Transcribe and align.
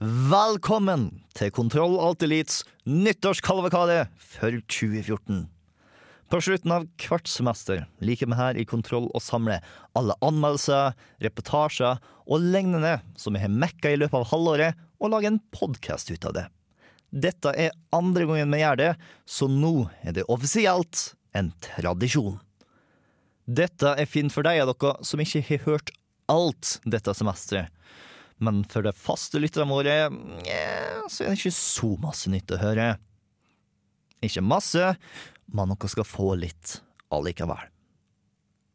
Velkommen 0.00 1.10
til 1.36 1.50
Kontroll 1.52 1.98
Alt 2.00 2.22
Elites 2.24 2.62
nyttårskalvekade 2.88 4.06
for 4.16 4.54
2014. 4.72 5.42
På 6.32 6.38
slutten 6.40 6.72
av 6.72 6.86
hvert 7.02 7.28
semester 7.28 7.82
liker 8.00 8.30
vi 8.30 8.38
her 8.38 8.56
i 8.56 8.64
Kontroll 8.64 9.10
å 9.12 9.20
samle 9.20 9.58
alle 9.92 10.16
anmeldelser, 10.24 10.94
reportasjer 11.20 12.00
og 12.00 12.46
lignende 12.54 12.94
som 13.20 13.36
vi 13.36 13.42
har 13.42 13.52
mekka 13.52 13.92
i 13.92 13.98
løpet 14.00 14.16
av 14.22 14.24
halvåret, 14.30 14.78
og 15.04 15.12
lage 15.12 15.28
en 15.34 15.42
podkast 15.52 16.08
ut 16.08 16.24
av 16.30 16.32
det. 16.38 16.46
Dette 17.12 17.52
er 17.52 17.76
andre 17.92 18.24
gangen 18.24 18.56
vi 18.56 18.62
gjør 18.62 18.80
det, 18.80 18.90
så 19.28 19.50
nå 19.52 19.74
er 20.00 20.16
det 20.16 20.24
offisielt 20.32 21.10
en 21.36 21.52
tradisjon. 21.60 22.38
Dette 23.44 23.92
er 24.00 24.08
fint 24.08 24.32
for 24.32 24.48
deg 24.48 24.62
av 24.64 24.72
dere 24.72 24.96
som 25.04 25.20
ikke 25.20 25.44
har 25.50 25.66
hørt 25.68 25.92
alt 26.32 26.78
dette 26.88 27.12
semesteret. 27.20 27.68
Men 28.40 28.62
for 28.64 28.84
de 28.84 28.92
faste 28.96 29.40
lytterne 29.40 29.68
våre 29.68 29.96
så 31.12 31.24
er 31.24 31.34
det 31.34 31.40
ikke 31.40 31.52
så 31.54 31.92
masse 32.00 32.30
nytt 32.32 32.54
å 32.56 32.60
høre. 32.60 32.94
Ikke 34.24 34.44
masse, 34.44 34.94
men 35.52 35.74
dere 35.74 35.92
skal 35.92 36.08
få 36.08 36.32
litt 36.40 36.78
allikevel. 37.12 37.68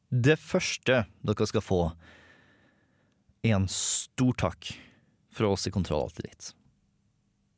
Det 0.09 0.37
første 0.39 1.03
dere 1.25 1.47
skal 1.49 1.65
få, 1.65 1.79
er 3.45 3.57
en 3.57 3.69
stor 3.69 4.37
takk 4.45 4.71
fra 5.35 5.51
oss 5.51 5.67
i 5.67 5.73
Kontroll 5.73 6.05
Alltid 6.05 6.29
Litt. 6.29 6.51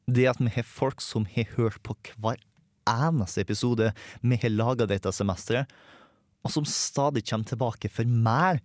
Det 0.08 0.27
at 0.31 0.39
vi 0.39 0.52
har 0.55 0.67
folk 0.67 1.03
som 1.03 1.27
har 1.36 1.49
hørt 1.58 1.81
på 1.83 1.95
hver 2.16 2.39
eneste 2.88 3.44
episode 3.44 3.92
vi 4.23 4.39
har 4.42 4.53
laga 4.53 4.88
dette 4.88 5.11
semesteret, 5.11 5.67
og 6.45 6.53
som 6.53 6.67
stadig 6.67 7.25
kommer 7.27 7.49
tilbake 7.49 7.92
for 7.92 8.08
mer, 8.08 8.61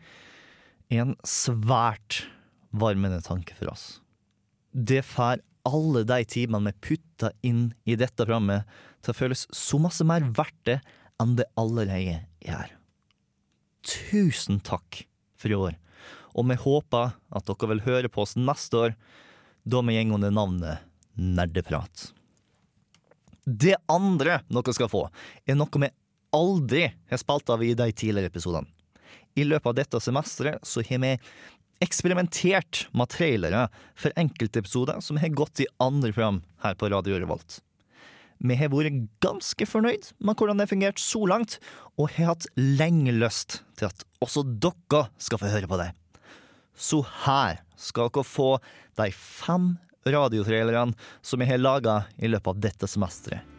er 0.92 1.02
en 1.02 1.16
svært 1.27 2.22
varmende 2.72 3.20
tanke 3.24 3.56
for 3.56 3.72
oss. 3.72 4.00
Det 4.72 5.02
får 5.04 5.42
alle 5.68 6.02
de 6.08 6.24
timene 6.26 6.72
vi 6.72 6.88
putter 6.88 7.34
inn 7.46 7.70
i 7.84 7.96
dette 7.98 8.24
programmet, 8.24 8.66
til 9.02 9.14
å 9.14 9.18
føles 9.18 9.46
så 9.54 9.78
masse 9.82 10.04
mer 10.06 10.24
verdt 10.34 10.58
det 10.68 10.78
enn 11.22 11.36
det 11.38 11.48
allerede 11.58 12.22
er. 12.40 12.74
Tusen 13.82 14.60
takk 14.62 15.04
for 15.38 15.52
i 15.52 15.58
år, 15.58 15.76
og 16.38 16.48
vi 16.48 16.58
håper 16.64 17.14
at 17.34 17.48
dere 17.48 17.70
vil 17.74 17.84
høre 17.86 18.10
på 18.12 18.24
oss 18.24 18.36
neste 18.38 18.78
år, 18.78 18.96
da 19.62 19.82
vi 19.86 19.98
går 19.98 20.16
under 20.18 20.34
navnet 20.34 20.88
Nerdeprat. 21.12 22.08
Det 23.44 23.74
andre 23.90 24.40
dere 24.48 24.74
skal 24.74 24.88
få, 24.90 25.06
er 25.44 25.58
noe 25.58 25.82
vi 25.82 25.90
aldri 26.32 26.86
har 27.10 27.20
spilt 27.20 27.50
av 27.52 27.62
i 27.62 27.74
de 27.76 27.90
tidligere 27.92 28.32
episodene. 28.32 28.70
I 29.36 29.44
løpet 29.44 29.68
av 29.68 29.76
dette 29.76 30.00
semesteret 30.00 30.64
så 30.66 30.82
har 30.84 31.00
vi 31.00 31.12
eksperimentert 31.83 32.86
med 32.94 33.11
trailere 33.12 33.67
for 33.98 34.14
enkeltepisoder 34.18 35.02
som 35.05 35.18
har 35.20 35.34
gått 35.36 35.64
i 35.64 35.70
andre 35.83 36.12
program 36.12 36.40
her 36.62 36.79
på 36.79 36.90
Radio 36.92 37.18
Revolt. 37.18 37.61
Vi 38.42 38.56
har 38.58 38.73
vært 38.73 39.05
ganske 39.23 39.67
fornøyd 39.70 40.08
med 40.18 40.39
hvordan 40.39 40.58
det 40.58 40.67
har 40.67 40.73
fungert 40.73 41.02
så 41.02 41.23
langt, 41.30 41.58
og 41.95 42.11
har 42.17 42.33
hatt 42.33 42.48
lenge 42.58 43.14
lyst 43.14 43.61
til 43.79 43.86
at 43.90 44.02
også 44.23 44.42
dere 44.42 45.05
skal 45.23 45.42
få 45.42 45.52
høre 45.52 45.70
på 45.70 45.79
det. 45.79 45.92
Så 46.74 47.02
her 47.27 47.62
skal 47.79 48.11
dere 48.11 48.27
få 48.27 48.51
de 48.98 49.11
fem 49.14 49.74
radiotrailerne 50.02 50.98
som 51.23 51.42
vi 51.42 51.51
har 51.51 51.62
laga 51.62 52.02
i 52.18 52.30
løpet 52.30 52.55
av 52.55 52.62
dette 52.67 52.90
semesteret. 52.90 53.52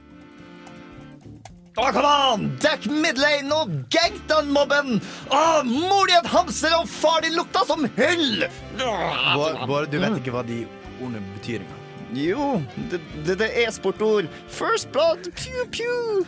Å, 1.73 1.87
kom 1.89 2.05
an! 2.05 2.43
Dekk 2.61 2.83
midlane 2.93 3.49
og 3.55 3.71
Gangtan-mobben! 3.93 4.99
Oh, 5.33 5.63
mor 5.65 6.05
di 6.09 6.13
et 6.13 6.27
hamster 6.29 6.75
og 6.77 6.85
far 6.91 7.23
din 7.25 7.33
lukta 7.33 7.63
som 7.65 7.87
hyll! 7.95 8.43
Bård, 8.77 9.63
Bård, 9.69 9.87
du 9.89 9.97
vet 10.03 10.19
ikke 10.19 10.35
hva 10.35 10.43
de 10.45 10.59
ordene 10.99 11.23
betyr 11.39 11.63
engang. 11.63 11.79
Jo, 12.13 12.59
det, 12.91 12.99
det, 13.25 13.39
det 13.41 13.47
er 13.63 13.71
sportord. 13.73 14.27
First 14.53 14.91
blood, 14.93 15.31
pew, 15.33 15.63
pew. 15.73 16.21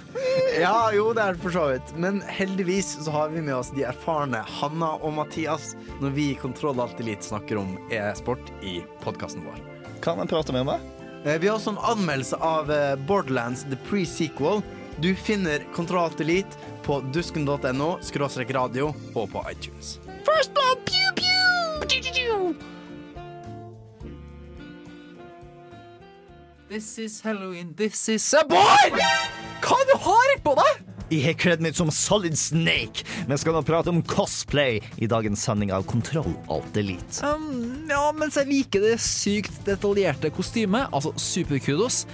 Ja, 0.58 0.88
jo, 0.96 1.12
det 1.14 1.22
er 1.28 1.38
det 1.38 1.44
for 1.44 1.54
så 1.54 1.68
vidt. 1.76 1.92
Men 2.02 2.24
heldigvis 2.26 2.96
så 3.06 3.14
har 3.14 3.30
vi 3.36 3.44
med 3.46 3.54
oss 3.60 3.70
de 3.78 3.86
erfarne 3.86 4.42
Hanna 4.58 4.96
og 4.98 5.14
Mathias 5.20 5.76
når 6.02 6.16
vi 6.18 6.32
i 6.32 6.40
Kontroll 6.42 6.82
Alt 6.82 6.98
Elite 7.06 7.30
snakker 7.30 7.62
om 7.62 7.76
e-sport 7.94 8.50
i 8.66 8.80
podkasten 9.06 9.46
vår. 9.46 9.62
Kan 10.02 10.18
en 10.26 10.32
prate 10.34 10.58
med 10.58 10.66
meg? 10.72 10.82
Eh, 11.22 11.38
Vi 11.38 11.52
har 11.52 11.60
også 11.60 11.76
en 11.76 11.84
anmeldelse 11.94 12.42
av 12.42 12.74
eh, 12.74 12.96
Borderlands 13.06 13.62
The 13.70 13.78
Pre-Sequel. 13.86 14.66
Du 15.02 15.16
finner 15.16 15.66
Kontroll 15.74 16.04
Alt 16.04 16.22
Elite 16.22 16.58
på 16.84 17.02
dusken.no, 17.14 17.98
skråstrek 18.02 18.54
radio 18.56 18.94
og 19.14 19.32
på 19.32 19.42
iTunes. 19.52 19.98
First 20.24 20.54
blood, 20.54 20.86
pew, 20.86 21.12
pew. 21.16 21.36
This 26.70 26.98
is 26.98 27.22
Halloween, 27.22 27.74
this 27.76 28.10
is 28.10 28.34
a 28.34 28.44
boy! 28.50 28.90
Hva 29.62 29.78
du 29.86 29.94
har 30.02 30.32
på 30.44 30.56
deg? 30.58 30.80
Jeg 31.14 31.22
har 31.28 31.36
kledd 31.38 31.62
meg 31.62 31.76
som 31.78 31.92
Solid 31.94 32.34
Snake. 32.40 33.06
Vi 33.30 33.38
skal 33.38 33.54
nå 33.54 33.62
prate 33.68 33.92
om 33.94 34.02
cosplay 34.10 34.80
i 34.98 35.08
dagens 35.12 35.44
sending 35.46 35.70
av 35.76 35.86
Kontroll 35.88 36.34
Alt 36.52 36.80
Elite. 36.82 37.22
Um, 37.22 37.86
ja, 37.92 38.08
mens 38.18 38.40
jeg 38.40 38.50
liker 38.50 38.82
det 38.82 38.96
sykt 39.04 39.62
detaljerte 39.68 40.32
kostymet, 40.34 40.90
altså 40.90 41.14
superkudos, 41.22 42.08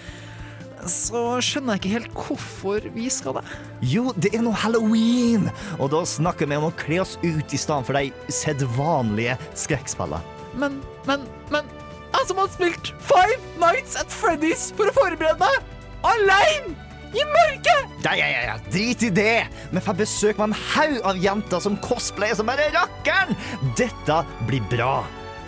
så 0.89 1.23
skjønner 1.43 1.77
jeg 1.77 1.81
ikke 1.81 1.93
helt 1.95 2.15
hvorfor 2.17 2.87
vi 2.95 3.07
skal 3.13 3.37
det. 3.39 3.43
Jo, 3.91 4.11
det 4.17 4.33
er 4.35 4.43
nå 4.45 4.53
halloween, 4.55 5.49
og 5.77 5.91
da 5.93 6.03
snakker 6.07 6.49
vi 6.49 6.57
om 6.59 6.69
å 6.69 6.75
kle 6.79 7.01
oss 7.03 7.17
ut 7.21 7.53
i 7.53 7.59
stedet 7.59 7.87
for 7.87 7.97
de 7.97 8.33
sedvanlige 8.33 9.37
skrekkspillene. 9.65 10.21
Men, 10.59 10.81
men, 11.07 11.23
men 11.53 11.67
Jeg 12.11 12.27
som 12.27 12.41
har 12.41 12.49
spilt 12.51 12.89
Five 13.07 13.37
Nights 13.61 13.95
at 13.95 14.11
Freddy's 14.11 14.65
for 14.75 14.91
å 14.91 14.95
forberede 14.97 15.39
meg! 15.39 15.69
Aleine! 16.03 16.75
I 17.11 17.23
mørket! 17.27 17.95
Ja, 18.05 18.13
ja, 18.15 18.27
ja, 18.47 18.57
drit 18.71 19.03
i 19.03 19.09
det! 19.11 19.47
Vi 19.71 19.83
får 19.83 19.97
besøk 19.99 20.39
med 20.39 20.51
en 20.51 20.59
haug 20.73 20.99
av 21.07 21.23
jenter 21.23 21.63
som 21.63 21.79
cosplayer 21.83 22.37
som 22.39 22.51
bare 22.51 22.69
rakkeren! 22.75 23.35
Dette 23.79 24.21
blir 24.47 24.63
bra. 24.71 25.01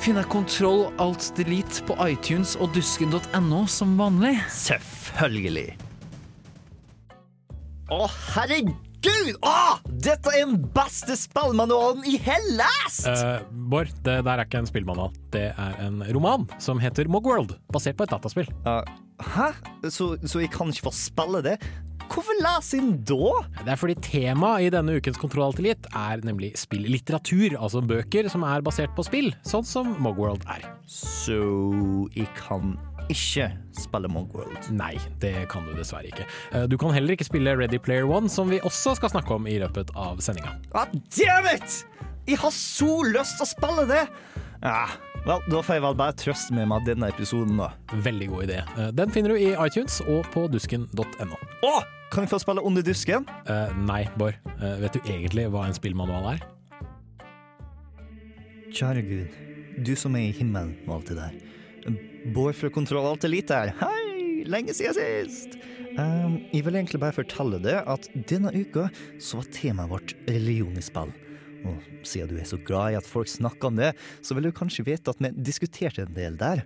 Finner 0.04 0.28
Kontroll 0.28 0.90
Alt 1.00 1.30
Delete 1.38 1.84
på 1.88 1.96
iTunes 2.04 2.58
og 2.60 2.74
dusken.no 2.76 3.64
som 3.72 3.96
vanlig. 4.00 4.36
Selvfølgelig. 5.14 5.70
Å, 7.94 8.08
herregud! 8.34 8.74
Å, 9.44 9.56
dette 10.02 10.32
er 10.32 10.46
den 10.48 10.64
beste 10.74 11.18
spillmanualen 11.20 12.06
i 12.10 12.16
Hellas! 12.24 13.04
lest! 13.04 13.08
Eh, 13.08 13.46
Bård, 13.70 13.92
det 14.06 14.20
der 14.26 14.40
er 14.40 14.48
ikke 14.48 14.64
en 14.64 14.70
spillmanual. 14.70 15.14
Det 15.34 15.50
er 15.52 15.80
en 15.84 16.02
roman 16.16 16.48
som 16.62 16.82
heter 16.82 17.10
Mogworld, 17.12 17.56
basert 17.74 18.00
på 18.00 18.08
et 18.08 18.14
dataspill. 18.14 18.50
Uh, 18.66 18.82
hæ? 19.36 19.52
Så, 19.90 20.16
så 20.26 20.44
jeg 20.44 20.52
kan 20.54 20.72
ikke 20.72 20.88
få 20.90 20.96
spille 20.96 21.44
det? 21.46 21.58
Hvorfor 22.14 22.36
leser 22.44 22.82
inn 22.82 22.98
da? 23.08 23.30
Det 23.64 23.72
er 23.74 23.80
fordi 23.80 23.96
temaet 24.04 24.68
i 24.68 24.72
denne 24.74 24.98
ukens 25.00 25.18
Kontroll 25.18 25.48
Alt 25.48 25.62
Elite 25.62 25.90
er 25.98 26.22
nemlig 26.26 26.52
spillitteratur, 26.60 27.56
altså 27.58 27.82
bøker 27.82 28.28
som 28.30 28.44
er 28.46 28.66
basert 28.66 28.94
på 28.98 29.06
spill, 29.08 29.32
sånn 29.48 29.66
som 29.66 29.96
Mogworld 30.04 30.44
er. 30.52 30.68
Så 30.90 31.40
jeg 32.14 32.30
kan 32.38 32.76
ikke 33.12 33.50
spille 33.78 34.10
Mogworld. 34.12 34.70
Nei, 34.72 34.94
det 35.22 35.34
kan 35.52 35.66
du 35.68 35.74
dessverre 35.78 36.08
ikke. 36.12 36.26
Eh, 36.54 36.66
Du 36.70 36.78
kan 36.78 36.94
heller 36.96 37.16
ikke 37.16 37.28
spille 37.28 37.56
Ready 37.58 37.80
Player 37.82 38.08
One, 38.10 38.30
som 38.30 38.50
vi 38.50 38.60
også 38.64 38.96
skal 39.00 39.10
snakke 39.10 39.34
om 39.36 39.48
i 39.48 39.58
løpet 39.60 39.92
av 39.96 40.22
sendinga. 40.24 40.56
Ah, 40.74 40.88
damn 41.18 41.50
it! 41.56 41.86
Jeg 42.28 42.38
har 42.40 42.52
så 42.56 43.02
lyst 43.04 43.36
til 43.40 43.44
å 43.48 43.50
spille 43.50 43.88
det! 43.90 44.04
Ja, 44.64 44.86
vel, 45.26 45.42
da 45.52 45.60
får 45.60 45.76
jeg 45.76 45.84
vel 45.84 45.98
bare 46.00 46.16
trøste 46.16 46.56
meg 46.56 46.70
med 46.72 46.86
denne 46.88 47.10
episoden, 47.12 47.58
da. 47.60 47.74
Veldig 48.06 48.30
god 48.32 48.46
idé. 48.48 48.62
Eh, 48.78 48.92
Den 48.96 49.12
finner 49.12 49.34
du 49.36 49.42
i 49.42 49.52
iTunes 49.66 50.00
og 50.08 50.24
på 50.32 50.46
dusken.no. 50.54 51.42
Å! 51.68 51.76
Kan 52.14 52.28
jeg 52.28 52.30
få 52.30 52.38
spille 52.44 52.62
Under 52.62 52.84
dusken? 52.86 53.24
Uh, 53.50 53.72
nei, 53.90 54.04
Bård. 54.22 54.36
Uh, 54.62 54.76
vet 54.84 54.94
du 54.94 55.00
egentlig 55.10 55.48
hva 55.50 55.64
en 55.66 55.74
spillmanual 55.74 56.36
er? 56.36 56.44
Kjære 58.74 59.02
Gud, 59.08 59.34
du 59.86 59.96
som 59.98 60.14
er 60.18 60.28
i 60.30 60.36
himmelen 60.38 60.76
og 60.88 61.00
alt 61.00 61.10
det 61.10 61.18
der. 61.18 61.34
Bård 62.34 62.56
fra 62.56 62.70
Kontroll 62.74 63.08
Alt 63.10 63.26
Elite 63.28 63.56
her. 63.56 63.74
Hei! 63.82 64.44
Lenge 64.50 64.74
siden 64.76 64.96
sist! 64.98 65.58
Um, 65.94 66.40
jeg 66.52 66.66
vil 66.66 66.76
egentlig 66.80 67.00
bare 67.04 67.16
fortelle 67.16 67.60
det 67.62 67.76
at 67.90 68.08
denne 68.30 68.50
uka 68.56 68.88
så 69.22 69.40
var 69.40 69.50
temaet 69.54 69.92
vårt 69.92 70.14
religion 70.28 70.78
i 70.80 70.84
spill. 70.84 71.12
Og 71.64 72.08
siden 72.08 72.32
du 72.34 72.40
er 72.42 72.48
så 72.50 72.58
glad 72.66 72.94
i 72.94 72.98
at 73.00 73.08
folk 73.08 73.30
snakker 73.30 73.70
om 73.70 73.78
det, 73.80 73.94
så 74.26 74.36
vil 74.36 74.50
du 74.50 74.56
kanskje 74.56 74.86
vite 74.88 75.14
at 75.14 75.22
vi 75.24 75.32
diskuterte 75.38 76.08
en 76.08 76.16
del 76.18 76.40
der. 76.40 76.64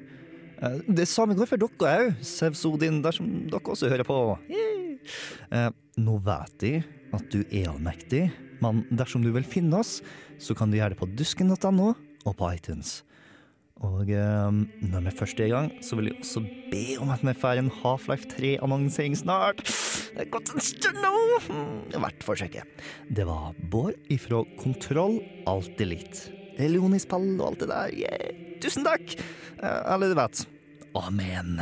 Uh, 0.61 0.79
Det 0.87 1.07
samme 1.09 1.37
går 1.37 1.49
for 1.51 1.61
dere 1.61 1.95
òg, 2.07 2.21
Sevsodin, 2.25 3.01
dersom 3.05 3.49
dere 3.51 3.73
også 3.75 3.91
hører 3.91 4.07
på. 4.07 4.19
Uh, 5.51 5.69
Nå 5.97 6.19
vet 6.25 6.65
jeg 6.65 6.85
at 7.15 7.27
du 7.33 7.41
er 7.49 7.69
allmektig, 7.71 8.27
men 8.63 8.85
dersom 8.89 9.23
du 9.23 9.31
vil 9.35 9.45
finne 9.47 9.81
oss, 9.81 9.99
så 10.41 10.55
kan 10.57 10.71
du 10.71 10.77
gjøre 10.79 10.95
det 10.95 11.01
på 11.01 11.09
dusken.no 11.17 11.91
og 12.27 12.33
på 12.37 12.49
iTunes. 12.53 13.01
Og 13.85 14.09
um, 14.09 14.63
når 14.89 15.03
vi 15.06 15.12
først 15.19 15.39
er 15.39 15.51
i 15.51 15.53
gang, 15.53 15.68
så 15.85 15.97
vil 16.00 16.09
jeg 16.09 16.18
også 16.24 16.41
be 16.71 16.83
om 17.03 17.12
at 17.13 17.21
vi 17.21 17.33
får 17.38 17.59
en 17.62 17.69
Half-Life 17.83 18.25
3-annonsering 18.31 19.13
snart. 19.19 19.62
Det 20.15 20.24
er 20.25 20.31
gått 20.33 20.50
en 20.56 20.63
stund 20.65 20.97
nå. 21.03 21.12
Hmm, 21.45 21.75
Verdt 21.94 22.25
forsøket. 22.25 22.81
Det 23.13 23.27
var 23.29 23.53
Bård 23.69 23.94
ifra 24.13 24.41
Kontroll 24.57 25.19
Alt 25.50 25.77
Elite. 25.83 26.33
Leonispill 26.57 27.35
og 27.38 27.51
alt 27.51 27.62
det 27.62 27.69
der. 27.69 27.94
Yeah. 27.94 28.45
Tusen 28.63 28.88
takk! 28.88 29.13
Eh, 29.62 29.81
Eller 29.94 30.09
du 30.09 30.18
vet. 30.18 30.41
Amen. 30.97 31.59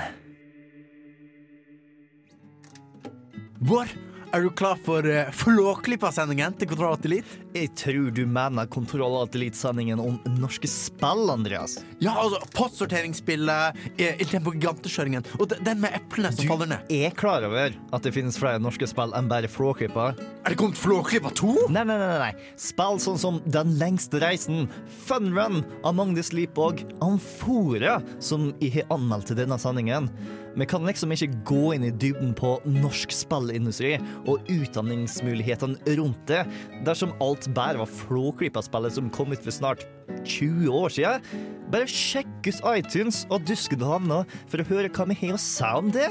Bård, 3.60 3.92
er 4.32 4.46
du 4.46 4.54
klar 4.56 4.80
for 4.88 5.04
uh, 5.04 5.34
Flåklypa-sendingen 5.36 6.56
til 6.60 6.72
Kontroll 6.72 6.96
Alt 6.96 7.10
Elite? 7.12 7.42
Jeg 7.56 7.69
tror 7.80 8.10
du 8.12 8.25
mener 8.28 8.68
Kontroll 8.68 9.13
og 9.16 9.36
Elite-sendingen 9.38 10.02
om 10.04 10.18
norske 10.42 10.68
spill, 10.68 11.30
Andreas. 11.31 11.78
Ja, 12.04 12.12
altså 12.19 12.42
postsorteringsspillet, 12.52 13.80
den 13.96 14.19
på 14.19 14.28
Tempo 14.34 14.52
Giganteskjøringen 14.57 15.24
og 15.40 15.54
den 15.63 15.80
med 15.80 15.96
eplene 15.96 16.34
som 16.36 16.52
faller 16.52 16.74
ned. 16.74 16.84
Du 16.90 16.98
er 17.00 17.16
klar 17.16 17.48
over 17.48 17.72
at 17.72 18.04
det 18.04 18.12
finnes 18.12 18.36
flere 18.42 18.60
norske 18.60 18.90
spill 18.92 19.16
enn 19.16 19.31
bare 19.31 19.48
Flåklypa. 19.48 20.10
Er 20.44 20.52
det 20.52 20.60
kommet 20.60 20.81
Flåklypa 20.81 21.31
2? 21.40 21.54
Nei, 21.72 21.86
nei, 21.88 21.96
nei, 21.96 22.13
nei. 22.25 22.31
Spill 22.60 23.00
sånn 23.00 23.22
som 23.22 23.40
Den 23.48 23.78
lengste 23.80 24.19
reisen, 24.19 24.68
Fun 25.08 25.31
Run, 25.31 25.63
Among 25.88 26.12
the 26.18 26.25
Sleep 26.28 26.60
og 26.60 26.84
Amfora, 27.06 28.01
som 28.19 28.51
jeg 28.60 28.81
har 28.81 28.92
anmeldt 28.98 29.31
til 29.31 29.40
denne 29.40 29.56
sendingen. 29.63 30.12
Vi 30.56 30.63
kan 30.66 30.86
liksom 30.88 31.12
ikke 31.12 31.34
gå 31.48 31.63
inn 31.75 31.84
i 31.84 31.92
dybden 31.92 32.31
på 32.38 32.54
norsk 32.69 33.12
spillindustri 33.12 33.98
og 34.24 34.48
utdanningsmulighetene 34.48 35.98
rundt 36.00 36.22
det, 36.31 36.46
dersom 36.88 37.12
alt 37.24 37.45
bare 37.54 37.80
var 37.82 37.90
Flåklypa-spillet 37.90 38.96
som 38.98 39.10
kom 39.14 39.34
ut 39.34 39.44
for 39.44 39.54
snart 39.54 39.84
20 40.26 40.70
år 40.74 40.94
siden. 40.96 41.26
Bare 41.74 41.90
sjekk 41.90 42.50
ut 42.50 42.62
iTunes 42.72 43.24
og 43.30 43.46
Duskedhavna 43.48 44.24
for 44.52 44.62
å 44.62 44.68
høre 44.70 44.92
hva 44.94 45.08
vi 45.12 45.20
har 45.22 45.36
å 45.38 45.42
si 45.42 45.72
om 45.82 45.92
det. 45.94 46.10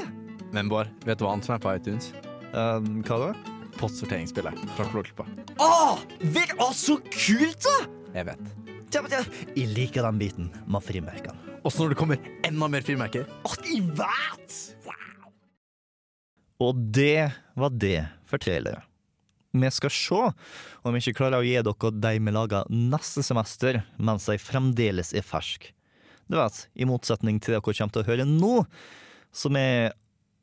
Men 0.55 0.69
Bård, 0.71 0.91
vet 1.07 1.19
du 1.19 1.25
hva 1.25 1.33
annet 1.35 1.47
som 1.47 1.57
er 1.57 1.63
på 1.63 1.73
iTunes? 1.75 2.11
Um, 2.53 3.01
hva 3.07 3.19
da? 3.19 3.31
Postsorteringsspillet 3.75 4.61
fra 4.77 4.87
Flåklypa. 4.91 5.25
Å, 5.59 5.97
det 6.21 6.45
er 6.53 6.77
så 6.77 6.95
kult, 7.09 7.65
da! 7.65 7.75
Jeg 8.15 8.29
vet. 8.31 8.53
Jeg 8.95 9.67
liker 9.75 10.05
den 10.07 10.19
biten 10.21 10.51
med 10.71 10.83
frimerkene. 10.85 11.35
Også 11.65 11.83
når 11.83 11.95
det 11.95 11.99
kommer 11.99 12.27
enda 12.47 12.69
mer 12.71 12.85
frimerker. 12.85 13.25
At 13.47 13.67
jeg 13.67 13.83
vet! 13.97 14.59
Wow! 14.85 15.31
Og 16.63 16.83
det 16.95 17.33
var 17.59 17.73
det 17.75 18.05
for 18.29 18.39
trailere. 18.39 18.85
Vi 19.55 19.71
skal 19.71 19.93
se 19.93 20.21
om 20.83 20.95
vi 20.95 20.99
ikke 20.99 21.19
klarer 21.21 21.39
å 21.39 21.45
gi 21.45 21.55
dere 21.63 21.91
de 21.95 22.13
vi 22.19 22.33
lager 22.35 22.67
neste 22.71 23.23
semester, 23.23 23.81
mens 23.95 24.27
de 24.27 24.37
fremdeles 24.41 25.13
er 25.15 25.23
ferske. 25.25 25.71
Du 26.27 26.39
vet, 26.39 26.65
i 26.73 26.87
motsetning 26.89 27.39
til 27.39 27.53
det 27.53 27.61
dere 27.61 27.77
kommer 27.77 27.93
til 27.93 28.03
å 28.03 28.09
høre 28.09 28.25
nå, 28.27 28.65
som 29.35 29.55
er 29.59 29.93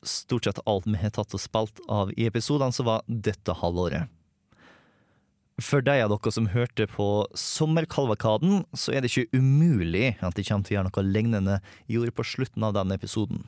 stort 0.07 0.47
sett 0.47 0.63
alt 0.67 0.89
vi 0.89 0.99
har 0.99 1.13
tatt 1.15 1.35
og 1.35 1.43
spilt 1.43 1.83
av 1.91 2.13
i 2.17 2.27
episodene, 2.31 2.75
så 2.75 2.87
var 2.87 3.07
dette 3.07 3.55
halvåret. 3.61 4.11
For 5.63 5.85
de 5.85 5.99
av 6.01 6.11
dere 6.11 6.33
som 6.33 6.49
hørte 6.51 6.89
på 6.91 7.09
Sommerkalvakaden, 7.39 8.65
så 8.73 8.95
er 8.95 9.03
det 9.03 9.13
ikke 9.13 9.39
umulig 9.39 10.15
at 10.25 10.39
de 10.39 10.47
kommer 10.47 10.65
til 10.65 10.75
å 10.75 10.79
gjøre 10.79 10.91
noe 10.91 11.05
lignende 11.07 11.59
i 11.87 11.99
gjorde 11.99 12.17
på 12.17 12.27
slutten 12.27 12.65
av 12.67 12.75
denne 12.79 12.97
episoden. 12.99 13.45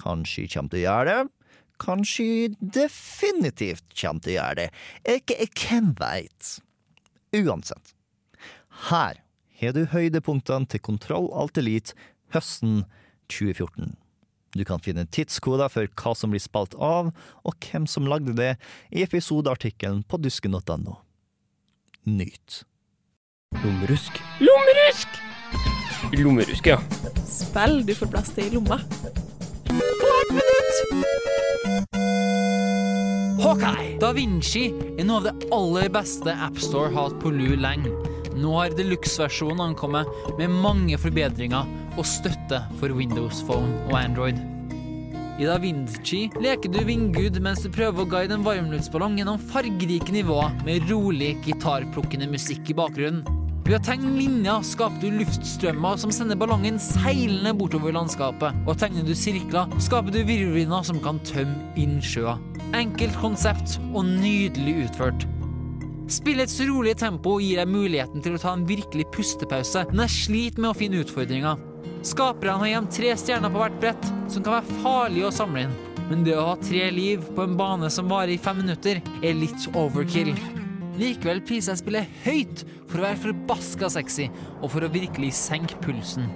Kanskje 0.00 0.46
de 0.46 0.52
kommer 0.54 0.72
til 0.72 0.82
å 0.82 0.86
gjøre 0.86 1.10
det. 1.10 1.43
Kanskje 1.82 2.54
definitivt 2.58 3.84
kommer 3.98 4.22
til 4.22 4.34
å 4.34 4.38
gjøre 4.38 4.56
det. 4.62 4.68
Ikke, 5.16 5.48
hvem 5.58 5.92
veit? 5.98 6.54
Uansett. 7.34 7.94
Her 8.90 9.20
har 9.60 9.74
du 9.74 9.84
høydepunktene 9.90 10.68
til 10.70 10.82
Kontroll 10.82 11.30
Alt 11.34 11.58
Elite 11.58 11.94
høsten 12.34 12.84
2014. 13.32 13.94
Du 14.54 14.62
kan 14.66 14.82
finne 14.82 15.06
tidskoder 15.10 15.70
for 15.72 15.90
hva 15.98 16.12
som 16.14 16.30
blir 16.30 16.42
spalt 16.42 16.76
av, 16.78 17.10
og 17.42 17.66
hvem 17.66 17.88
som 17.90 18.06
lagde 18.06 18.36
det, 18.38 18.54
i 18.94 19.02
episodeartikkelen 19.02 20.04
på 20.06 20.20
dusken.no. 20.22 21.00
Nyt. 22.04 22.62
Lommerusk. 23.64 24.22
Lommerusk! 24.38 25.20
Lommerusk, 26.14 26.66
ja. 26.70 26.78
Spill 27.26 27.80
du 27.86 27.94
får 27.98 28.12
plass 28.14 28.34
til 28.36 28.50
i 28.50 28.54
lomma. 28.54 28.78
Hawkeye! 33.44 33.98
Da 34.00 34.10
Vinci 34.16 34.64
er 34.98 35.04
noe 35.06 35.20
av 35.20 35.26
det 35.28 35.48
aller 35.54 35.90
beste 35.92 36.32
AppStore 36.46 36.90
har 36.90 37.10
hatt 37.10 37.20
på 37.22 37.30
lur 37.34 37.54
lenge. 37.60 37.92
Nå 38.34 38.56
har 38.56 38.74
deluxe-versjonen 38.74 39.62
ankommet 39.62 40.10
med 40.40 40.50
mange 40.50 40.98
forbedringer 40.98 41.68
og 41.94 42.08
støtte 42.08 42.64
for 42.80 42.94
Windows 42.96 43.44
Phone 43.46 43.70
og 43.86 43.94
Android. 44.00 44.40
I 45.38 45.46
Da 45.46 45.56
Vinci 45.62 46.28
leker 46.42 46.70
du 46.70 46.80
vindgud 46.86 47.38
mens 47.42 47.62
du 47.62 47.70
prøver 47.74 48.02
å 48.02 48.10
guide 48.10 48.34
en 48.36 48.46
varmluftsballong 48.46 49.18
gjennom 49.18 49.40
fargerike 49.50 50.14
nivåer 50.14 50.54
med 50.66 50.90
rolig 50.90 51.36
gitarplukkende 51.46 52.28
musikk 52.30 52.70
i 52.70 52.78
bakgrunnen. 52.78 53.43
Ved 53.64 53.78
å 53.78 53.80
tegne 53.80 54.10
linjer 54.12 54.64
skaper 54.68 55.00
du 55.00 55.14
luftstrømmer 55.22 55.96
som 55.96 56.10
sender 56.12 56.36
ballongen 56.36 56.76
seilende 56.76 57.54
bortover 57.56 57.94
landskapet. 57.96 58.58
Og 58.68 58.76
tegner 58.76 59.06
du 59.08 59.14
sirkler, 59.16 59.70
skaper 59.80 60.12
du 60.12 60.18
virvelvinder 60.20 60.84
som 60.84 60.98
kan 61.00 61.16
tømme 61.24 61.72
innsjøer. 61.80 62.42
Enkelt 62.76 63.16
konsept 63.22 63.78
og 63.94 64.04
nydelig 64.04 64.82
utført. 64.84 65.24
Spillets 66.12 66.58
rolige 66.68 66.98
tempo 67.06 67.38
gir 67.40 67.62
deg 67.62 67.70
muligheten 67.72 68.20
til 68.20 68.36
å 68.36 68.40
ta 68.42 68.52
en 68.52 68.66
virkelig 68.68 69.06
pustepause, 69.14 69.86
men 69.94 70.02
jeg 70.04 70.16
sliter 70.18 70.60
med 70.60 70.74
å 70.74 70.76
finne 70.76 71.00
utfordringer. 71.00 71.62
Skaperne 72.04 72.58
har 72.60 72.72
gjemt 72.74 72.92
tre 72.92 73.14
stjerner 73.16 73.54
på 73.54 73.62
hvert 73.62 73.78
brett, 73.80 74.10
som 74.28 74.44
kan 74.44 74.58
være 74.58 74.82
farlige 74.82 75.30
å 75.30 75.32
samle 75.38 75.64
inn. 75.64 75.72
Men 76.10 76.26
det 76.28 76.36
å 76.36 76.50
ha 76.50 76.58
tre 76.60 76.90
liv 76.92 77.24
på 77.32 77.48
en 77.48 77.56
bane 77.56 77.88
som 77.88 78.12
varer 78.12 78.34
i 78.36 78.38
fem 78.44 78.60
minutter, 78.60 79.00
er 79.24 79.40
litt 79.40 79.70
overkill. 79.72 80.34
Likevel 80.94 81.40
priser 81.42 81.74
jeg 81.74 81.82
spillet 81.82 82.18
høyt 82.22 82.62
for 82.86 83.00
å 83.00 83.06
være 83.08 83.22
forbaska 83.24 83.88
sexy, 83.96 84.28
og 84.60 84.70
for 84.74 84.86
å 84.86 84.92
virkelig 84.94 85.32
senke 85.36 85.78
pulsen. 85.82 86.28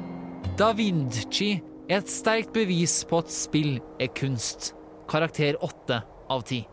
Da 0.58 0.72
Vinci 0.74 1.52
er 1.88 2.00
et 2.00 2.10
sterkt 2.10 2.50
bevis 2.56 3.00
på 3.08 3.22
at 3.22 3.30
spill 3.32 3.78
er 4.02 4.10
kunst. 4.18 4.72
Karakter 5.08 5.60
åtte 5.64 6.02
av 6.28 6.42
ti. 6.48 6.64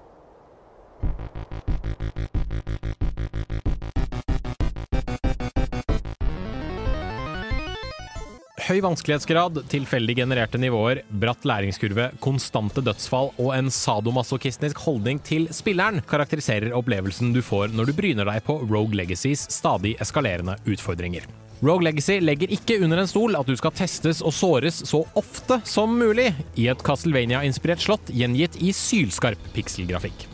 Høy 8.66 8.80
vanskelighetsgrad, 8.82 9.60
tilfeldig 9.70 10.16
genererte 10.18 10.58
nivåer, 10.58 11.04
bratt 11.22 11.44
læringskurve, 11.46 12.08
konstante 12.18 12.82
dødsfall 12.82 13.28
og 13.36 13.52
en 13.54 13.68
sadomasochistisk 13.70 14.80
holdning 14.88 15.20
til 15.22 15.46
spilleren 15.54 16.02
karakteriserer 16.10 16.74
opplevelsen 16.74 17.30
du 17.36 17.44
får 17.46 17.76
når 17.78 17.92
du 17.92 17.94
bryner 18.00 18.26
deg 18.26 18.42
på 18.48 18.56
Rogue 18.64 18.98
Legacies 18.98 19.46
stadig 19.54 19.94
eskalerende 20.02 20.58
utfordringer. 20.66 21.28
Rogue 21.62 21.86
Legacy 21.86 22.18
legger 22.26 22.58
ikke 22.58 22.80
under 22.82 23.04
en 23.04 23.12
stol 23.12 23.38
at 23.38 23.46
du 23.46 23.54
skal 23.60 23.76
testes 23.78 24.24
og 24.26 24.34
såres 24.34 24.82
så 24.90 25.04
ofte 25.14 25.60
som 25.70 25.94
mulig 26.02 26.32
i 26.58 26.66
et 26.74 26.82
Castlevania-inspirert 26.90 27.86
slott 27.86 28.10
gjengitt 28.10 28.58
i 28.66 28.74
sylskarp 28.74 29.46
pikselgrafikk. 29.54 30.26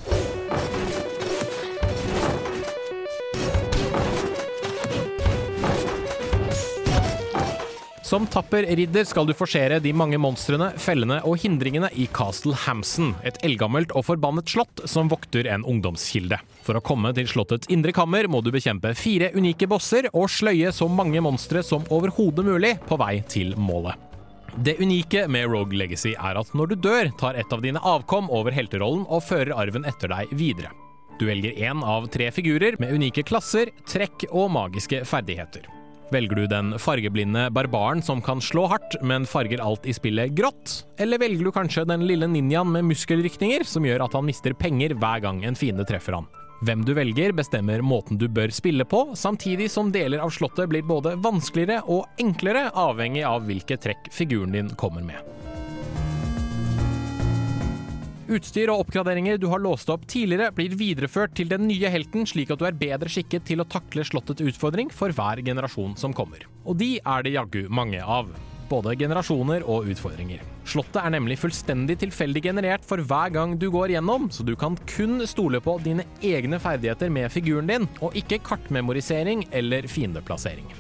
Som 8.12 8.26
tapper 8.28 8.66
ridder 8.76 9.06
skal 9.08 9.24
du 9.24 9.32
forsere 9.32 9.78
de 9.80 9.92
mange 9.96 10.18
monstrene, 10.20 10.66
fellene 10.76 11.22
og 11.24 11.38
hindringene 11.40 11.88
i 11.96 12.10
Castle 12.12 12.58
Hamson, 12.66 13.14
et 13.24 13.38
eldgammelt 13.48 13.94
og 13.96 14.04
forbannet 14.04 14.52
slott 14.52 14.84
som 14.92 15.08
vokter 15.08 15.48
en 15.48 15.64
ungdomskilde. 15.64 16.42
For 16.68 16.76
å 16.76 16.84
komme 16.84 17.14
til 17.16 17.32
slottets 17.32 17.72
indre 17.72 17.96
kammer 17.96 18.28
må 18.28 18.44
du 18.44 18.52
bekjempe 18.52 18.92
fire 19.00 19.32
unike 19.32 19.72
bosser 19.72 20.10
og 20.12 20.28
sløye 20.28 20.76
så 20.76 20.92
mange 20.92 21.24
monstre 21.24 21.64
som 21.64 21.88
overhodet 21.88 22.50
mulig 22.52 22.76
på 22.90 23.00
vei 23.00 23.14
til 23.32 23.56
målet. 23.56 23.96
Det 24.60 24.76
unike 24.84 25.30
med 25.32 25.48
Rogue 25.48 25.80
Legacy 25.80 26.12
er 26.12 26.44
at 26.44 26.52
når 26.52 26.74
du 26.74 26.80
dør, 26.92 27.16
tar 27.16 27.40
et 27.40 27.56
av 27.56 27.64
dine 27.64 27.80
avkom 27.80 28.28
over 28.28 28.52
helterollen 28.52 29.08
og 29.08 29.24
fører 29.24 29.56
arven 29.56 29.88
etter 29.88 30.12
deg 30.12 30.36
videre. 30.36 30.76
Du 31.16 31.30
velger 31.32 31.56
én 31.64 31.80
av 31.80 32.12
tre 32.12 32.28
figurer 32.36 32.76
med 32.76 32.92
unike 32.92 33.24
klasser, 33.24 33.72
trekk 33.88 34.34
og 34.34 34.52
magiske 34.52 35.06
ferdigheter. 35.08 35.78
Velger 36.12 36.36
du 36.36 36.48
den 36.52 36.74
fargeblinde 36.80 37.46
barbaren 37.56 38.02
som 38.04 38.20
kan 38.22 38.42
slå 38.44 38.66
hardt, 38.68 38.98
men 39.02 39.24
farger 39.24 39.62
alt 39.64 39.86
i 39.88 39.94
spillet 39.96 40.34
grått? 40.36 40.82
Eller 41.00 41.22
velger 41.22 41.48
du 41.48 41.52
kanskje 41.56 41.86
den 41.88 42.04
lille 42.04 42.28
ninjaen 42.28 42.68
med 42.74 42.84
muskelrykninger 42.90 43.64
som 43.64 43.88
gjør 43.88 44.04
at 44.04 44.18
han 44.20 44.28
mister 44.28 44.52
penger 44.52 44.98
hver 45.00 45.24
gang 45.24 45.40
en 45.48 45.56
fiende 45.56 45.88
treffer 45.88 46.20
han? 46.20 46.28
Hvem 46.68 46.84
du 46.86 46.92
velger 46.94 47.32
bestemmer 47.34 47.82
måten 47.82 48.20
du 48.20 48.28
bør 48.28 48.52
spille 48.54 48.84
på, 48.86 49.06
samtidig 49.16 49.72
som 49.72 49.90
deler 49.96 50.20
av 50.22 50.36
slottet 50.36 50.68
blir 50.70 50.84
både 50.84 51.16
vanskeligere 51.24 51.80
og 51.88 52.22
enklere 52.22 52.68
avhengig 52.76 53.24
av 53.26 53.48
hvilke 53.48 53.80
trekk 53.80 54.12
figuren 54.12 54.52
din 54.54 54.76
kommer 54.76 55.08
med. 55.08 55.24
Utstyr 58.32 58.70
og 58.72 58.86
oppgraderinger 58.86 59.36
du 59.42 59.50
har 59.52 59.60
låst 59.60 59.90
opp 59.92 60.06
tidligere, 60.08 60.54
blir 60.56 60.72
videreført 60.80 61.34
til 61.36 61.50
den 61.52 61.66
nye 61.68 61.90
helten, 61.92 62.24
slik 62.24 62.54
at 62.54 62.62
du 62.62 62.68
er 62.70 62.78
bedre 62.80 63.12
skikket 63.12 63.44
til 63.50 63.60
å 63.60 63.68
takle 63.68 64.06
slottets 64.08 64.46
utfordring 64.46 64.88
for 64.96 65.12
hver 65.12 65.42
generasjon 65.44 65.98
som 66.00 66.16
kommer. 66.16 66.46
Og 66.64 66.78
de 66.80 66.94
er 67.04 67.26
det 67.26 67.34
jaggu 67.36 67.66
mange 67.68 68.00
av. 68.00 68.30
Både 68.72 68.94
generasjoner 68.96 69.66
og 69.68 69.90
utfordringer. 69.92 70.46
Slottet 70.64 71.02
er 71.02 71.12
nemlig 71.12 71.42
fullstendig 71.42 71.98
tilfeldig 72.06 72.44
generert 72.46 72.88
for 72.88 73.04
hver 73.04 73.34
gang 73.36 73.58
du 73.60 73.68
går 73.74 73.98
gjennom, 73.98 74.30
så 74.32 74.46
du 74.48 74.54
kan 74.56 74.80
kun 74.94 75.20
stole 75.28 75.60
på 75.60 75.76
dine 75.84 76.08
egne 76.24 76.62
ferdigheter 76.64 77.12
med 77.12 77.28
figuren 77.36 77.68
din, 77.68 77.90
og 78.00 78.16
ikke 78.16 78.40
kartmemorisering 78.48 79.44
eller 79.52 79.92
fiendeplassering. 79.92 80.72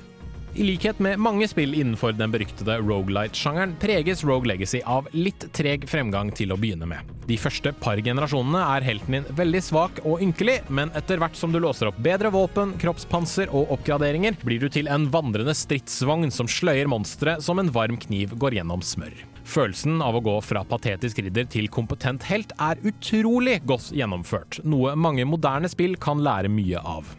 I 0.53 0.63
likhet 0.63 1.00
med 1.00 1.20
mange 1.20 1.48
spill 1.48 1.72
innenfor 1.79 2.12
den 2.12 2.31
beryktede 2.31 2.75
Rogalight-sjangeren 2.84 3.77
preges 3.79 4.24
Rogue 4.24 4.50
Legacy 4.50 4.81
av 4.84 5.08
litt 5.15 5.46
treg 5.55 5.86
fremgang 5.88 6.27
til 6.36 6.51
å 6.51 6.58
begynne 6.60 6.89
med. 6.91 7.08
De 7.29 7.38
første 7.39 7.72
par 7.79 8.01
generasjonene 8.03 8.60
er 8.74 8.84
helten 8.84 9.15
din 9.15 9.29
veldig 9.38 9.62
svak 9.63 10.01
og 10.03 10.20
ynkelig, 10.25 10.58
men 10.67 10.91
etter 11.00 11.22
hvert 11.24 11.39
som 11.39 11.55
du 11.55 11.60
låser 11.63 11.88
opp 11.88 12.01
bedre 12.03 12.34
våpen, 12.36 12.74
kroppspanser 12.81 13.53
og 13.55 13.72
oppgraderinger, 13.77 14.36
blir 14.43 14.60
du 14.60 14.67
til 14.67 14.91
en 14.91 15.08
vandrende 15.13 15.55
stridsvogn 15.55 16.34
som 16.36 16.51
sløyer 16.51 16.91
monstre 16.91 17.38
som 17.39 17.63
en 17.63 17.72
varm 17.72 17.96
kniv 18.01 18.36
går 18.36 18.60
gjennom 18.60 18.84
smør. 18.84 19.15
Følelsen 19.48 20.03
av 20.03 20.20
å 20.20 20.25
gå 20.25 20.36
fra 20.43 20.65
patetisk 20.67 21.24
ridder 21.24 21.48
til 21.48 21.72
kompetent 21.72 22.27
helt 22.27 22.51
er 22.60 22.84
utrolig 22.84 23.62
godt 23.63 23.93
gjennomført, 23.96 24.60
noe 24.67 24.98
mange 25.00 25.24
moderne 25.24 25.72
spill 25.72 25.96
kan 25.96 26.20
lære 26.20 26.51
mye 26.51 26.84
av. 26.84 27.15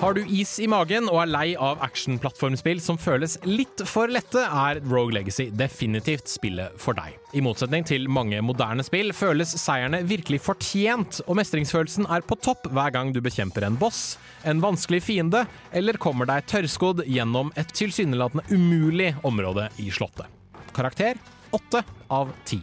Har 0.00 0.14
du 0.16 0.22
is 0.32 0.54
i 0.56 0.64
magen 0.64 1.10
og 1.12 1.18
er 1.20 1.28
lei 1.28 1.48
av 1.60 1.82
actionplattformspill 1.84 2.78
som 2.80 2.96
føles 2.96 3.34
litt 3.44 3.82
for 3.84 4.08
lette, 4.08 4.40
er 4.40 4.78
Rogue 4.88 5.12
Legacy 5.12 5.50
definitivt 5.52 6.30
spillet 6.32 6.72
for 6.80 6.96
deg. 6.96 7.18
I 7.36 7.42
motsetning 7.44 7.84
til 7.84 8.08
mange 8.08 8.40
moderne 8.40 8.80
spill 8.86 9.12
føles 9.12 9.52
seierne 9.60 10.00
virkelig 10.08 10.40
fortjent, 10.46 11.20
og 11.26 11.36
mestringsfølelsen 11.36 12.08
er 12.08 12.24
på 12.24 12.38
topp 12.40 12.70
hver 12.72 12.96
gang 12.96 13.12
du 13.12 13.20
bekjemper 13.20 13.68
en 13.68 13.76
boss, 13.76 14.16
en 14.48 14.64
vanskelig 14.64 15.02
fiende, 15.04 15.44
eller 15.76 16.00
kommer 16.00 16.32
deg 16.32 16.48
tørrskodd 16.48 17.04
gjennom 17.04 17.52
et 17.60 17.76
tilsynelatende 17.76 18.48
umulig 18.56 19.12
område 19.20 19.68
i 19.84 19.92
slottet. 19.92 20.32
Karakter 20.72 21.20
åtte 21.52 21.84
av 22.08 22.32
ti. 22.48 22.62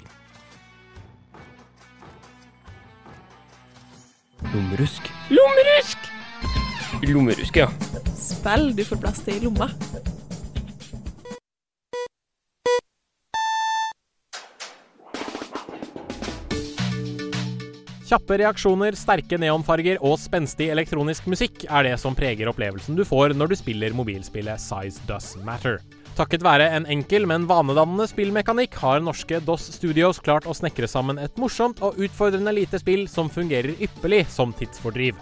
Lommerusk. 4.50 5.14
Lommerusk! 5.30 6.17
Lommerusk, 7.08 7.56
ja. 7.56 7.68
Spill 8.18 8.72
du 8.76 8.84
får 8.88 9.02
plass 9.02 9.24
til 9.26 9.40
i 9.40 9.44
lomma. 9.46 9.70
Kjappe 18.08 18.38
reaksjoner, 18.40 18.96
sterke 18.96 19.36
neonfarger 19.36 20.00
og 20.00 20.16
spenstig 20.22 20.70
elektronisk 20.72 21.26
musikk 21.28 21.66
er 21.68 21.90
det 21.90 21.98
som 22.00 22.16
preger 22.16 22.48
opplevelsen 22.48 22.96
du 22.96 23.04
får 23.04 23.36
når 23.36 23.52
du 23.52 23.56
spiller 23.60 23.96
mobilspillet 23.98 24.64
Size 24.64 25.04
Does 25.10 25.34
Matter. 25.44 25.82
Takket 26.16 26.42
være 26.42 26.70
en 26.74 26.88
enkel, 26.90 27.28
men 27.30 27.44
vanedannende 27.50 28.08
spillmekanikk 28.10 28.80
har 28.80 29.04
norske 29.04 29.42
DOS 29.44 29.68
Studios 29.76 30.22
klart 30.24 30.48
å 30.48 30.56
snekre 30.56 30.88
sammen 30.90 31.20
et 31.22 31.36
morsomt 31.38 31.84
og 31.84 32.00
utfordrende 32.00 32.56
lite 32.56 32.80
spill 32.80 33.06
som 33.12 33.28
fungerer 33.30 33.76
ypperlig 33.76 34.24
som 34.32 34.56
tidsfordriv. 34.56 35.20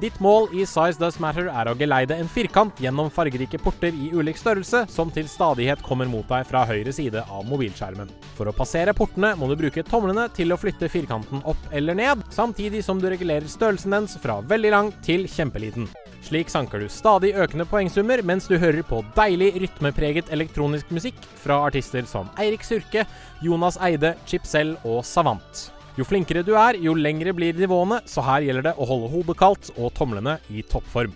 Ditt 0.00 0.16
mål 0.20 0.48
i 0.52 0.64
Size 0.66 0.98
Does 0.98 1.20
Matter 1.22 1.46
er 1.46 1.68
å 1.70 1.74
geleide 1.78 2.16
en 2.18 2.26
firkant 2.30 2.80
gjennom 2.82 3.12
fargerike 3.14 3.60
porter 3.62 3.94
i 3.94 4.08
ulik 4.10 4.40
størrelse, 4.40 4.80
som 4.90 5.10
til 5.14 5.28
stadighet 5.30 5.84
kommer 5.86 6.08
mot 6.10 6.26
deg 6.26 6.48
fra 6.48 6.64
høyre 6.66 6.90
side 6.92 7.22
av 7.22 7.44
mobilskjermen. 7.46 8.10
For 8.34 8.50
å 8.50 8.54
passere 8.56 8.94
portene 8.96 9.34
må 9.38 9.46
du 9.46 9.54
bruke 9.60 9.84
tomlene 9.86 10.26
til 10.34 10.50
å 10.50 10.58
flytte 10.58 10.90
firkanten 10.90 11.44
opp 11.46 11.70
eller 11.70 11.94
ned, 11.94 12.24
samtidig 12.34 12.82
som 12.82 12.98
du 12.98 13.06
regulerer 13.12 13.46
størrelsen 13.50 13.94
dens 13.94 14.18
fra 14.18 14.40
veldig 14.42 14.74
lang 14.74 14.90
til 15.06 15.28
kjempeliten. 15.30 15.86
Slik 16.26 16.50
sanker 16.50 16.82
du 16.82 16.88
stadig 16.90 17.34
økende 17.38 17.68
poengsummer 17.68 18.24
mens 18.26 18.48
du 18.50 18.56
hører 18.58 18.82
på 18.88 18.98
deilig 19.14 19.52
rytmepreget 19.62 20.32
elektronisk 20.34 20.90
musikk 20.90 21.22
fra 21.44 21.60
artister 21.68 22.02
som 22.10 22.32
Eirik 22.40 22.66
Surke, 22.66 23.06
Jonas 23.44 23.78
Eide, 23.78 24.16
Chipsell 24.26 24.74
og 24.82 25.04
Savant. 25.06 25.68
Jo 25.94 26.02
flinkere 26.02 26.42
du 26.42 26.56
er, 26.58 26.74
jo 26.82 26.96
lengre 26.98 27.30
blir 27.36 27.54
nivåene, 27.54 28.00
så 28.10 28.24
her 28.26 28.42
gjelder 28.42 28.70
det 28.70 28.74
å 28.74 28.86
holde 28.88 29.12
hodet 29.12 29.36
kaldt 29.38 29.70
og 29.76 29.92
tomlene 29.94 30.40
i 30.50 30.64
toppform. 30.66 31.14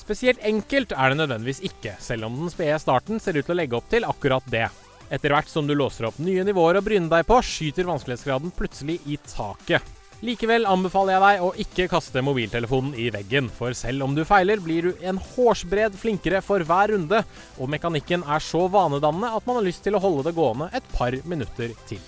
Spesielt 0.00 0.40
enkelt 0.48 0.94
er 0.96 1.12
det 1.12 1.18
nødvendigvis 1.20 1.60
ikke, 1.68 1.98
selv 2.00 2.30
om 2.30 2.38
den 2.40 2.52
spede 2.52 2.78
starten 2.80 3.20
ser 3.20 3.36
ut 3.36 3.44
til 3.44 3.52
å 3.52 3.58
legge 3.60 3.76
opp 3.76 3.90
til 3.92 4.08
akkurat 4.08 4.48
det. 4.48 4.64
Etter 5.12 5.34
hvert 5.34 5.52
som 5.52 5.68
du 5.68 5.74
låser 5.76 6.08
opp 6.08 6.16
nye 6.24 6.44
nivåer 6.48 6.80
å 6.80 6.84
bryne 6.84 7.12
deg 7.12 7.28
på, 7.28 7.36
skyter 7.44 7.88
vanskelighetsgraden 7.88 8.56
plutselig 8.56 8.96
i 9.04 9.20
taket. 9.28 9.94
Likevel 10.24 10.64
anbefaler 10.66 11.14
jeg 11.14 11.22
deg 11.26 11.44
å 11.44 11.52
ikke 11.62 11.90
kaste 11.92 12.24
mobiltelefonen 12.24 12.96
i 12.98 13.10
veggen, 13.14 13.52
for 13.54 13.76
selv 13.76 14.08
om 14.08 14.16
du 14.16 14.24
feiler, 14.26 14.58
blir 14.64 14.88
du 14.88 15.04
en 15.04 15.20
hårsbred 15.36 16.00
flinkere 16.00 16.40
for 16.42 16.64
hver 16.64 16.96
runde, 16.96 17.20
og 17.60 17.70
mekanikken 17.76 18.24
er 18.24 18.42
så 18.42 18.64
vanedannende 18.72 19.36
at 19.36 19.46
man 19.46 19.60
har 19.60 19.68
lyst 19.68 19.84
til 19.84 20.00
å 20.00 20.02
holde 20.02 20.30
det 20.30 20.38
gående 20.40 20.72
et 20.72 20.94
par 20.96 21.14
minutter 21.28 21.76
til. 21.86 22.00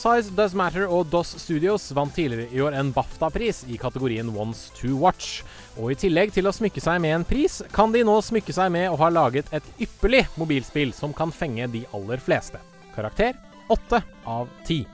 Size 0.00 0.32
Does 0.32 0.54
Matter 0.56 0.86
og 0.88 1.10
DOS 1.12 1.34
Studios 1.42 1.90
vant 1.92 2.14
tidligere 2.16 2.48
i 2.56 2.60
år 2.64 2.72
en 2.78 2.88
BAFTA-pris 2.94 3.66
i 3.68 3.76
kategorien 3.76 4.30
Ones 4.32 4.70
to 4.78 4.94
Watch. 4.96 5.42
Og 5.76 5.92
i 5.92 5.98
tillegg 6.00 6.32
til 6.32 6.48
å 6.48 6.54
smykke 6.56 6.80
seg 6.80 7.02
med 7.04 7.18
en 7.18 7.26
pris, 7.28 7.58
kan 7.74 7.92
de 7.92 8.00
nå 8.06 8.14
smykke 8.24 8.54
seg 8.56 8.72
med 8.72 8.88
å 8.88 8.96
ha 8.96 9.10
laget 9.12 9.52
et 9.52 9.66
ypperlig 9.84 10.22
mobilspill 10.40 10.94
som 10.96 11.12
kan 11.12 11.34
fenge 11.34 11.68
de 11.74 11.84
aller 11.92 12.22
fleste. 12.24 12.62
Karakter 12.94 13.36
8 13.68 14.00
av 14.24 14.48
10. 14.64 14.88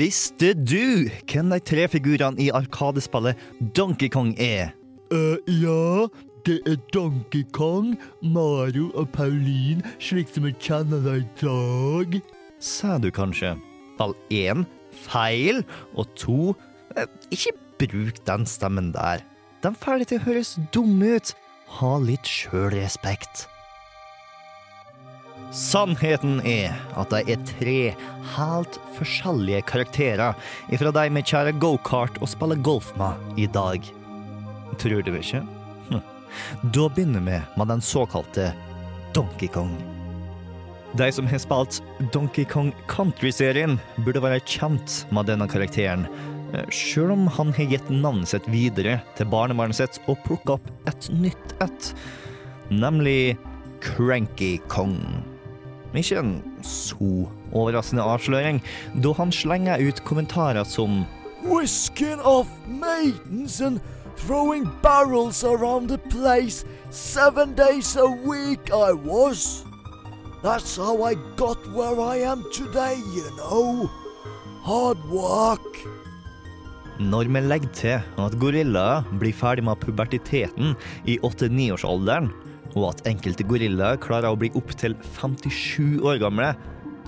Visste 0.00 0.54
du 0.56 1.10
hvem 1.28 1.52
de 1.52 1.60
tre 1.60 1.88
figurene 1.92 2.40
i 2.40 2.48
Arkadespillet 2.56 3.36
Donkey 3.76 4.08
Kong 4.08 4.32
er? 4.40 4.72
Eh, 5.12 5.36
ja, 5.60 6.08
det 6.46 6.58
er 6.66 6.78
Donkey 6.94 7.44
Kong, 7.54 7.94
Mario 8.20 8.90
og 8.98 9.10
Pauline, 9.14 9.82
slik 10.02 10.30
som 10.32 10.46
vi 10.46 10.54
kjenner 10.58 11.02
dem 11.04 11.22
i 11.22 11.26
dag. 11.42 12.16
Sa 12.62 12.98
du 12.98 13.10
kanskje. 13.14 13.54
Ball 13.98 14.14
én 14.32 14.64
feil, 15.06 15.62
og 15.94 16.10
to 16.18 16.54
eh, 16.96 17.06
ikke 17.34 17.54
bruk 17.82 18.20
den 18.26 18.46
stemmen 18.48 18.92
der. 18.94 19.22
Den 19.62 19.78
får 19.78 20.02
deg 20.02 20.10
til 20.10 20.20
å 20.20 20.26
høres 20.26 20.52
dum 20.74 20.98
ut. 21.02 21.34
Ha 21.78 21.94
litt 22.02 22.28
sjølrespekt. 22.28 23.46
Sannheten 25.52 26.40
er 26.48 26.78
at 26.96 27.12
de 27.12 27.34
er 27.34 27.40
tre 27.44 27.78
helt 28.34 28.78
forskjellige 28.96 29.66
karakterer 29.68 30.38
ifra 30.72 30.92
de 30.96 31.08
vi 31.12 31.24
kjører 31.28 31.58
gokart 31.60 32.16
og 32.22 32.30
spiller 32.32 32.60
golf 32.64 32.94
med 32.96 33.36
i 33.36 33.48
dag. 33.52 33.84
Tror 34.80 35.04
du 35.04 35.12
ikke? 35.12 35.42
Da 36.74 36.88
begynner 36.88 37.24
vi 37.26 37.40
med 37.56 37.68
den 37.68 37.80
såkalte 37.84 38.52
Donkey 39.14 39.48
Kong. 39.48 39.74
De 40.92 41.08
som 41.12 41.26
har 41.26 41.40
spilt 41.40 41.80
Donkey 42.12 42.44
Kong 42.44 42.72
Country-serien, 42.88 43.78
burde 44.04 44.20
være 44.20 44.42
kjent 44.44 45.06
med 45.12 45.30
denne 45.30 45.48
karakteren, 45.48 46.04
sjøl 46.68 47.08
selv 47.08 47.14
om 47.14 47.28
han 47.32 47.52
har 47.56 47.70
gitt 47.70 47.88
navnet 47.88 48.28
sitt 48.28 48.48
videre 48.52 48.98
til 49.16 49.30
barnebarnet 49.32 49.78
sitt 49.78 49.96
og 50.04 50.20
plukka 50.26 50.58
opp 50.58 50.88
et 50.90 51.08
nytt 51.16 51.54
et, 51.64 51.92
nemlig 52.68 53.38
Cranky 53.82 54.58
Kong. 54.68 54.98
Ikke 55.96 56.20
en 56.20 56.36
så 56.64 57.26
overraskende 57.52 58.04
avsløring, 58.04 58.60
da 59.04 59.12
han 59.16 59.32
slenger 59.32 59.80
ut 59.80 60.04
kommentarer 60.08 60.64
som 60.68 61.02
Whisking 61.42 62.20
off 62.20 62.48
maidens 62.68 63.60
and 63.60 63.80
throwing 64.26 64.70
barrels 64.82 65.42
around 65.44 65.88
the 65.88 65.98
place 65.98 66.64
seven 66.90 67.54
days 67.54 67.96
a 67.96 68.06
week 68.06 68.70
I 68.72 68.92
was. 68.92 69.64
That's 70.42 70.76
how 70.76 71.02
I 71.02 71.14
got 71.36 71.58
where 71.72 71.98
I 72.00 72.16
am 72.18 72.44
today, 72.52 72.96
you 73.14 73.26
know. 73.36 73.90
Hard 74.62 74.98
work. 75.10 75.78
Når 77.00 77.26
vi 77.34 77.40
legger 77.40 77.72
til 77.74 78.22
at 78.22 78.36
gorillaer 78.38 79.02
blir 79.18 79.34
ferdig 79.34 79.64
med 79.66 79.80
pubertiteten 79.82 80.76
i 81.08 81.18
8-9-årsalderen, 81.26 82.30
og 82.76 82.92
at 82.92 83.02
enkelte 83.10 83.46
gorillaer 83.48 83.98
klarer 83.98 84.30
å 84.30 84.38
bli 84.38 84.52
opptil 84.58 84.94
57 85.18 85.98
år 86.06 86.20
gamle, 86.22 86.52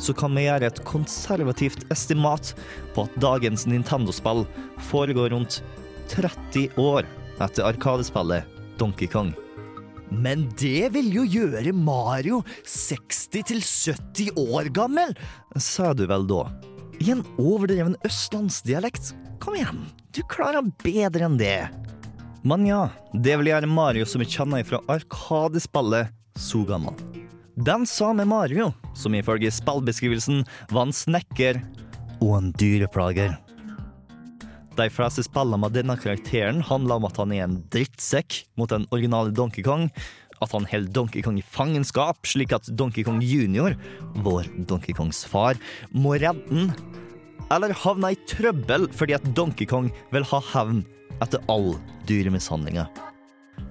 så 0.00 0.14
kan 0.16 0.34
vi 0.34 0.48
gjøre 0.48 0.66
et 0.66 0.82
konservativt 0.88 1.84
estimat 1.94 2.54
på 2.96 3.06
at 3.06 3.18
dagens 3.22 3.68
Nintendo-spill 3.70 4.42
foregår 4.90 5.30
rundt 5.36 5.60
30 6.12 6.80
år 6.80 7.08
etter 7.42 7.66
arkadespillet 7.66 8.44
Donkey 8.78 9.08
Kong. 9.10 9.32
Men 10.10 10.46
det 10.60 10.92
vil 10.94 11.08
jo 11.14 11.24
gjøre 11.26 11.72
Mario 11.74 12.42
60-70 12.68 14.36
år 14.38 14.70
gammel, 14.74 15.14
sa 15.56 15.92
du 15.96 16.04
vel 16.10 16.26
da. 16.28 16.44
I 17.02 17.10
en 17.16 17.24
overdreven 17.40 17.96
østlandsdialekt. 18.06 19.14
Kom 19.42 19.56
igjen, 19.58 19.82
du 20.14 20.22
klarer 20.30 20.62
bedre 20.84 21.26
enn 21.26 21.40
det. 21.40 21.66
Men 22.44 22.66
ja, 22.68 22.86
det 23.12 23.38
vil 23.40 23.50
gjøre 23.50 23.70
Mario 23.70 24.06
som 24.08 24.22
vi 24.22 24.28
kjenner 24.28 24.66
fra 24.68 24.82
Arkadespillet, 24.92 26.12
så 26.36 26.64
gammel. 26.68 26.96
Den 27.54 27.86
samme 27.86 28.26
Mario, 28.26 28.72
som 28.98 29.14
ifølge 29.14 29.52
spillbeskrivelsen 29.54 30.42
var 30.74 30.88
en 30.88 30.94
snekker 30.94 31.60
og 32.18 32.32
en 32.40 32.52
dyreplager. 32.58 33.36
De 34.74 34.88
fleste 34.90 35.22
spillene 35.22 35.60
med 35.62 35.76
denne 35.76 35.94
karakteren 36.00 36.58
handler 36.66 36.98
om 36.98 37.04
at 37.06 37.18
han 37.20 37.32
er 37.34 37.44
en 37.44 37.60
drittsekk 37.70 38.40
mot 38.58 38.72
den 38.72 38.88
originale 38.90 39.30
Donkey 39.30 39.62
Kong, 39.62 39.86
at 40.42 40.50
han 40.50 40.66
holder 40.66 40.90
Donkey 40.96 41.22
Kong 41.22 41.38
i 41.38 41.46
fangenskap, 41.46 42.26
slik 42.26 42.52
at 42.56 42.66
Donkey 42.74 43.04
Kong 43.06 43.20
junior, 43.22 43.76
vår 44.26 44.50
Donkey 44.66 44.96
Kongs 44.96 45.22
far, 45.30 45.60
må 45.94 46.16
redde 46.18 46.42
den, 46.50 46.74
eller 47.54 47.76
havne 47.84 48.14
i 48.16 48.20
trøbbel 48.26 48.88
fordi 48.98 49.14
at 49.14 49.30
Donkey 49.38 49.68
Kong 49.70 49.92
vil 50.10 50.26
ha 50.32 50.42
hevn 50.50 50.82
etter 51.22 51.44
all 51.52 51.76
dyremishandlinga. 52.10 52.88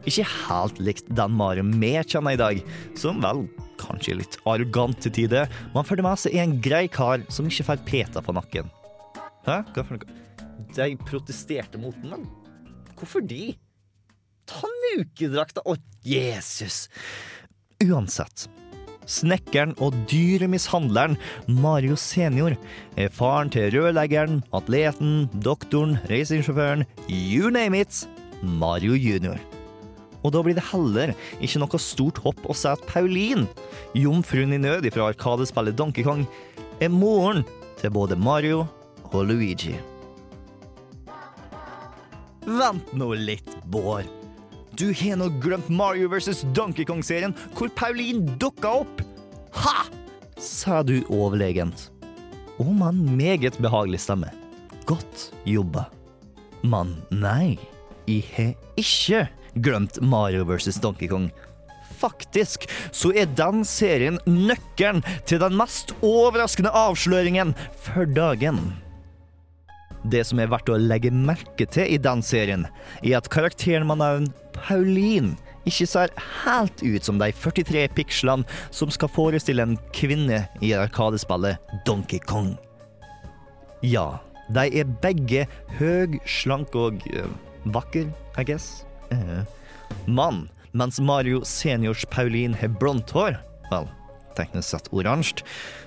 Ikke 0.07 0.23
helt 0.23 0.79
likt 0.79 1.11
den 1.11 1.35
Mario 1.35 1.67
vi 1.67 1.93
kjenner 1.99 2.37
i 2.37 2.39
dag, 2.39 2.63
som 2.95 3.19
vel 3.23 3.43
kanskje 3.81 4.15
er 4.15 4.21
litt 4.23 4.39
arrogant 4.47 5.03
til 5.03 5.19
tider, 5.19 5.51
men 5.75 5.83
for 5.83 5.99
det 5.99 6.07
meste 6.07 6.31
er 6.31 6.45
en 6.45 6.59
grei 6.63 6.85
kar 6.87 7.27
som 7.27 7.51
ikke 7.51 7.67
får 7.73 7.87
peta 7.87 8.23
på 8.23 8.35
nakken. 8.39 8.71
Hæ? 9.43 9.65
Hva 9.75 9.83
for 9.83 9.99
noe? 9.99 10.22
De 10.73 10.93
protesterte 11.05 11.77
mot 11.77 11.95
den, 12.01 12.15
men 12.15 12.27
hvorfor 12.97 13.21
de? 13.25 13.53
Ta 14.49 14.63
Tannukedrakta 14.93 15.63
Å, 15.65 15.77
Jesus! 16.05 16.87
Uansett. 17.83 18.47
Snekkeren 19.09 19.73
og 19.83 19.95
dyremishandleren 20.07 21.17
Mario 21.59 21.97
senior 21.99 22.55
er 22.99 23.11
faren 23.11 23.51
til 23.51 23.67
rørleggeren, 23.73 24.41
atleten, 24.55 25.25
doktoren, 25.43 25.97
racingsjåføren, 26.11 26.85
you 27.09 27.51
name 27.51 27.81
it, 27.81 28.03
Mario 28.41 28.95
junior. 28.95 29.39
Og 30.23 30.31
da 30.31 30.43
blir 30.43 30.55
det 30.55 30.63
heller 30.69 31.11
ikke 31.43 31.59
noe 31.59 31.81
stort 31.83 32.21
hopp 32.23 32.45
å 32.47 32.55
si 32.55 32.69
at 32.71 32.83
Pauline, 32.87 33.49
jomfruen 33.97 34.55
i 34.55 34.61
nød 34.61 34.87
fra 34.95 35.09
Arkadespillet 35.11 35.75
Donkey 35.79 36.07
Kong, 36.07 36.23
er 36.79 36.93
moren 36.93 37.43
til 37.81 37.91
både 37.91 38.15
Mario 38.15 38.63
og 39.11 39.25
Luigi. 39.27 39.75
Vent 42.45 42.93
nå 42.93 43.13
litt, 43.15 43.49
Bård. 43.71 44.09
Du 44.73 44.89
har 44.89 45.19
nå 45.21 45.29
glemt 45.43 45.69
Mario 45.69 46.09
vs. 46.09 46.43
Donkey 46.57 46.85
Kong-serien, 46.85 47.35
hvor 47.57 47.69
Pauline 47.77 48.37
dukka 48.41 48.79
opp. 48.83 49.03
Ha! 49.63 49.83
sa 50.43 50.83
du 50.83 50.97
overlegent. 51.07 51.89
Og 52.59 52.69
med 52.75 52.89
en 52.89 53.17
meget 53.17 53.57
behagelig 53.63 54.03
stemme. 54.03 54.29
Godt 54.85 55.29
jobba. 55.47 55.87
Men 56.63 56.97
nei, 57.11 57.57
jeg 58.07 58.27
har 58.35 58.53
ikke 58.79 59.25
glemt 59.63 59.99
Mario 60.01 60.45
vs. 60.47 60.79
Donkey 60.83 61.09
Kong. 61.11 61.29
Faktisk 61.99 62.67
så 62.91 63.13
er 63.15 63.29
den 63.37 63.63
serien 63.67 64.19
nøkkelen 64.27 65.03
til 65.29 65.39
den 65.43 65.55
mest 65.55 65.95
overraskende 66.03 66.73
avsløringen 66.75 67.55
for 67.85 68.09
dagen. 68.09 68.59
Det 70.03 70.23
som 70.27 70.41
er 70.41 70.51
verdt 70.51 70.71
å 70.71 70.79
legge 70.79 71.13
merke 71.15 71.67
til 71.69 71.87
i 71.87 71.99
den 72.01 72.23
serien, 72.25 72.67
er 73.01 73.19
at 73.19 73.29
karakteren 73.31 73.87
med 73.87 74.01
navn 74.01 74.29
Pauline 74.55 75.37
ikke 75.67 75.87
ser 75.87 76.11
helt 76.43 76.83
ut 76.83 77.07
som 77.07 77.19
de 77.21 77.29
43 77.31 77.85
pikslene 77.95 78.59
som 78.75 78.91
skal 78.91 79.11
forestille 79.11 79.63
en 79.63 79.77
kvinne 79.95 80.43
i 80.63 80.73
arkadespillet 80.75 81.73
Donkey 81.87 82.19
Kong. 82.27 82.53
Ja, 83.83 84.19
de 84.51 84.67
er 84.79 84.91
begge 85.03 85.45
høg, 85.79 86.19
slank 86.27 86.75
og 86.75 87.03
uh, 87.15 87.27
vakker, 87.75 88.11
I 88.39 88.47
guess. 88.47 88.83
Uh. 89.11 89.43
Men 90.07 90.47
mens 90.73 90.99
Mario 90.99 91.43
seniors 91.47 92.03
Pauline 92.11 92.57
har 92.59 92.71
blondt 92.79 93.13
hår, 93.15 93.37
vel, 93.71 93.87
teknisk 94.37 94.73
sett 94.73 94.89
oransje, 94.91 95.45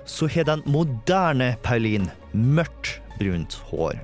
så 0.09 0.29
har 0.31 0.47
den 0.49 0.63
moderne 0.71 1.55
Pauline 1.67 2.13
mørkt 2.33 3.01
brunt 3.19 3.59
hår. 3.71 3.99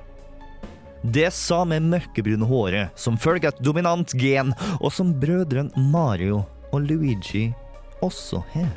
Det 1.03 1.27
samme 1.35 1.81
mørkebrune 1.83 2.47
håret 2.47 2.99
som 2.99 3.17
følger 3.19 3.51
et 3.51 3.59
dominant 3.63 4.13
gen, 4.15 4.53
og 4.79 4.93
som 4.95 5.11
brødrene 5.19 5.87
Mario 5.91 6.45
og 6.71 6.87
Luigi 6.87 7.49
også 8.03 8.39
har. 8.53 8.71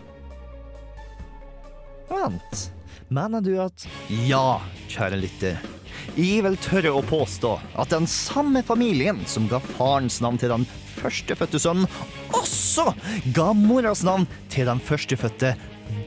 Vent, 2.11 2.71
mener 3.09 3.43
du 3.43 3.55
at 3.63 3.87
Ja, 4.27 4.59
kjære 4.91 5.23
lytter. 5.23 5.63
Jeg 6.17 6.43
vil 6.47 6.59
tørre 6.63 6.93
å 6.95 7.03
påstå 7.07 7.57
at 7.79 7.95
den 7.95 8.07
samme 8.11 8.63
familien 8.67 9.23
som 9.29 9.49
ga 9.51 9.61
farens 9.77 10.21
navn 10.25 10.39
til 10.41 10.53
den 10.55 10.67
førstefødte 10.97 11.61
sønnen, 11.63 11.91
også 12.35 12.91
ga 13.37 13.51
moras 13.57 14.03
navn 14.07 14.27
til 14.53 14.71
den 14.71 14.83
førstefødte 14.83 15.55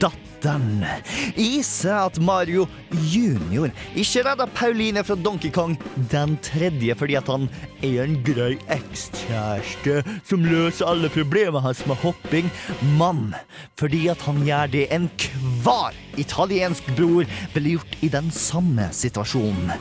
datteren. 0.02 0.29
Jeg 0.40 1.64
seg 1.66 1.92
at 1.92 2.18
Mario 2.24 2.66
junior. 3.12 3.70
Ikke 3.98 4.22
redda 4.24 4.46
Pauline 4.56 5.02
fra 5.04 5.16
Donkey 5.20 5.50
Kong 5.52 5.74
den 6.10 6.36
tredje 6.44 6.94
fordi 6.96 7.16
at 7.18 7.28
han 7.28 7.48
er 7.84 8.04
en 8.04 8.16
grei 8.24 8.54
ekskjæreste 8.72 10.00
som 10.28 10.44
løser 10.46 10.88
alle 10.88 11.10
problemene 11.12 11.60
hans 11.64 11.82
med 11.88 12.00
hopping, 12.00 12.48
men 12.96 13.34
fordi 13.80 14.06
at 14.12 14.22
han 14.24 14.40
gjør 14.46 14.72
det 14.72 14.86
enhver 14.94 15.98
italiensk 16.20 16.88
bror 16.96 17.28
ville 17.54 17.76
gjort 17.76 17.98
i 18.00 18.10
den 18.12 18.30
samme 18.34 18.88
situasjonen. 18.96 19.74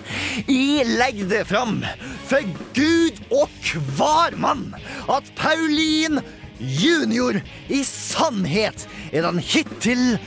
I 0.48 0.84
legger 0.88 1.30
det 1.32 1.46
fram 1.50 1.80
for 2.28 2.44
Gud 2.76 3.24
og 3.32 3.72
hver 3.96 4.36
mann 4.40 4.74
at 5.08 5.32
Pauline 5.40 6.24
junior 6.60 7.40
i 7.72 7.80
sannhet 7.88 8.86
er 9.14 9.24
den 9.24 9.40
hittil 9.40 10.20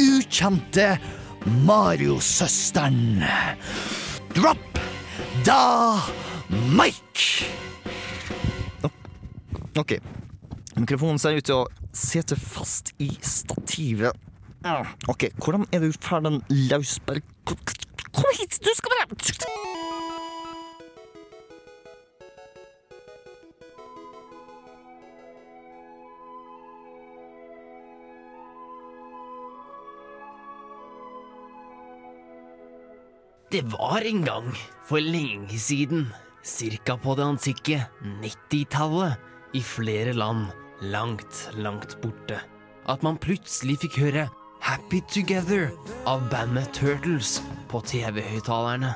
ukjente 0.00 0.98
Mario-søsteren. 1.66 3.22
Drop 4.34 4.80
da 5.46 6.00
Mike! 6.74 7.46
OK. 9.78 9.96
Mikrofonen 10.76 11.20
ser 11.20 11.38
ut 11.38 11.46
til 11.46 11.62
å 11.62 11.68
sitte 11.96 12.36
fast 12.38 12.92
i 13.02 13.10
stativet. 13.24 14.16
OK, 15.08 15.30
hvordan 15.40 15.66
er 15.72 15.84
du 15.84 15.92
ferdig 15.96 16.40
løsbær... 16.48 17.22
Kom 18.10 18.30
hit, 18.36 18.58
du 18.60 18.70
skal 18.74 18.96
være 18.96 19.99
Det 33.50 33.62
var 33.62 34.06
en 34.06 34.22
gang, 34.22 34.44
for 34.86 35.02
lenge 35.02 35.58
siden, 35.58 36.04
cirka 36.46 36.94
på 37.02 37.16
det 37.18 37.24
antikke 37.26 37.80
90-tallet, 38.22 39.16
i 39.58 39.62
flere 39.66 40.12
land, 40.14 40.44
langt, 40.86 41.48
langt 41.58 41.96
borte, 41.98 42.38
at 42.86 43.02
man 43.02 43.18
plutselig 43.18 43.80
fikk 43.82 43.96
høre 44.04 44.28
Happy 44.62 45.00
Together 45.10 45.72
av 46.06 46.22
bandet 46.30 46.70
Turtles 46.78 47.40
på 47.72 47.82
TV-høyttalerne. 47.90 48.92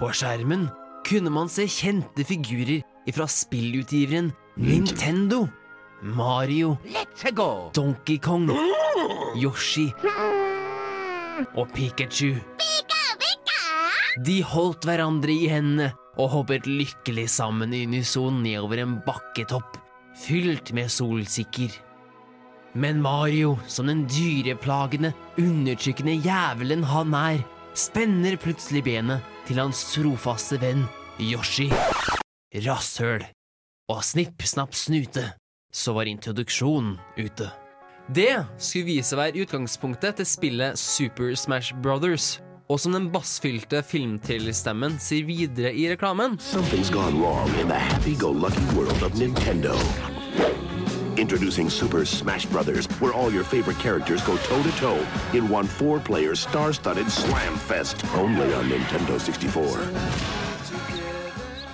På 0.00 0.10
skjermen 0.10 0.66
kunne 1.06 1.30
man 1.30 1.46
se 1.46 1.68
kjente 1.70 2.26
figurer 2.26 2.82
ifra 3.06 3.28
spillutgiveren 3.30 4.32
Nintendo. 4.58 5.44
Mario, 6.02 6.74
Donkey 7.76 8.18
Kong, 8.18 8.50
Yoshi 9.38 9.92
og 11.54 11.70
Pikachu. 11.76 12.34
De 14.18 14.40
holdt 14.42 14.86
hverandre 14.88 15.30
i 15.30 15.46
hendene 15.50 15.92
og 16.18 16.32
hoppet 16.32 16.66
lykkelig 16.66 17.28
sammen 17.30 17.74
i 17.76 17.84
unison 17.86 18.40
nedover 18.42 18.82
en 18.82 18.98
bakketopp 19.06 19.78
fylt 20.18 20.72
med 20.74 20.90
solsikker. 20.90 21.70
Men 22.74 23.00
Mario, 23.02 23.56
som 23.66 23.86
den 23.90 24.04
dyreplagende, 24.10 25.12
undertrykkende 25.38 26.18
jævelen 26.22 26.84
han 26.86 27.14
er, 27.14 27.42
spenner 27.74 28.36
plutselig 28.38 28.84
benet 28.86 29.26
til 29.46 29.58
hans 29.62 29.82
trofaste 29.94 30.58
venn 30.62 30.84
Yoshi. 31.22 31.70
Rasshøl. 32.66 33.24
Og 33.90 34.04
snipp, 34.06 34.42
snapp, 34.46 34.74
snute, 34.74 35.32
så 35.70 35.94
var 35.94 36.10
introduksjonen 36.10 36.96
ute. 37.18 37.50
Det 38.10 38.32
skulle 38.58 38.88
vise 38.90 39.14
å 39.14 39.20
være 39.20 39.44
utgangspunktet 39.44 40.18
til 40.18 40.26
spillet 40.26 40.78
Super 40.78 41.34
Smash 41.38 41.74
Brothers. 41.82 42.38
Og 42.70 42.78
som 42.78 42.94
den 42.94 43.08
bassfylte 43.10 43.80
filmtillerstemmen 43.82 45.00
sier 45.02 45.26
videre 45.26 45.72
i 45.74 45.88
reklamen 45.90 46.36
Something's 46.38 46.92
gone 46.94 47.18
wrong 47.18 47.50
in 47.58 47.66
the 47.66 47.74
happy-go-lucky 47.74 48.62
world 48.76 49.02
of 49.02 49.16
Nintendo. 49.18 49.74
Introducing 51.18 51.68
Super 51.68 52.04
Smash 52.06 52.46
Brothers, 52.46 52.86
where 53.02 53.12
all 53.12 53.34
your 53.34 53.42
favorite 53.42 53.78
characters 53.82 54.22
go 54.22 54.38
toe 54.46 54.62
to 54.62 54.72
toe 54.78 55.00
in 55.34 55.50
one 55.50 55.66
four 55.66 55.98
player 55.98 56.36
star 56.38 56.72
studded 56.72 57.10
slam 57.10 57.58
fest. 57.66 58.06
Only 58.14 58.54
on 58.54 58.70
Nintendo 58.70 59.18
64. 59.18 59.90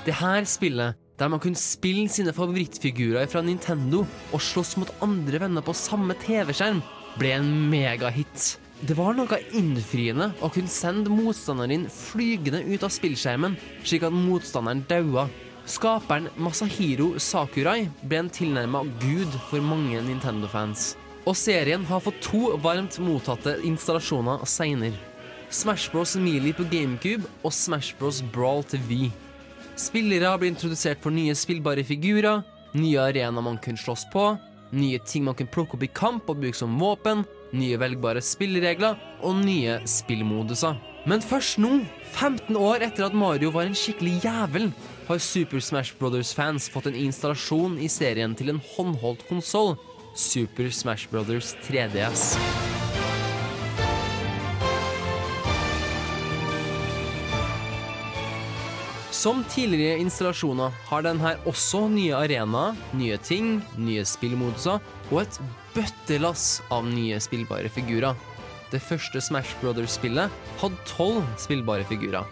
Det 0.07 0.15
her 0.15 0.45
spillet, 0.45 0.97
der 1.19 1.29
man 1.29 1.41
kunne 1.41 1.61
spille 1.61 2.09
sine 2.09 2.33
favorittfigurer 2.33 3.29
fra 3.29 3.45
Nintendo 3.45 4.07
og 4.33 4.41
slåss 4.41 4.79
mot 4.81 4.97
andre 5.05 5.45
venner 5.45 5.61
på 5.61 5.77
samme 5.77 6.17
TV-skjerm, 6.25 6.81
ble 7.21 7.37
en 7.37 7.53
megahit. 7.71 8.57
Det 8.85 8.93
var 8.93 9.15
noe 9.17 9.39
innfriende 9.57 10.35
å 10.45 10.51
kunne 10.53 10.69
sende 10.69 11.09
motstanderen 11.09 11.87
flygende 11.89 12.61
ut 12.69 12.83
av 12.85 12.93
spillskjermen, 12.93 13.55
slik 13.81 14.05
at 14.05 14.13
motstanderen 14.13 14.83
daua. 14.91 15.25
Skaperen 15.67 16.29
Masahiro 16.37 17.15
Sakurai 17.17 17.89
ble 18.05 18.21
en 18.21 18.29
tilnærma 18.31 18.83
gud 19.01 19.33
for 19.49 19.65
mange 19.65 20.03
Nintendo-fans. 20.05 20.93
Og 21.25 21.35
serien 21.41 21.87
har 21.89 22.05
fått 22.05 22.21
to 22.23 22.53
varmt 22.63 23.01
mottatte 23.03 23.57
installasjoner 23.67 24.45
seinere. 24.47 25.01
Smash 25.49 25.89
Bros. 25.91 26.13
Melee 26.21 26.55
på 26.55 26.67
GameCube 26.69 27.25
og 27.43 27.57
Smash 27.57 27.97
Bros. 27.97 28.21
Brawl 28.21 28.61
til 28.69 28.85
V. 28.91 29.09
Spillere 29.77 30.37
blir 30.37 30.53
introdusert 30.53 31.01
for 31.01 31.17
nye 31.17 31.35
spillbare 31.37 31.85
figurer, 31.87 32.45
nye 32.77 33.01
arenaer 33.01 33.45
man 33.45 33.59
kunne 33.63 33.81
slåss 33.81 34.05
på, 34.13 34.35
nye 34.75 34.99
ting 35.07 35.25
man 35.27 35.37
kan 35.39 35.49
plukke 35.51 35.77
opp 35.77 35.85
i 35.87 35.93
kamp 35.93 36.31
og 36.31 36.41
bruke 36.43 36.59
som 36.59 36.79
våpen, 36.81 37.25
nye 37.57 37.79
velgbare 37.81 38.23
spilleregler 38.25 38.99
og 39.25 39.41
nye 39.45 39.79
spillmoduser. 39.89 40.79
Men 41.07 41.23
først 41.23 41.61
nå, 41.63 41.85
15 42.17 42.57
år 42.59 42.83
etter 42.89 43.07
at 43.07 43.15
Mario 43.15 43.53
var 43.55 43.69
en 43.69 43.79
skikkelig 43.79 44.19
jævel, 44.25 44.73
har 45.07 45.23
Super 45.23 45.63
Smash 45.63 45.95
Brothers-fans 46.01 46.67
fått 46.73 46.91
en 46.91 46.99
installasjon 46.99 47.79
i 47.79 47.91
serien 47.93 48.35
til 48.35 48.51
en 48.51 48.63
håndholdt 48.75 49.23
konsoll, 49.31 49.77
Super 50.19 50.73
Smash 50.75 51.07
Brothers 51.13 51.55
3DS. 51.69 52.35
Som 59.27 59.41
tidligere 59.51 59.99
installasjoner 59.99 60.75
har 60.87 61.03
den 61.03 61.19
her 61.19 61.41
også 61.51 61.81
nye 61.91 62.15
arenaer, 62.15 62.77
nye 62.95 63.17
ting, 63.19 63.57
nye 63.75 64.05
spillmoduser 64.07 64.79
og 65.09 65.17
et 65.19 65.39
bøttelass 65.75 66.61
av 66.71 66.87
nye 66.87 67.19
spillbare 67.19 67.67
figurer. 67.75 68.15
Det 68.71 68.79
første 68.79 69.19
Smash 69.19 69.59
Brothers-spillet 69.59 70.31
hadde 70.61 70.87
tolv 70.93 71.27
spillbare 71.43 71.83
figurer. 71.91 72.23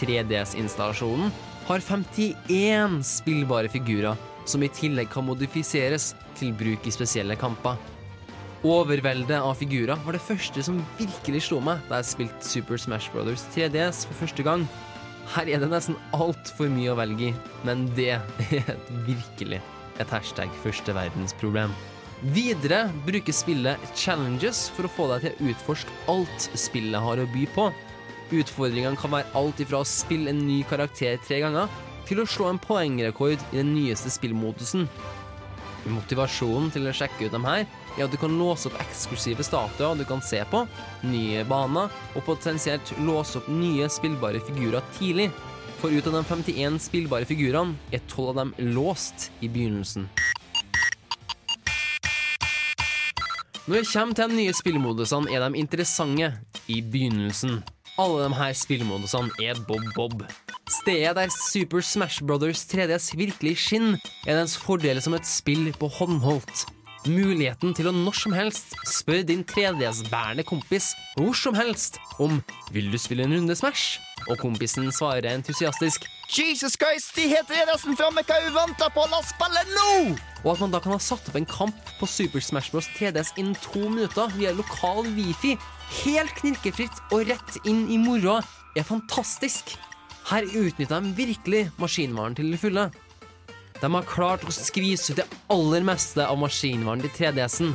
3DS-installasjonen 0.00 1.28
har 1.68 1.84
51 1.84 2.96
spillbare 3.04 3.68
figurer, 3.68 4.16
som 4.48 4.64
i 4.64 4.72
tillegg 4.72 5.12
kan 5.12 5.28
modifiseres 5.28 6.14
til 6.40 6.56
bruk 6.56 6.88
i 6.88 6.96
spesielle 6.96 7.36
kamper. 7.36 7.76
Overveldet 8.64 9.36
av 9.36 9.52
figurer 9.60 10.00
var 10.06 10.16
det 10.16 10.24
første 10.24 10.64
som 10.64 10.80
virkelig 10.96 11.44
slo 11.50 11.60
meg 11.60 11.84
da 11.92 12.00
jeg 12.00 12.14
spilte 12.14 12.54
Super 12.56 12.80
Smash 12.80 13.12
Brothers 13.12 13.44
3DS 13.52 14.06
for 14.08 14.24
første 14.24 14.48
gang. 14.48 14.64
Her 15.34 15.50
er 15.52 15.60
det 15.60 15.68
nesten 15.68 15.98
altfor 16.16 16.70
mye 16.72 16.92
å 16.94 16.96
velge 16.98 17.28
i, 17.28 17.34
men 17.68 17.84
det 17.96 18.14
er 18.16 18.70
virkelig 19.06 19.60
et 20.00 20.12
hashtag 20.14 20.52
første 20.62 20.94
verdensproblem. 20.96 21.74
Videre 22.34 22.88
bruker 23.06 23.34
spillet 23.36 23.90
challenges 23.94 24.64
for 24.74 24.88
å 24.88 24.90
få 24.90 25.10
deg 25.12 25.26
til 25.26 25.34
å 25.36 25.52
utforske 25.52 25.98
alt 26.10 26.48
spillet 26.58 27.04
har 27.04 27.20
å 27.20 27.28
by 27.34 27.44
på. 27.54 27.68
Utfordringene 28.34 28.98
kan 28.98 29.12
være 29.14 29.30
alt 29.38 29.60
ifra 29.62 29.82
å 29.82 29.88
spille 29.88 30.32
en 30.32 30.40
ny 30.48 30.62
karakter 30.68 31.20
tre 31.24 31.42
ganger, 31.44 31.68
til 32.08 32.22
å 32.22 32.28
slå 32.28 32.48
en 32.48 32.60
poengrekord 32.62 33.42
i 33.52 33.60
den 33.60 33.74
nyeste 33.76 34.10
spillmodusen. 34.10 34.88
Motivasjonen 35.88 36.72
til 36.72 36.88
å 36.88 36.96
sjekke 36.96 37.28
ut 37.28 37.36
dem 37.36 37.46
her 37.46 37.68
er 37.98 38.06
at 38.06 38.14
du 38.14 38.18
kan 38.20 38.38
låse 38.38 38.70
opp 38.70 38.78
eksklusive 38.80 39.44
statuer 39.46 39.98
du 39.98 40.04
kan 40.08 40.22
se 40.24 40.40
på, 40.50 40.64
nye 41.10 41.44
baner, 41.50 41.92
og 42.14 42.24
potensielt 42.26 42.94
låse 43.02 43.40
opp 43.40 43.50
nye 43.50 43.90
spillbare 43.92 44.42
figurer 44.46 44.84
tidlig. 44.98 45.28
For 45.78 45.94
ut 45.94 46.06
av 46.10 46.16
de 46.16 46.24
51 46.26 46.80
spillbare 46.88 47.26
figurene 47.28 47.76
er 47.94 48.02
12 48.10 48.28
av 48.32 48.40
dem 48.40 48.54
låst 48.74 49.28
i 49.42 49.50
begynnelsen. 49.50 50.08
Når 53.68 53.82
det 53.82 53.88
kommer 53.92 54.16
til 54.16 54.30
de 54.30 54.38
nye 54.38 54.54
spillmodusene, 54.56 55.28
er 55.28 55.42
de 55.44 55.60
interessante 55.60 56.30
i 56.72 56.80
begynnelsen. 56.80 57.58
Alle 58.00 58.24
de 58.24 58.38
her 58.38 58.54
spillmodusene 58.56 59.44
er 59.44 59.60
bob-bob. 59.68 60.22
Stedet 60.72 61.16
der 61.18 61.28
Super 61.34 61.84
Smash 61.84 62.24
Brothers 62.24 62.64
3DS 62.70 63.12
virkelig 63.18 63.58
skinner, 63.60 64.00
er 64.26 64.40
dens 64.40 64.56
fordel 64.56 65.02
som 65.04 65.16
et 65.18 65.28
spill 65.28 65.68
på 65.76 65.90
håndholdt. 65.98 66.64
Muligheten 67.08 67.72
til 67.72 67.88
å 67.88 67.92
når 67.94 68.16
som 68.20 68.34
helst 68.36 68.74
spørre 68.88 69.24
din 69.30 69.40
3DS-bærende 69.48 70.44
kompis 70.44 70.90
hvor 71.16 71.32
som 71.32 71.56
helst 71.56 71.96
om 72.20 72.42
'Vil 72.70 72.90
du 72.92 72.98
spille 72.98 73.24
en 73.24 73.32
runde 73.32 73.56
Smash?' 73.56 73.98
Og 74.28 74.36
kompisen 74.38 74.92
svarer 74.92 75.30
entusiastisk 75.32 76.04
Jesus 76.28 76.76
Christ, 76.76 77.16
de 77.16 77.24
heter 77.30 77.62
er 77.62 77.70
nesten 77.70 77.96
framme, 77.96 78.20
hva 78.20 78.36
er 78.36 78.50
vi 78.50 78.52
på, 78.92 79.04
la 79.08 79.18
oss 79.22 79.32
spille 79.32 79.62
nå! 79.72 80.18
Og 80.44 80.52
at 80.52 80.60
man 80.60 80.70
da 80.74 80.80
kan 80.84 80.92
ha 80.92 80.98
satt 81.00 81.28
opp 81.30 81.36
en 81.40 81.48
kamp 81.48 81.74
på 81.98 82.06
Super 82.06 82.40
Smash 82.44 82.70
Bros 82.70 82.90
3DS 82.98 83.32
innen 83.38 83.56
to 83.56 83.88
minutter 83.88 84.28
via 84.36 84.52
lokal 84.52 85.08
wifi, 85.16 85.56
helt 86.04 86.34
knirkefritt 86.36 87.00
og 87.10 87.24
rett 87.30 87.56
inn 87.64 87.86
i 87.88 87.96
moroa, 87.96 88.42
er 88.76 88.84
fantastisk. 88.84 89.78
Her 90.28 90.44
utnytter 90.44 91.00
de 91.00 91.16
virkelig 91.16 91.70
maskinvaren 91.80 92.36
til 92.36 92.52
det 92.52 92.60
fulle. 92.60 92.90
De 93.80 93.90
har 93.94 94.08
klart 94.10 94.44
å 94.46 94.54
skvise 94.54 95.12
ut 95.12 95.20
det 95.20 95.26
aller 95.52 95.84
meste 95.86 96.24
av 96.26 96.38
maskinvaren 96.40 97.04
til 97.04 97.14
3DS-en. 97.14 97.74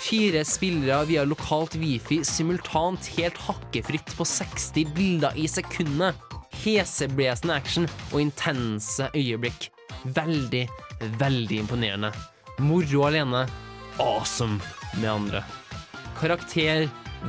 Fire 0.00 0.44
spillere 0.48 1.04
via 1.10 1.26
lokalt 1.28 1.74
wifi 1.76 2.22
simultant 2.24 3.10
helt 3.18 3.36
hakkefritt 3.44 4.14
på 4.16 4.24
60 4.24 4.94
bilder 4.96 5.36
i 5.36 5.48
sekundet. 5.50 6.16
Heseblesende 6.62 7.56
action 7.56 7.88
og 8.12 8.22
intense 8.22 9.10
øyeblikk. 9.16 9.68
Veldig, 10.16 10.64
veldig 11.20 11.60
imponerende. 11.64 12.12
Moro 12.60 13.04
alene, 13.08 13.44
awesome 14.00 14.60
med 15.00 15.10
andre. 15.10 15.44
Karakter 16.20 16.86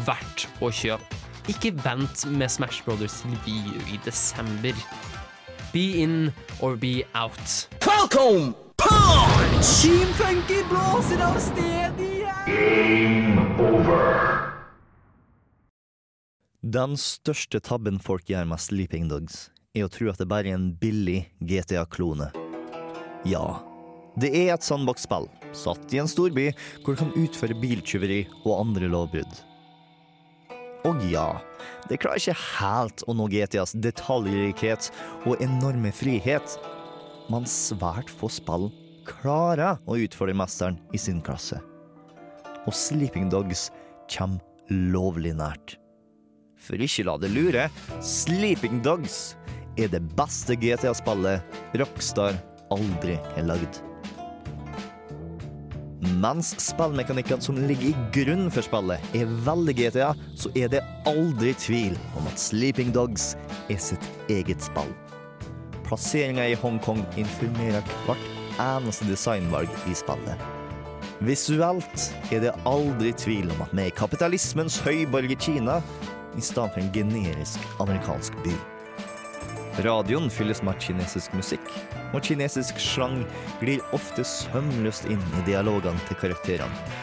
verdt 0.08 0.48
å 0.64 0.72
kjøpe. 0.72 1.20
Ikke 1.52 1.74
vent 1.84 2.28
med 2.30 2.52
Smash 2.54 2.86
Brothers 2.86 3.22
til 3.24 3.36
VU 3.44 3.80
i 3.92 4.00
desember. 4.06 4.78
Be 5.72 6.04
in 6.04 6.34
or 6.60 6.76
be 6.76 7.04
out. 7.14 7.68
Falcon 7.80 8.54
Punch! 8.76 9.82
Team 9.82 10.08
Funky 10.14 10.64
blåser 10.70 11.22
av 11.24 11.40
sted 11.40 12.00
igjen! 12.00 13.42
Den 16.62 16.98
største 16.98 17.60
tabben 17.60 18.00
folk 18.00 18.28
gjør 18.30 18.46
med 18.52 18.62
Sleeping 18.62 19.08
Dogs, 19.10 19.50
er 19.74 19.88
å 19.88 19.92
tro 19.92 20.10
at 20.12 20.20
det 20.20 20.28
bare 20.30 20.52
er 20.52 20.60
en 20.60 20.74
billig 20.78 21.24
GTA-klone. 21.40 22.30
Ja, 23.28 23.62
det 24.20 24.34
er 24.36 24.54
et 24.54 24.66
sandboksspill, 24.68 25.30
satt 25.56 25.96
i 25.96 26.02
en 26.04 26.12
storby 26.12 26.50
hvor 26.84 26.94
du 26.94 27.02
kan 27.06 27.16
utføre 27.16 27.56
biltyveri 27.64 28.26
og 28.44 28.60
andre 28.60 28.92
lovbrudd. 28.92 29.40
Og 30.88 31.02
ja, 31.12 31.28
det 31.90 32.00
klarer 32.02 32.18
ikke 32.18 32.38
helt 32.58 33.04
å 33.06 33.14
nå 33.14 33.28
GTAs 33.30 33.76
detaljrikhet 33.84 34.90
og 35.30 35.42
enorme 35.44 35.92
frihet, 35.94 36.56
men 37.30 37.46
svært 37.50 38.10
få 38.10 38.32
spill 38.34 38.72
klarer 39.08 39.78
å 39.86 39.98
utfordre 40.02 40.38
mesteren 40.38 40.80
i 40.94 41.02
sin 41.02 41.22
klasse. 41.26 41.60
Og 42.66 42.74
Sleeping 42.78 43.30
Dogs 43.34 43.70
kommer 44.12 44.42
lovlig 44.70 45.36
nært. 45.38 45.78
For 46.62 46.82
ikke 46.82 47.06
la 47.08 47.18
det 47.22 47.32
lure, 47.34 47.68
Sleeping 48.06 48.82
Dogs 48.86 49.36
er 49.80 49.90
det 49.94 50.04
beste 50.18 50.58
GTA-spillet 50.60 51.78
Rockstar 51.82 52.38
aldri 52.74 53.18
har 53.36 53.50
lagd. 53.50 53.82
Mens 56.02 56.56
spillmekanikkene 56.58 57.44
som 57.46 57.60
ligger 57.62 57.92
i 57.92 57.96
grunnen 58.16 58.50
for 58.54 58.66
spillet 58.66 59.14
er 59.18 59.34
veldig 59.46 59.76
GTA, 59.78 60.08
så 60.34 60.50
er 60.58 60.72
det 60.74 60.82
aldri 61.10 61.54
tvil 61.62 61.94
om 62.18 62.26
at 62.32 62.42
Sleeping 62.42 62.90
Dogs 62.96 63.36
er 63.70 63.78
sitt 63.78 64.08
eget 64.32 64.66
spill. 64.66 64.90
Plasseringa 65.86 66.48
i 66.50 66.58
Hongkong 66.58 67.04
informerer 67.22 67.86
hvert 68.08 68.26
eneste 68.58 69.06
designvalg 69.12 69.70
i 69.92 69.94
spillet. 69.98 70.42
Visuelt 71.22 72.10
er 72.34 72.48
det 72.48 72.58
aldri 72.66 73.14
tvil 73.14 73.54
om 73.54 73.62
at 73.68 73.74
vi 73.78 73.86
er 73.86 73.98
kapitalismens 73.98 74.80
høyborg 74.82 75.30
i 75.30 75.38
Kina, 75.38 75.78
i 76.34 76.42
stedet 76.42 76.72
for 76.74 76.82
en 76.82 76.94
generisk 76.96 77.62
amerikansk 77.84 78.34
by. 78.42 78.56
Radioen 79.80 80.28
fylles 80.30 80.60
med 80.68 80.76
kinesisk 80.84 81.32
musikk, 81.38 81.64
og 82.12 82.26
kinesisk 82.28 82.80
slang 82.82 83.22
glir 83.62 83.80
ofte 83.96 84.26
sømløst 84.28 85.08
inn 85.08 85.22
i 85.40 85.46
dialogene 85.48 86.02
til 86.10 86.20
karakterene. 86.20 87.00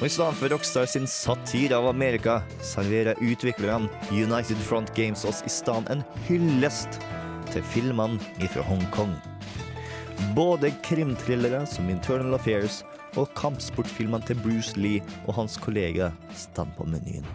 Og 0.00 0.08
i 0.08 0.10
stedet 0.10 0.34
for 0.34 0.50
Rockstar 0.50 0.88
sin 0.90 1.06
satire 1.06 1.78
av 1.78 1.86
Amerika, 1.86 2.40
serverer 2.66 3.20
utviklerne 3.22 3.86
United 4.10 4.58
Front 4.66 4.90
Games 4.96 5.22
oss 5.24 5.44
i 5.46 5.52
stedet 5.52 5.94
en 5.94 6.02
hyllest 6.26 6.98
til 7.52 7.62
filmene 7.70 8.50
fra 8.50 8.66
Hongkong. 8.66 9.14
Både 10.34 10.72
krimthrillere 10.82 11.62
som 11.70 11.86
Internal 11.92 12.34
Affairs 12.34 12.82
og 13.14 13.30
kampsportfilmene 13.38 14.26
til 14.26 14.42
Bruce 14.42 14.74
Lee 14.74 15.06
og 15.28 15.36
hans 15.38 15.54
kollega 15.62 16.10
stand 16.34 16.74
på 16.74 16.88
menyen. 16.90 17.26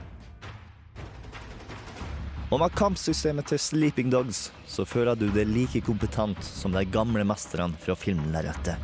Og 2.48 2.62
med 2.62 2.72
kampsystemet 2.80 3.50
til 3.52 3.60
Sleeping 3.60 4.12
Dogs 4.12 4.46
så 4.72 4.86
føler 4.88 5.18
du 5.20 5.26
deg 5.36 5.50
like 5.52 5.82
kompetent 5.84 6.40
som 6.48 6.72
de 6.72 6.86
gamle 6.88 7.26
mesterne 7.28 7.76
fra 7.84 7.96
filmlerretet. 8.00 8.80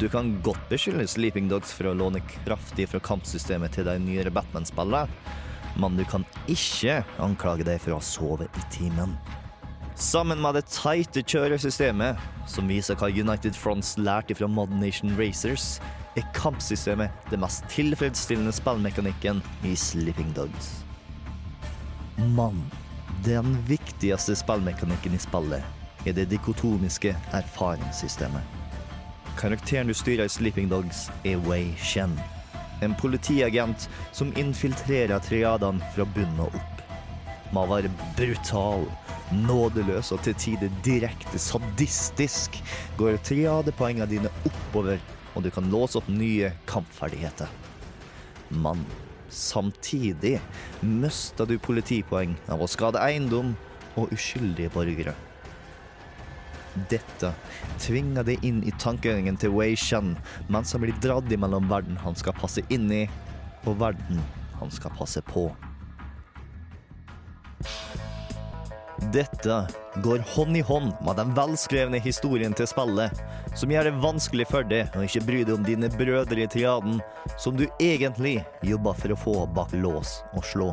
Du 0.00 0.06
kan 0.08 0.30
godt 0.42 0.62
beskylde 0.70 1.04
Sleeping 1.06 1.50
Dogs 1.50 1.74
for 1.76 1.90
å 1.90 1.94
låne 1.94 2.22
kraftig 2.30 2.86
fra 2.88 3.02
kampsystemet 3.04 3.76
til 3.76 3.84
de 3.84 3.98
nyere 4.00 4.32
Batman-spillene, 4.32 5.04
men 5.76 5.98
du 5.98 6.06
kan 6.08 6.24
ikke 6.48 7.02
anklage 7.22 7.66
dem 7.68 7.82
for 7.82 7.92
å 7.92 7.98
ha 8.00 8.06
sovet 8.06 8.56
i 8.56 8.64
timen. 8.72 9.12
Sammen 10.00 10.40
med 10.42 10.56
det 10.56 10.64
teite 10.72 11.20
kjøresystemet, 11.20 12.16
som 12.50 12.70
viser 12.72 12.96
hva 12.98 13.12
United 13.12 13.54
Fronts 13.60 13.92
lærte 14.00 14.34
fra 14.34 14.48
Modern 14.48 14.80
Nation 14.80 15.12
Racers, 15.20 15.76
er 16.16 16.24
kampsystemet 16.34 17.12
det 17.28 17.42
mest 17.44 17.68
tilfredsstillende 17.70 18.56
spillmekanikken 18.56 19.44
i 19.68 19.76
Sleeping 19.78 20.32
Dogs. 20.34 20.83
Men 22.16 22.62
den 23.24 23.56
viktigste 23.66 24.36
spillmekanikken 24.36 25.14
i 25.14 25.18
spillet 25.18 26.06
er 26.06 26.12
det 26.12 26.28
dikotomiske 26.30 27.14
erfaringssystemet. 27.32 28.42
Karakteren 29.38 29.88
du 29.90 29.94
styrer 29.96 30.28
i 30.28 30.30
Sleeping 30.30 30.68
Dogs, 30.70 31.08
er 31.24 31.40
Wei 31.48 31.74
Shen. 31.80 32.14
En 32.82 32.94
politiagent 32.94 33.88
som 34.12 34.30
infiltrerer 34.38 35.18
triadene 35.24 35.82
fra 35.94 36.06
bunnen 36.14 36.44
og 36.44 36.54
opp. 36.54 36.82
Man 37.54 37.70
var 37.70 37.88
brutal, 38.18 38.86
nådeløs 39.32 40.12
og 40.14 40.22
til 40.26 40.36
tider 40.38 40.72
direkte 40.86 41.40
sadistisk 41.40 42.60
går 42.98 43.18
triadepoengene 43.26 44.10
dine 44.10 44.32
oppover, 44.44 45.00
og 45.34 45.42
du 45.42 45.50
kan 45.54 45.70
låse 45.72 45.98
opp 45.98 46.10
nye 46.10 46.52
kampferdigheter. 46.70 47.50
Men 48.50 48.84
samtidig 49.34 50.38
mista 50.80 51.46
du 51.46 51.58
politipoeng 51.58 52.36
av 52.48 52.62
å 52.62 52.70
skade 52.70 53.02
eiendom 53.02 53.54
og 54.00 54.12
uskyldige 54.14 54.72
borgere. 54.74 55.14
Dette 56.90 57.30
tvinger 57.78 58.26
deg 58.26 58.42
inn 58.46 58.62
i 58.66 58.72
tankegangen 58.82 59.36
til 59.38 59.52
Wei 59.54 59.76
Shen 59.78 60.16
mens 60.50 60.74
han 60.74 60.82
blir 60.82 60.96
dratt 61.02 61.30
imellom 61.30 61.68
verden 61.70 62.00
han 62.02 62.18
skal 62.18 62.34
passe 62.38 62.64
inn 62.74 62.90
i, 62.90 63.04
og 63.64 63.78
verden 63.82 64.18
han 64.58 64.74
skal 64.74 64.94
passe 64.98 65.22
på. 65.28 65.48
Dette 69.12 69.66
går 70.02 70.22
hånd 70.34 70.56
i 70.56 70.60
hånd 70.60 70.92
med 71.02 71.16
den 71.18 71.32
velskrevne 71.34 71.98
historien 72.02 72.54
til 72.54 72.68
spillet, 72.70 73.22
som 73.58 73.72
gjør 73.72 73.88
det 73.88 74.02
vanskelig 74.02 74.46
for 74.50 74.66
deg 74.70 74.94
å 74.94 75.02
ikke 75.02 75.24
bry 75.26 75.40
deg 75.42 75.54
om 75.56 75.64
dine 75.66 75.90
brødre 75.90 76.44
i 76.44 76.50
triaden, 76.50 77.00
som 77.38 77.58
du 77.58 77.66
egentlig 77.82 78.38
jobber 78.62 78.94
for 78.98 79.14
å 79.14 79.18
få 79.18 79.34
bak 79.56 79.74
lås 79.74 80.20
og 80.34 80.46
slå. 80.46 80.68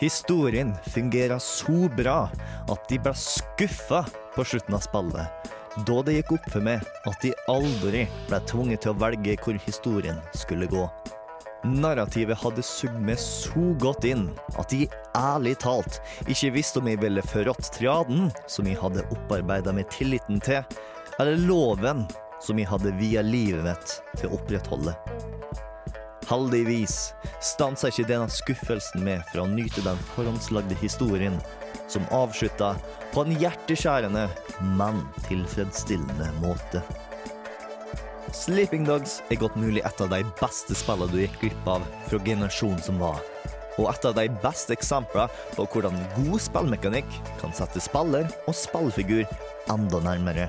Historien 0.00 0.72
fungerer 0.88 1.40
så 1.44 1.88
bra 1.96 2.30
at 2.72 2.84
de 2.88 3.00
ble 3.00 3.12
skuffa 3.16 4.04
på 4.36 4.44
slutten 4.48 4.76
av 4.76 4.84
spillet, 4.84 5.48
da 5.86 5.96
det 6.04 6.18
gikk 6.18 6.34
opp 6.36 6.50
for 6.52 6.64
meg 6.64 6.84
at 7.08 7.24
de 7.24 7.32
aldri 7.52 8.06
ble 8.28 8.42
tvunget 8.48 8.84
til 8.84 8.94
å 8.94 9.00
velge 9.00 9.36
hvor 9.44 9.60
historien 9.64 10.20
skulle 10.36 10.68
gå. 10.72 10.86
Narrativet 11.64 12.38
hadde 12.40 12.62
sugd 12.64 13.00
meg 13.04 13.18
så 13.20 13.74
godt 13.82 14.06
inn 14.08 14.30
at 14.60 14.72
jeg 14.72 14.88
ærlig 15.18 15.58
talt 15.60 15.98
ikke 16.24 16.54
visste 16.54 16.80
om 16.80 16.88
jeg 16.88 17.02
ville 17.02 17.24
forrådt 17.26 17.68
triaden 17.74 18.30
som 18.48 18.68
jeg 18.68 18.78
hadde 18.80 19.04
opparbeida 19.12 19.74
meg 19.76 19.90
tilliten 19.92 20.40
til, 20.40 20.64
eller 21.20 21.42
loven 21.44 22.06
som 22.40 22.56
jeg 22.56 22.70
hadde 22.70 22.94
via 22.96 23.20
livet 23.26 23.66
mitt 23.66 23.98
til 24.16 24.30
å 24.30 24.38
opprettholde. 24.38 24.94
Heldigvis 26.30 27.10
stansa 27.44 27.90
ikke 27.90 28.08
denne 28.08 28.30
skuffelsen 28.32 29.04
med 29.04 29.20
fra 29.32 29.44
å 29.44 29.50
nyte 29.50 29.84
den 29.84 30.00
forhåndslagde 30.14 30.78
historien, 30.80 31.36
som 31.90 32.06
avslutta 32.14 32.72
på 33.12 33.26
en 33.26 33.36
hjerteskjærende, 33.42 34.28
men 34.78 35.02
tilfredsstillende 35.26 36.30
måte. 36.40 36.84
Sleeping 38.32 38.84
Dogs 38.86 39.18
er 39.30 39.40
godt 39.40 39.56
mulig 39.58 39.80
et 39.82 40.00
av 40.02 40.10
de 40.12 40.20
beste 40.38 40.74
spillene 40.78 41.10
du 41.10 41.18
gikk 41.18 41.34
glipp 41.40 41.68
av 41.68 41.86
fra 42.06 42.20
generasjonen 42.22 42.78
som 42.82 43.00
var, 43.02 43.18
og 43.74 43.88
et 43.90 44.06
av 44.06 44.14
de 44.14 44.26
beste 44.44 44.74
eksemplene 44.76 45.26
på 45.56 45.66
hvordan 45.72 45.98
god 46.14 46.36
spillmekanikk 46.44 47.18
kan 47.40 47.54
sette 47.56 47.82
spiller 47.82 48.30
og 48.46 48.54
spillfigur 48.54 49.24
enda 49.74 50.02
nærmere. 50.06 50.46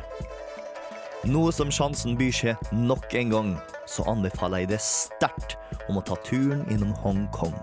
Nå 1.26 1.48
som 1.54 1.74
sjansen 1.74 2.16
byr 2.18 2.38
seg 2.38 2.72
nok 2.74 3.18
en 3.18 3.34
gang, 3.34 3.52
så 3.90 4.06
anbefaler 4.10 4.64
jeg 4.64 4.74
det 4.76 4.82
sterkt 4.86 5.58
om 5.90 5.98
å 5.98 6.06
ta 6.06 6.20
turen 6.26 6.64
innom 6.70 6.94
Hongkong. 7.02 7.58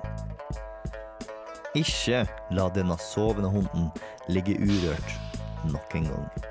Ikke 1.79 2.25
la 2.55 2.69
denne 2.75 2.99
sovende 3.03 3.55
hunden 3.55 3.91
ligge 4.27 4.59
urørt 4.59 5.19
nok 5.71 5.99
en 5.99 6.11
gang. 6.11 6.48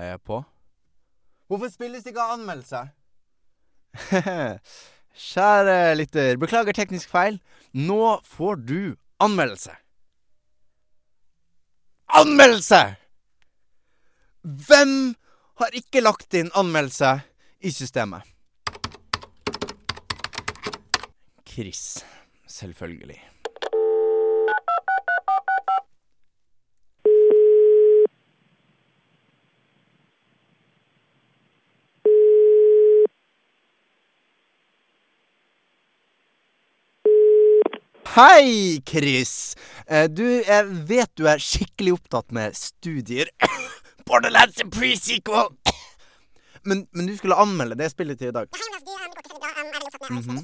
Er 0.00 0.16
på? 0.16 0.38
Hvorfor 1.46 1.68
spilles 1.68 2.04
det 2.04 2.14
ikke 2.14 2.24
av 2.24 2.38
anmeldelse? 2.38 2.80
Kjære 5.28 5.94
lytter, 5.98 6.38
beklager 6.40 6.72
teknisk 6.72 7.10
feil. 7.12 7.36
Nå 7.76 8.20
får 8.24 8.62
du 8.64 8.96
anmeldelse. 9.20 9.74
Anmeldelse! 12.16 12.80
Hvem 14.40 14.94
har 15.60 15.76
ikke 15.76 16.00
lagt 16.00 16.34
inn 16.38 16.48
anmeldelse 16.56 17.18
i 17.60 17.74
systemet? 17.74 18.24
Chris. 21.50 22.00
Selvfølgelig. 22.48 23.20
Hei, 38.14 38.80
Chris. 38.88 39.54
Eh, 39.86 40.08
Du, 40.10 40.24
jeg 40.42 40.66
vet 40.88 41.10
du 41.18 41.26
er 41.30 41.38
skikkelig 41.38 41.92
opptatt 41.98 42.32
med 42.34 42.56
studier. 42.58 43.30
Borderlands 44.06 44.58
er 44.58 44.66
pre-sequel! 44.72 45.52
Men, 46.68 46.82
men 46.92 47.06
du 47.08 47.14
skulle 47.16 47.38
anmelde 47.40 47.72
det 47.78 47.86
spillet 47.88 48.18
til 48.20 48.28
i 48.28 48.32
dag. 48.36 48.44
Mhm. 50.10 50.42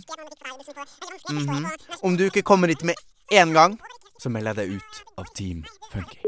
Mhm. 1.29 1.67
Om 2.03 2.17
du 2.17 2.23
ikke 2.25 2.43
kommer 2.43 2.73
hit 2.73 2.81
med 2.89 2.95
én 3.37 3.53
gang, 3.53 3.77
så 4.23 4.33
melder 4.33 4.57
jeg 4.57 4.71
deg 4.71 4.79
ut 4.81 5.03
av 5.21 5.29
Team 5.37 5.61
Funky. 5.93 6.23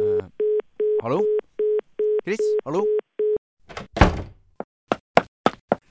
Uh, 0.00 0.24
hallo? 1.02 1.20
Chris? 2.24 2.40
Hallo? 2.64 2.86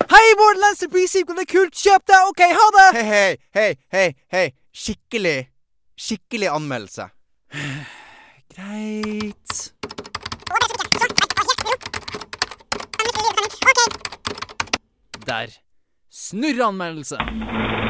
Hei, 0.07 0.27
Borderlands 0.39 0.83
er 0.85 0.89
pre-sequel, 0.91 1.39
er 1.41 1.47
kult! 1.51 1.75
Kjøp 1.75 2.05
det! 2.07 2.19
OK, 2.29 2.41
ha 2.55 2.67
det! 2.75 2.85
Hei, 2.95 3.05
hei, 3.11 3.31
hei, 3.57 3.71
hei, 3.91 4.07
hei. 4.31 4.45
Skikkelig, 4.71 5.49
skikkelig 5.99 6.47
anmeldelse. 6.53 7.09
Greit. 8.55 9.57
Der. 15.27 15.51
Snurreanmeldelse. 16.09 17.19
Om 17.19 17.86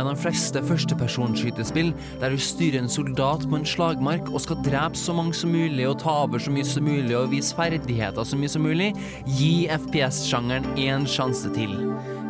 av 0.00 0.10
de 0.10 0.20
fleste 0.20 0.62
førstepersonskytespill 0.64 1.92
der 2.20 2.32
du 2.34 2.40
styrer 2.40 2.80
en 2.80 2.90
soldat 2.92 3.46
på 3.48 3.58
en 3.58 3.66
slagmark 3.68 4.30
og 4.32 4.42
skal 4.44 4.60
drepe 4.66 4.98
så 4.98 5.14
mange 5.16 5.36
som 5.36 5.52
mulig 5.54 5.86
og 5.88 5.98
ta 6.02 6.22
over 6.24 6.42
så 6.42 6.52
mye 6.54 6.66
som 6.66 6.86
mulig 6.88 7.16
og 7.18 7.30
vise 7.34 7.56
ferdigheter 7.56 8.26
så 8.26 8.38
mye 8.38 8.52
som 8.52 8.64
mulig, 8.66 8.90
gi 9.26 9.68
FPS-sjangeren 9.70 10.66
én 10.80 11.06
sjanse 11.08 11.52
til. 11.56 11.76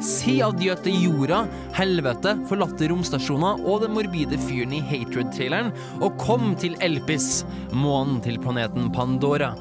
Si 0.00 0.38
adjø 0.40 0.74
til 0.80 0.96
jorda, 1.04 1.42
helvete, 1.76 2.33
forlatte 2.48 2.88
romstasjoner 2.88 3.61
og 3.68 3.83
den 3.85 3.92
morbide 3.96 4.38
fyren 4.46 4.72
i 4.72 4.80
Hatred-traileren, 4.80 5.74
og 6.00 6.16
kom 6.22 6.54
til 6.61 6.78
Elpis, 6.85 7.42
månen 7.76 8.22
til 8.24 8.40
planeten 8.40 8.88
Pandora. 8.96 9.52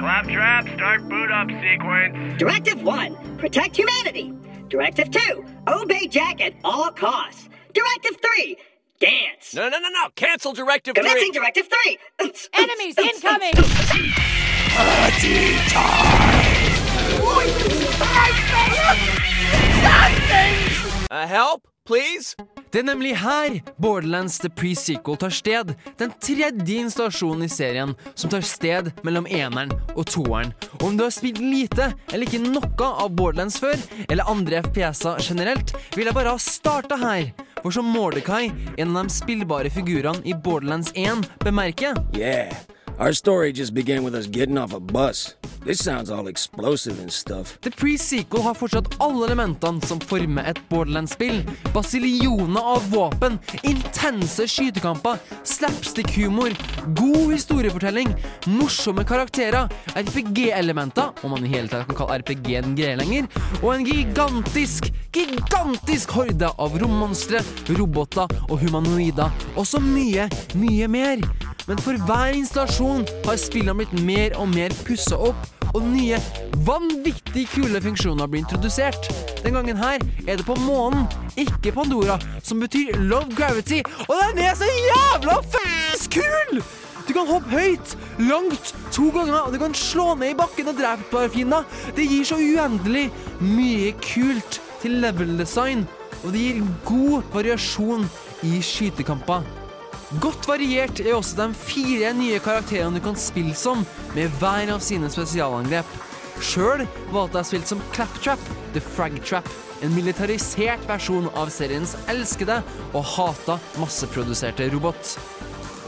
Claptrap, 0.00 0.68
start 0.78 1.04
boot 1.10 1.30
up 1.30 1.52
sequence. 1.60 2.16
Directive 2.38 2.80
1, 2.80 3.18
protect 3.38 3.76
humanity. 3.76 4.41
Directive 4.72 5.10
2, 5.10 5.44
obey 5.68 6.06
Jack 6.06 6.40
at 6.40 6.54
all 6.64 6.90
costs. 6.92 7.46
Directive 7.74 8.16
3, 8.22 8.56
Dance. 9.00 9.52
No, 9.54 9.68
no, 9.68 9.78
no, 9.78 9.90
no. 9.90 10.08
Cancel 10.16 10.54
Directive 10.54 10.94
Commencing 10.94 11.30
3. 11.30 11.40
Directive 11.40 11.68
3. 11.68 11.98
Enemies 12.54 12.96
incoming! 12.96 13.52
Uh, 21.10 21.26
help, 21.26 21.68
please? 21.86 22.36
Det 22.72 22.80
er 22.80 22.86
nemlig 22.88 23.12
her 23.20 23.58
Borderlands 23.76 24.38
The 24.40 24.48
Pre-Sequel 24.48 25.18
tar 25.20 25.34
sted. 25.34 25.74
Den 26.00 26.12
tredje 26.22 26.78
installasjonen 26.80 27.44
i 27.46 27.50
serien 27.52 27.94
som 28.14 28.32
tar 28.32 28.44
sted 28.46 28.90
mellom 29.04 29.26
eneren 29.28 29.74
og 29.92 30.06
toeren. 30.08 30.54
Og 30.80 30.86
om 30.88 30.96
du 30.96 31.04
har 31.04 31.14
spilt 31.14 31.42
lite 31.42 31.90
eller 32.12 32.26
ikke 32.26 32.42
noe 32.44 32.88
av 32.88 33.12
Borderlands 33.16 33.58
før, 33.60 33.76
eller 34.08 34.30
andre 34.30 34.62
FPS-er 34.64 35.22
generelt, 35.28 35.74
vil 35.96 36.08
jeg 36.08 36.16
bare 36.16 36.34
ha 36.34 36.40
starta 36.40 36.98
her. 37.02 37.32
For 37.62 37.74
som 37.74 37.86
Mordecai, 37.94 38.48
en 38.78 38.96
av 38.96 39.06
de 39.06 39.14
spillbare 39.14 39.70
figurene 39.70 40.24
i 40.26 40.34
Borderlands 40.34 40.94
1, 40.98 41.26
bemerker 41.44 41.98
Yeah, 42.16 42.50
our 42.98 43.12
story 43.12 43.52
just 43.52 43.74
began 43.74 44.04
with 44.04 44.14
us 44.14 44.26
getting 44.26 44.58
off 44.58 44.74
a 44.74 44.80
bus. 44.80 45.34
This 45.64 45.84
sounds 45.84 46.10
all 46.10 46.26
explosive 46.26 46.98
and 47.00 47.12
stuff. 47.12 47.58
The 47.60 47.70
Pre-Sequel 47.70 48.42
har 48.42 48.54
fortsatt 48.54 48.96
alle 48.98 49.28
elementene 49.28 49.80
som 49.86 50.00
former 50.00 50.42
et 50.50 50.58
Borderlands-spill. 50.68 51.44
Basillioner 51.74 52.60
av 52.60 52.88
våpen, 52.90 53.38
intense 53.62 54.48
skytekamper, 54.50 55.20
slapstick-humor, 55.44 56.56
god 56.98 57.30
historiefortelling, 57.30 58.10
morsomme 58.46 59.04
karakterer, 59.06 59.70
RPG-elementer, 59.94 61.14
om 61.22 61.36
man 61.36 61.46
i 61.46 61.54
hele 61.54 61.70
tatt 61.70 61.86
kan 61.86 62.00
kalle 62.00 62.18
RPG 62.24 62.58
en 62.58 62.74
greie 62.74 62.98
lenger, 62.98 63.30
og 63.62 63.70
en 63.76 63.86
gigantisk, 63.86 64.90
gigantisk 65.14 66.16
horde 66.18 66.50
av 66.58 66.74
rommonstre, 66.82 67.38
roboter 67.70 68.26
og 68.48 68.58
humanoider, 68.66 69.30
og 69.54 69.68
så 69.68 69.78
mye, 69.78 70.26
mye 70.58 70.90
mer. 70.90 71.22
Men 71.68 71.78
for 71.78 71.98
hver 72.08 72.34
installasjon 72.34 73.04
har 73.26 73.38
spillene 73.40 73.76
blitt 73.78 73.94
mer 74.06 74.34
og 74.40 74.50
mer 74.54 74.74
pussa 74.86 75.18
opp, 75.30 75.48
og 75.72 75.84
nye, 75.88 76.18
vanvittig 76.66 77.46
kule 77.54 77.80
funksjoner 77.80 78.28
blir 78.28 78.42
introdusert. 78.42 79.08
Den 79.44 79.56
gangen 79.56 79.78
her 79.80 80.02
er 80.26 80.36
det 80.36 80.44
på 80.46 80.56
månen, 80.66 81.06
ikke 81.40 81.72
Pandora, 81.72 82.18
som 82.44 82.60
betyr 82.60 82.98
love 83.00 83.32
gravity, 83.38 83.80
og 84.08 84.14
den 84.20 84.42
er 84.44 84.58
så 84.58 84.68
jævla 84.68 85.38
f***s 85.40 86.08
kul! 86.12 86.62
Du 87.08 87.14
kan 87.16 87.26
hoppe 87.26 87.50
høyt, 87.50 87.94
langt, 88.22 88.74
to 88.94 89.08
ganger, 89.14 89.40
og 89.40 89.54
du 89.54 89.58
kan 89.58 89.74
slå 89.74 90.12
ned 90.14 90.34
i 90.34 90.38
bakken 90.38 90.70
og 90.70 90.78
drepe 90.78 91.24
et 91.24 91.32
fiender. 91.34 91.66
Det 91.96 92.06
gir 92.06 92.28
så 92.28 92.38
uendelig 92.38 93.08
mye 93.42 93.90
kult 94.04 94.60
til 94.84 95.00
level 95.02 95.34
design, 95.40 95.82
og 96.22 96.30
det 96.34 96.44
gir 96.44 96.62
god 96.86 97.34
variasjon 97.34 98.06
i 98.46 98.62
skytekamper. 98.62 99.61
Godt 100.20 100.44
variert 100.44 101.00
er 101.00 101.14
også 101.16 101.38
de 101.38 101.54
fire 101.56 102.10
nye 102.12 102.40
karakterene 102.44 102.98
du 102.98 103.04
kan 103.04 103.16
spille 103.16 103.54
som, 103.56 103.86
med 104.12 104.32
hver 104.42 104.68
av 104.74 104.82
sine 104.84 105.08
spesialangrep. 105.12 105.88
Sjøl 106.42 106.84
valgte 107.14 107.40
jeg 107.40 107.48
spilt 107.48 107.70
som 107.70 107.84
Claptrap, 107.94 108.42
The 108.74 108.82
Frag 108.92 109.16
Trap, 109.24 109.48
en 109.82 109.94
militarisert 109.96 110.84
versjon 110.88 111.30
av 111.38 111.48
seriens 111.54 111.94
elskede 112.12 112.60
og 112.92 113.06
hata 113.14 113.56
masseproduserte 113.80 114.68
robot. 114.74 115.14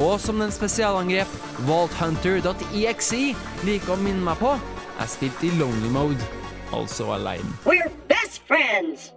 Og 0.02 0.16
som 0.22 0.40
den 0.42 0.54
spesialangrep 0.54 1.36
VaultHunter.exe 1.68 3.20
liker 3.66 3.94
å 3.94 4.00
minne 4.00 4.24
meg 4.24 4.40
på, 4.40 4.56
jeg 5.02 5.12
spilte 5.18 5.50
i 5.50 5.52
lonely 5.60 5.92
mode, 5.92 6.32
altså 6.72 7.12
alene. 7.18 7.52
We're 7.68 7.92
best 8.08 8.40
friends. 8.48 9.13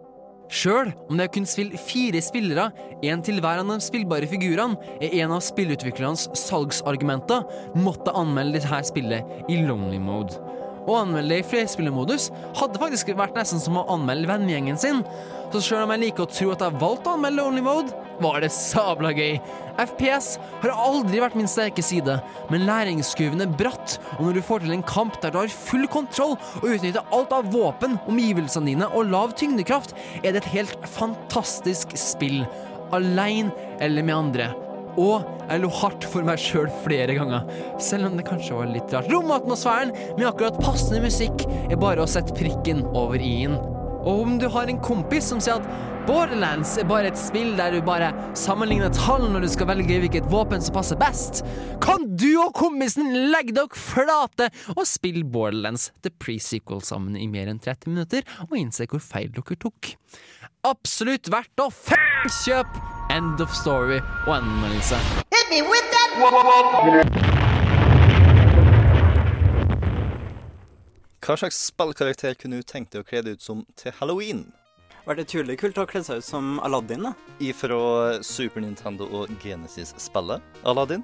Sjøl 0.47 0.93
om 1.09 1.19
det 1.19 1.27
å 1.27 1.33
kunne 1.35 1.49
spille 1.49 1.79
fire 1.81 2.21
spillere, 2.23 2.69
én 3.03 3.23
til 3.25 3.41
hver 3.43 3.61
av 3.61 3.67
de 3.69 3.79
spillbare 3.83 4.29
figurene, 4.31 4.79
er 5.03 5.17
en 5.21 5.35
av 5.35 5.43
spillutviklernes 5.43 6.29
salgsargumenter, 6.47 7.43
måtte 7.75 8.15
anmelde 8.15 8.61
dette 8.61 8.83
spillet 8.87 9.51
i 9.51 9.59
lonely 9.65 9.99
mode. 9.99 10.46
Å 10.87 11.01
anmelde 11.01 11.35
det 11.35 11.41
i 11.41 11.47
flerspillermodus 11.51 12.29
hadde 12.55 12.79
faktisk 12.79 13.09
vært 13.19 13.35
nesten 13.35 13.59
som 13.59 13.79
å 13.79 13.85
anmelde 13.91 14.29
vennegjengen 14.29 14.79
sin. 14.79 15.01
Så 15.51 15.59
sjøl 15.63 15.83
om 15.83 15.91
jeg 15.93 16.05
liker 16.05 16.23
å 16.23 16.31
tro 16.31 16.51
at 16.53 16.63
jeg 16.63 16.79
valgte 16.79 17.11
å 17.11 17.17
anmelde 17.17 17.41
Lonely 17.41 17.63
Mode, 17.63 17.95
var 18.23 18.39
det 18.41 18.49
sabla 18.55 19.11
gøy. 19.15 19.37
FPS 19.77 20.29
har 20.63 20.73
aldri 20.73 21.19
vært 21.21 21.37
min 21.37 21.49
sterke 21.51 21.83
side, 21.85 22.17
men 22.51 22.65
læringskurven 22.67 23.43
er 23.43 23.57
bratt, 23.59 23.97
og 24.17 24.25
når 24.25 24.39
du 24.39 24.43
får 24.47 24.63
til 24.63 24.75
en 24.77 24.85
kamp 24.87 25.19
der 25.23 25.35
du 25.35 25.41
har 25.41 25.53
full 25.53 25.87
kontroll 25.91 26.37
og 26.61 26.69
utnytter 26.71 27.15
alt 27.15 27.35
av 27.35 27.51
våpen, 27.53 27.99
omgivelsene 28.09 28.71
dine 28.71 28.91
og 28.91 29.11
lav 29.11 29.35
tyngdekraft, 29.39 29.95
er 30.23 30.31
det 30.31 30.43
et 30.43 30.53
helt 30.55 30.87
fantastisk 30.97 31.95
spill. 31.99 32.41
Aleine 32.95 33.51
eller 33.83 34.07
med 34.07 34.15
andre. 34.15 34.66
Og 34.97 35.25
jeg 35.47 35.61
lo 35.61 35.69
hardt 35.79 36.05
for 36.09 36.25
meg 36.25 36.41
sjøl 36.41 36.69
flere 36.83 37.15
ganger, 37.17 37.45
selv 37.81 38.09
om 38.09 38.17
det 38.17 38.25
kanskje 38.27 38.57
var 38.57 38.71
litt 38.71 38.93
rart. 38.93 39.09
Romatmosfæren 39.13 39.93
med 40.17 40.27
akkurat 40.29 40.57
passende 40.63 41.03
musikk 41.05 41.45
er 41.67 41.77
bare 41.79 42.03
å 42.03 42.09
sette 42.09 42.35
prikken 42.37 42.83
over 42.97 43.21
i-en. 43.21 43.59
Og 44.07 44.23
om 44.23 44.37
du 44.41 44.47
har 44.51 44.69
en 44.71 44.81
kompis 44.81 45.29
som 45.29 45.41
sier 45.43 45.59
at 45.59 45.87
Borderlands 46.07 46.77
er 46.79 46.87
bare 46.87 47.09
et 47.11 47.19
spill 47.19 47.49
der 47.57 47.73
du 47.75 47.81
bare 47.83 48.13
sammenligner 48.39 48.93
tall 48.95 49.25
når 49.27 49.43
du 49.43 49.49
skal 49.51 49.67
velge 49.73 49.97
hvilket 49.99 50.29
våpen 50.31 50.63
som 50.63 50.77
passer 50.77 50.99
best, 51.01 51.43
kan 51.83 52.05
du 52.15 52.29
og 52.45 52.53
kompisen 52.55 53.11
legge 53.33 53.57
dere 53.57 53.75
flate 53.75 54.47
og 54.77 54.85
spille 54.87 55.27
Borderlands 55.27 55.89
The 55.99 56.13
Pre-Sequel 56.15 56.85
sammen 56.87 57.19
i 57.19 57.27
mer 57.31 57.51
enn 57.51 57.59
30 57.59 57.91
minutter 57.91 58.23
og 58.47 58.55
innse 58.59 58.87
hvor 58.87 59.03
feil 59.03 59.33
dere 59.35 59.59
tok. 59.59 59.97
Absolutt 60.67 61.27
verdt 61.33 61.67
å 61.67 61.67
f*** 61.73 61.91
kjøpe! 62.45 62.96
End 63.09 63.41
of 63.41 63.53
story 63.55 63.99
og 64.27 64.35
anmeldelse. 64.35 64.95
Hit 65.31 65.49
me 65.49 65.61
with 65.61 65.87
that. 65.91 66.07
Hva 71.27 71.35
slags 71.37 71.59
spillkarakter 71.69 72.35
kunne 72.39 72.59
du 72.59 72.63
tenkt 72.67 72.93
deg 72.95 73.03
å 73.03 73.07
kle 73.07 73.21
deg 73.23 73.39
ut 73.39 73.43
som 73.43 73.65
til 73.79 73.95
halloween? 73.99 74.45
Var 75.07 75.15
det 75.15 75.27
utrolig 75.27 75.57
kult 75.59 75.79
å 75.79 75.87
kle 75.87 76.03
seg 76.03 76.19
ut 76.19 76.27
som 76.27 76.57
Aladdin, 76.63 77.07
da? 77.07 77.13
Ifra 77.43 78.19
Super 78.23 78.63
Nintendo 78.63 79.07
og 79.07 79.31
Genesis-spillet 79.43 80.63
Aladdin. 80.67 81.03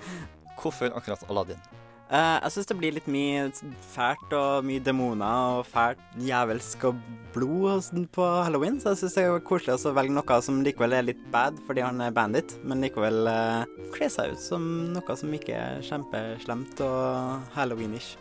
Hvorfor 0.60 0.92
akkurat 0.92 1.24
Aladdin? 1.28 1.60
Eh, 2.08 2.36
jeg 2.40 2.52
syns 2.54 2.68
det 2.70 2.76
blir 2.78 2.94
litt 2.96 3.08
mye 3.12 3.48
fælt 3.92 4.30
og 4.32 4.64
mye 4.64 4.80
demoner 4.80 5.58
og 5.58 5.66
fælt 5.68 6.00
jævelsk 6.24 6.86
og 6.88 7.02
blod 7.34 7.82
sånn 7.84 8.06
på 8.16 8.24
halloween, 8.46 8.78
så 8.80 8.94
jeg 8.94 9.02
syns 9.02 9.16
det 9.18 9.24
er 9.28 9.42
koselig 9.44 9.76
å 9.76 9.92
velge 9.92 10.14
noe 10.16 10.38
som 10.46 10.62
likevel 10.64 10.96
er 10.96 11.04
litt 11.04 11.20
bad 11.34 11.60
fordi 11.66 11.84
han 11.84 12.00
er 12.00 12.16
bandit, 12.16 12.56
men 12.64 12.80
likevel 12.86 13.28
uh, 13.28 13.68
kle 13.92 14.08
seg 14.14 14.32
ut 14.32 14.40
som 14.40 14.64
noe 14.94 15.18
som 15.20 15.36
ikke 15.36 15.52
er 15.52 15.84
kjempeslemt 15.84 16.80
og 16.86 17.52
halloweenish. 17.58 18.14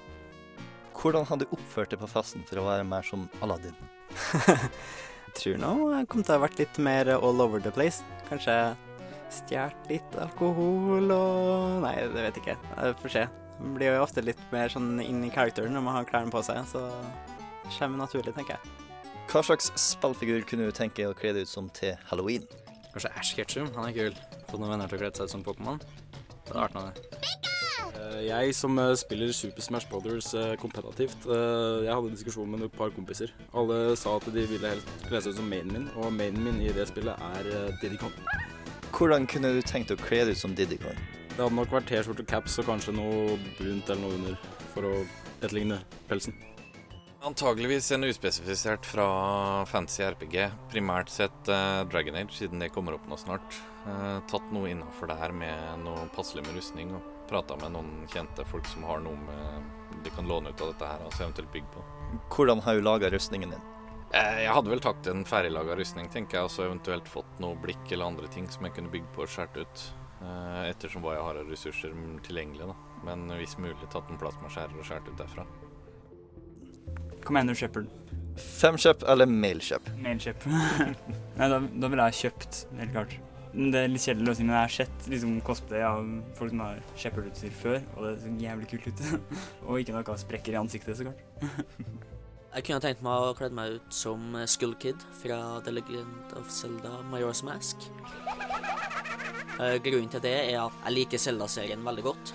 Hvordan 0.97 1.30
hadde 1.30 1.47
du 1.47 1.56
oppført 1.56 1.93
deg 1.93 2.04
på 2.04 2.12
festen 2.12 2.43
for 2.50 2.60
å 2.60 2.67
være 2.67 2.88
mer 2.91 3.08
som 3.08 3.30
Aladdin? 3.39 3.78
Jeg 5.28 5.36
tror 5.38 5.58
nå 5.62 5.71
jeg 5.93 6.08
kom 6.10 6.23
til 6.26 6.34
å 6.34 6.38
ha 6.39 6.41
vært 6.47 6.58
litt 6.58 6.80
mer 6.82 7.12
all 7.13 7.43
over 7.43 7.62
the 7.62 7.69
place. 7.69 8.02
Kanskje 8.26 8.56
stjålet 9.30 9.91
litt 9.91 10.15
alkohol 10.17 11.13
og 11.13 11.84
Nei, 11.84 12.00
det 12.10 12.23
vet 12.23 12.39
jeg 12.39 12.47
ikke. 12.47 12.58
Jeg 12.73 13.04
får 13.04 13.13
se. 13.19 13.28
Man 13.60 13.78
blir 13.78 13.96
jo 13.96 14.04
ofte 14.04 14.24
litt 14.26 14.41
mer 14.54 14.70
sånn 14.74 15.00
inn 15.04 15.24
i 15.26 15.32
characteren 15.34 15.74
når 15.74 15.86
man 15.86 15.98
har 15.98 16.10
klærne 16.10 16.34
på 16.34 16.43
seg, 16.46 16.62
så 16.70 16.84
det 16.88 17.74
kommer 17.78 18.04
naturlig, 18.04 18.36
tenker 18.38 18.58
jeg. 18.58 18.76
Hva 19.28 19.43
slags 19.43 19.72
spillfigur 19.82 20.46
kunne 20.48 20.70
du 20.70 20.76
tenke 20.76 21.02
deg 21.02 21.12
å 21.12 21.17
kle 21.17 21.34
deg 21.36 21.48
ut 21.48 21.52
som 21.52 21.67
til 21.76 21.98
halloween? 22.08 22.46
Kanskje 22.93 23.12
Ash 23.20 23.34
Ketchum. 23.36 23.72
Han 23.76 23.89
er 23.89 23.96
kul. 23.98 24.22
Fått 24.48 24.62
noen 24.62 24.72
venner 24.78 24.88
til 24.89 24.98
å 24.98 25.04
kle 25.04 25.12
seg 25.17 25.28
ut 25.28 25.34
som 25.36 25.43
Pokémon. 25.46 25.82
Det 26.48 26.54
hadde 26.54 26.62
vært 26.63 26.78
noe. 26.78 26.93
det. 26.93 27.28
Jeg 28.24 28.54
som 28.56 28.78
eh, 28.80 28.93
spiller 28.98 29.32
Super 29.36 29.62
Smash 29.62 29.89
Brothers 29.89 30.32
kompetitivt, 30.32 30.62
kompetativt, 30.62 31.28
eh, 31.28 31.86
jeg 31.86 31.91
hadde 31.91 32.10
en 32.10 32.15
diskusjon 32.15 32.50
med 32.50 32.63
et 32.65 32.78
par 32.78 32.93
kompiser. 32.96 33.34
Alle 33.54 33.96
sa 34.00 34.16
at 34.18 34.30
de 34.34 34.45
ville 34.47 34.72
helst 34.72 34.89
kle 35.08 35.22
seg 35.22 35.36
ut 35.36 35.41
som 35.41 35.49
mainen 35.51 35.74
min, 35.74 35.89
og 35.97 36.14
mainen 36.16 36.43
min 36.45 36.62
i 36.64 36.72
det 36.74 36.88
spillet 36.89 37.28
er 37.34 37.51
eh, 37.51 37.76
Diddy 37.82 37.99
Kong. 38.01 38.16
Hvordan 38.95 39.28
kunne 39.30 39.53
du 39.58 39.62
tenkt 39.62 39.91
å 39.93 39.99
kle 39.99 40.24
deg 40.26 40.38
ut 40.38 40.41
som 40.41 40.55
Diddy 40.58 40.80
Kong? 40.82 40.97
Det 41.38 41.46
hadde 41.46 41.54
nok 41.54 41.70
vært 41.70 41.86
T-skjorte, 41.86 42.24
caps 42.26 42.56
og 42.58 42.66
kanskje 42.66 42.96
noe 42.98 43.36
brunt 43.60 43.90
eller 43.94 44.00
noe 44.02 44.16
under 44.18 44.38
for 44.72 44.88
å 44.90 44.94
etterligne 45.38 45.76
pelsen. 46.10 46.34
Antageligvis 47.28 47.92
en 47.94 48.08
uspesifisert 48.08 48.88
fra 48.90 49.06
fantasy 49.70 50.02
RPG. 50.02 50.38
Primært 50.72 51.14
sett 51.14 51.52
eh, 51.54 51.84
Dragon 51.92 52.18
Age, 52.18 52.34
siden 52.34 52.66
det 52.66 52.72
kommer 52.74 52.98
opp 52.98 53.06
nå 53.06 53.20
snart. 53.22 53.60
Eh, 53.86 54.18
tatt 54.34 54.50
noe 54.50 54.72
innafor 54.72 55.14
her 55.14 55.36
med 55.44 55.84
noe 55.86 56.08
passelig 56.18 56.42
med 56.48 56.58
rustning, 56.58 56.96
og 56.98 57.06
prata 57.30 57.60
med 57.62 57.76
noen 57.76 58.10
kjente 58.10 58.46
folk 58.50 58.66
som 58.74 58.90
har 58.90 59.06
noe 59.06 59.22
med 59.28 60.02
de 60.02 60.16
kan 60.18 60.26
låne 60.30 60.50
ut 60.50 60.66
av 60.66 60.74
dette 60.74 60.90
her, 60.90 61.06
altså 61.06 61.28
eventuelt 61.28 61.54
bygge 61.54 61.70
på. 61.76 61.86
Hvordan 62.34 62.66
har 62.66 62.82
du 62.82 62.86
laga 62.86 63.14
rustningen 63.14 63.54
din? 63.54 63.70
Eh, 64.10 64.42
jeg 64.48 64.58
hadde 64.58 64.74
vel 64.74 64.82
tatt 64.82 65.14
en 65.14 65.22
ferdiglaga 65.28 65.78
rustning, 65.78 66.10
tenker 66.10 66.40
jeg, 66.40 66.50
og 66.50 66.54
så 66.54 66.66
eventuelt 66.66 67.14
fått 67.14 67.40
noe 67.44 67.62
blikk 67.62 67.92
eller 67.92 68.10
andre 68.10 68.34
ting 68.34 68.50
som 68.50 68.66
jeg 68.66 68.78
kunne 68.80 68.94
bygd 68.94 69.10
på 69.14 69.26
og 69.26 69.32
skåret 69.38 69.62
ut. 69.62 69.88
Eh, 70.18 70.63
ettersom 70.72 71.03
hva 71.05 71.13
jeg 71.13 71.26
har 71.28 71.39
av 71.41 71.51
ressurser 71.51 71.93
tilgjengelig, 72.26 72.72
da. 72.72 72.76
Men 73.05 73.28
hvis 73.38 73.57
mulig 73.61 73.89
tatt 73.93 74.09
en 74.09 74.20
plasmaskjærer 74.22 74.78
og 74.78 74.88
skåret 74.88 75.11
ut 75.11 75.22
derfra. 75.22 75.45
Commander 77.28 77.57
Shepherd. 77.57 77.89
Femkjøp 78.38 79.03
eller 79.09 79.30
mailkjøp? 79.30 79.89
Mailkjøp. 80.01 80.45
Nei, 81.38 81.49
da, 81.53 81.59
da 81.59 81.89
ville 81.91 82.09
jeg 82.09 82.22
kjøpt, 82.24 82.61
helt 82.80 82.93
klart. 82.95 83.18
Det 83.57 83.80
er 83.80 83.89
litt 83.89 84.03
kjedelig 84.03 84.28
løsning, 84.28 84.49
men 84.49 84.57
jeg 84.57 84.65
har 84.68 84.74
sett 84.76 85.07
liksom, 85.09 85.38
cosplay 85.45 85.82
av 85.86 86.03
folk 86.38 86.53
som 86.53 86.61
har 86.61 86.82
shepherd-utstyr 86.99 87.55
før, 87.57 87.80
og 87.95 88.05
det 88.05 88.13
ser 88.22 88.43
jævlig 88.43 88.70
kult 88.74 88.89
ut. 88.91 89.01
og 89.65 89.82
ikke 89.82 89.95
noe 89.95 90.18
sprekker 90.22 90.53
i 90.53 90.61
ansiktet, 90.61 90.99
så 90.99 91.09
klart. 91.09 91.26
Jeg 92.57 92.63
kunne 92.65 92.82
tenkt 92.82 93.01
meg 93.05 93.22
å 93.22 93.34
kle 93.38 93.51
meg 93.53 93.76
ut 93.76 93.93
som 93.93 94.34
Skull 94.49 94.72
Kid 94.82 95.03
fra 95.20 95.59
The 95.65 95.76
Legend 95.76 96.32
of 96.39 96.47
Zelda 96.49 97.03
Majora's 97.11 97.43
Mask. 97.45 97.86
Eh, 99.58 99.78
Grunnen 99.82 100.12
til 100.14 100.22
det 100.22 100.36
er 100.51 100.60
at 100.62 100.84
jeg 100.86 100.93
liker 100.99 101.22
Zelda-serien 101.22 101.86
veldig 101.86 102.05
godt. 102.05 102.34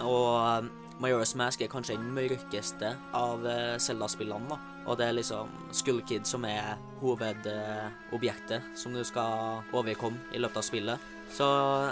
Og 0.00 0.28
eh, 0.40 0.70
Majora's 1.02 1.34
Mask 1.36 1.60
er 1.64 1.70
kanskje 1.72 1.98
den 1.98 2.12
mørkeste 2.16 2.94
av 3.16 3.44
eh, 3.48 3.76
Zelda-spillene. 3.82 4.48
da. 4.48 4.58
Og 4.86 4.96
det 4.98 5.06
er 5.06 5.16
liksom 5.18 5.50
Skull 5.74 6.00
Kid 6.08 6.26
som 6.26 6.46
er 6.48 6.74
hovedobjektet 7.02 8.72
som 8.78 8.96
du 8.96 9.02
skal 9.06 9.60
overkomme 9.76 10.18
i 10.34 10.40
løpet 10.42 10.58
av 10.62 10.66
spillet. 10.66 11.10
Så 11.32 11.46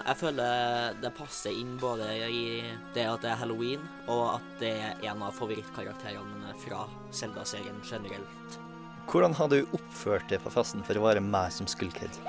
jeg 0.05 0.17
føler 0.21 0.97
det 1.01 1.13
passer 1.17 1.55
inn 1.57 1.77
både 1.81 2.09
i 2.29 2.43
det 2.97 3.07
at 3.09 3.23
det 3.23 3.31
er 3.31 3.39
halloween, 3.41 3.87
og 4.11 4.35
at 4.35 4.51
det 4.61 4.73
er 4.75 5.07
en 5.13 5.23
av 5.25 5.37
favorittkarakterene 5.39 6.35
mine 6.35 6.57
fra 6.61 6.83
Zelda-serien 7.15 7.79
generelt. 7.87 8.59
Hvordan 9.11 9.35
har 9.39 9.49
du 9.51 9.63
oppført 9.75 10.29
deg 10.31 10.43
på 10.45 10.53
festen 10.55 10.85
for 10.87 10.99
å 10.99 11.07
være 11.07 11.25
meg 11.25 11.55
som 11.55 11.71
Skullkid? 11.71 12.21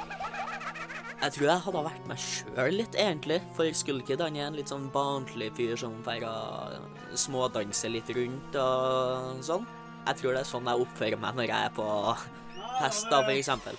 Jeg 1.22 1.36
tror 1.36 1.52
jeg 1.52 1.62
hadde 1.68 1.82
vært 1.86 2.06
meg 2.10 2.18
sjøl 2.18 2.76
litt, 2.80 2.96
egentlig. 2.98 3.36
For 3.54 3.70
Skullkid 3.78 4.24
han 4.26 4.38
er 4.40 4.48
en 4.48 4.56
litt 4.58 4.72
sånn 4.72 4.88
barnslig 4.90 5.52
fyr 5.54 5.76
som 5.78 6.00
feirer 6.02 6.80
smådanser 7.14 7.94
litt 7.94 8.10
rundt 8.18 8.58
og 8.58 9.44
sånn. 9.46 9.68
Jeg 10.08 10.18
tror 10.18 10.34
det 10.34 10.42
er 10.42 10.50
sånn 10.50 10.72
jeg 10.72 10.82
oppfører 10.82 11.22
meg 11.22 11.38
når 11.38 11.52
jeg 11.52 11.68
er 11.68 11.76
på 11.78 11.86
fest, 12.80 13.06
da, 13.12 13.22
for 13.22 13.36
eksempel. 13.36 13.78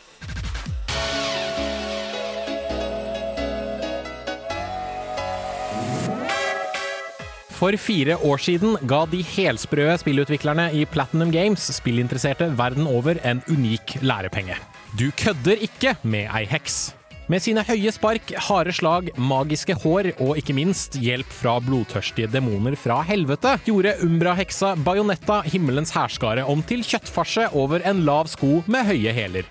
For 7.58 7.74
fire 7.78 8.22
år 8.22 8.42
siden 8.42 8.78
ga 8.90 9.02
de 9.10 9.26
helsprø 9.34 9.90
spillutviklerne 9.98 10.70
i 10.78 10.86
Platinum 10.86 11.34
Games 11.34 11.66
spillinteresserte 11.74 12.52
verden 12.58 12.86
over 12.86 13.18
en 13.26 13.42
unik 13.50 13.98
lærepenge. 14.06 14.62
Du 14.94 15.08
kødder 15.18 15.58
ikke 15.66 15.98
med 16.06 16.30
ei 16.30 16.46
heks. 16.46 16.92
Med 17.32 17.40
sine 17.40 17.62
høye 17.64 17.88
spark, 17.94 18.28
harde 18.44 18.72
slag, 18.76 19.06
magiske 19.16 19.72
hår 19.80 20.10
og 20.20 20.36
ikke 20.36 20.52
minst 20.52 20.98
hjelp 21.00 21.30
fra 21.32 21.54
blodtørstige 21.64 22.28
demoner 22.28 22.74
fra 22.76 22.98
helvete, 23.08 23.54
gjorde 23.64 23.94
Umbra-heksa 24.04 24.74
Bajonetta 24.84 25.38
himmelens 25.46 25.94
hærskare 25.96 26.44
om 26.44 26.60
til 26.68 26.82
kjøttfarse 26.84 27.46
over 27.56 27.80
en 27.88 28.02
lav 28.04 28.28
sko 28.28 28.58
med 28.68 28.84
høye 28.90 29.14
hæler. 29.16 29.48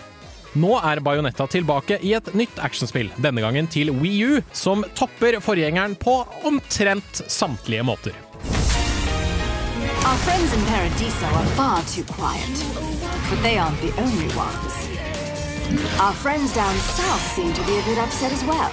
Nå 0.62 0.76
er 0.78 1.02
Bajonetta 1.02 1.48
tilbake 1.50 1.98
i 2.06 2.14
et 2.20 2.30
nytt 2.38 2.62
actionspill, 2.62 3.10
denne 3.18 3.42
gangen 3.42 3.72
til 3.72 3.90
Wii 3.98 4.22
U, 4.28 4.38
som 4.54 4.86
topper 4.94 5.40
forgjengeren 5.42 5.98
på 5.98 6.20
omtrent 6.46 7.24
samtlige 7.26 7.88
måter. 7.88 8.14
Our 10.06 10.22
friends 10.28 10.54
in 10.54 10.62
Paradiso 10.70 11.34
are 11.34 11.50
far 11.58 11.82
too 11.90 12.06
quiet, 12.14 12.66
but 13.32 13.42
they 13.42 13.58
aren't 13.58 13.82
the 13.82 13.94
only 13.98 14.30
ones. 14.38 14.81
Our 15.72 16.14
friends 16.14 16.54
down 16.54 16.76
south 16.98 17.24
seem 17.36 17.54
to 17.54 17.64
be 17.64 17.78
a 17.80 17.84
bit 17.88 17.98
upset 17.98 18.34
as 18.34 18.44
well. 18.44 18.72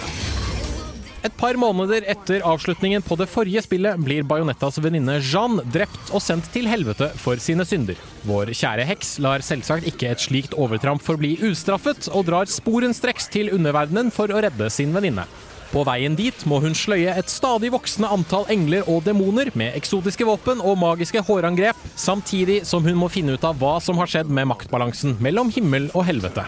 Et 1.22 1.34
par 1.36 1.54
måneder 1.58 2.04
etter 2.10 2.42
avslutningen 2.46 3.02
på 3.02 3.16
det 3.18 3.26
forrige 3.30 3.62
spillet 3.62 3.98
blir 4.02 4.26
Bajonettas 4.26 4.78
venninne 4.82 5.18
Jeanne 5.18 5.62
drept 5.74 6.12
og 6.14 6.22
sendt 6.22 6.46
til 6.54 6.66
helvete 6.70 7.10
for 7.18 7.38
sine 7.42 7.66
synder. 7.66 7.98
Vår 8.26 8.50
kjære 8.54 8.86
heks 8.88 9.16
lar 9.22 9.42
selvsagt 9.46 9.86
ikke 9.90 10.10
et 10.10 10.22
slikt 10.22 10.56
overtramp 10.58 11.02
forbli 11.02 11.36
ustraffet, 11.50 12.08
og 12.14 12.26
drar 12.30 12.50
sporenstreks 12.50 13.30
til 13.34 13.52
underverdenen 13.54 14.10
for 14.14 14.30
å 14.30 14.42
redde 14.46 14.70
sin 14.70 14.94
venninne. 14.94 15.26
På 15.68 15.82
veien 15.84 16.14
dit 16.16 16.46
må 16.48 16.62
hun 16.64 16.72
sløye 16.72 17.12
et 17.20 17.28
stadig 17.28 17.68
voksende 17.74 18.08
antall 18.14 18.46
engler 18.48 18.86
og 18.88 19.02
demoner 19.04 19.50
med 19.58 19.76
eksotiske 19.76 20.24
våpen 20.24 20.62
og 20.64 20.78
magiske 20.80 21.20
hårangrep, 21.28 21.76
samtidig 21.92 22.62
som 22.66 22.86
hun 22.86 22.96
må 22.96 23.10
finne 23.12 23.36
ut 23.36 23.44
av 23.44 23.58
hva 23.60 23.76
som 23.84 24.00
har 24.00 24.08
skjedd 24.08 24.32
med 24.32 24.48
maktbalansen 24.54 25.18
mellom 25.20 25.52
himmel 25.52 25.90
og 25.92 26.08
helvete. 26.08 26.46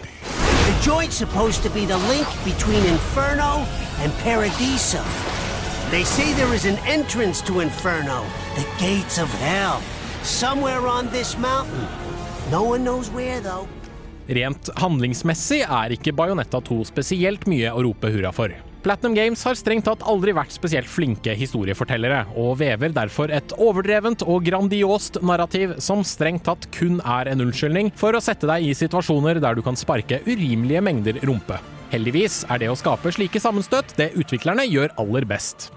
Joint's 0.80 1.16
supposed 1.16 1.62
to 1.62 1.70
be 1.70 1.84
the 1.84 1.98
link 2.08 2.26
between 2.42 2.82
Inferno 2.86 3.66
and 4.00 4.10
Paradiso. 4.24 5.04
They 5.90 6.04
say 6.04 6.32
there 6.32 6.54
is 6.54 6.64
an 6.64 6.78
entrance 6.86 7.42
to 7.42 7.60
Inferno, 7.60 8.24
the 8.56 8.66
gates 8.78 9.18
of 9.18 9.28
hell, 9.28 9.82
somewhere 10.22 10.86
on 10.86 11.10
this 11.10 11.36
mountain. 11.36 11.86
No 12.50 12.62
one 12.62 12.82
knows 12.82 13.10
where, 13.10 13.40
though. 13.40 13.68
Rent 14.26 14.70
handlingsmessig 14.76 15.66
er 15.68 15.92
ikke 15.92 16.12
Bajonetta 16.16 16.60
2 16.64 16.84
spesielt 16.88 17.46
mye 17.50 17.68
å 17.74 17.82
rope 17.82 18.08
hurra 18.14 18.32
for. 18.32 18.69
Platinum 18.80 19.14
Games 19.14 19.42
har 19.44 19.58
strengt 19.58 19.84
tatt 19.84 20.04
aldri 20.08 20.32
vært 20.36 20.54
spesielt 20.54 20.88
flinke 20.88 21.34
historiefortellere, 21.36 22.22
og 22.40 22.56
vever 22.62 22.94
derfor 22.96 23.32
et 23.34 23.52
overdrevent 23.60 24.24
og 24.24 24.46
grandiost 24.46 25.20
narrativ 25.20 25.76
som 25.84 26.04
strengt 26.06 26.46
tatt 26.48 26.64
kun 26.76 27.02
er 27.04 27.28
en 27.28 27.44
unnskyldning 27.44 27.92
for 28.00 28.16
å 28.16 28.24
sette 28.24 28.48
deg 28.48 28.70
i 28.70 28.76
situasjoner 28.76 29.42
der 29.44 29.58
du 29.58 29.64
kan 29.66 29.76
sparke 29.76 30.22
urimelige 30.24 30.84
mengder 30.84 31.20
rumpe. 31.28 31.60
Heldigvis 31.92 32.44
er 32.48 32.62
det 32.62 32.72
å 32.72 32.78
skape 32.78 33.12
slike 33.12 33.42
sammenstøt 33.42 33.96
det 33.98 34.12
utviklerne 34.16 34.64
gjør 34.70 34.94
aller 35.02 35.28
best. 35.28 35.72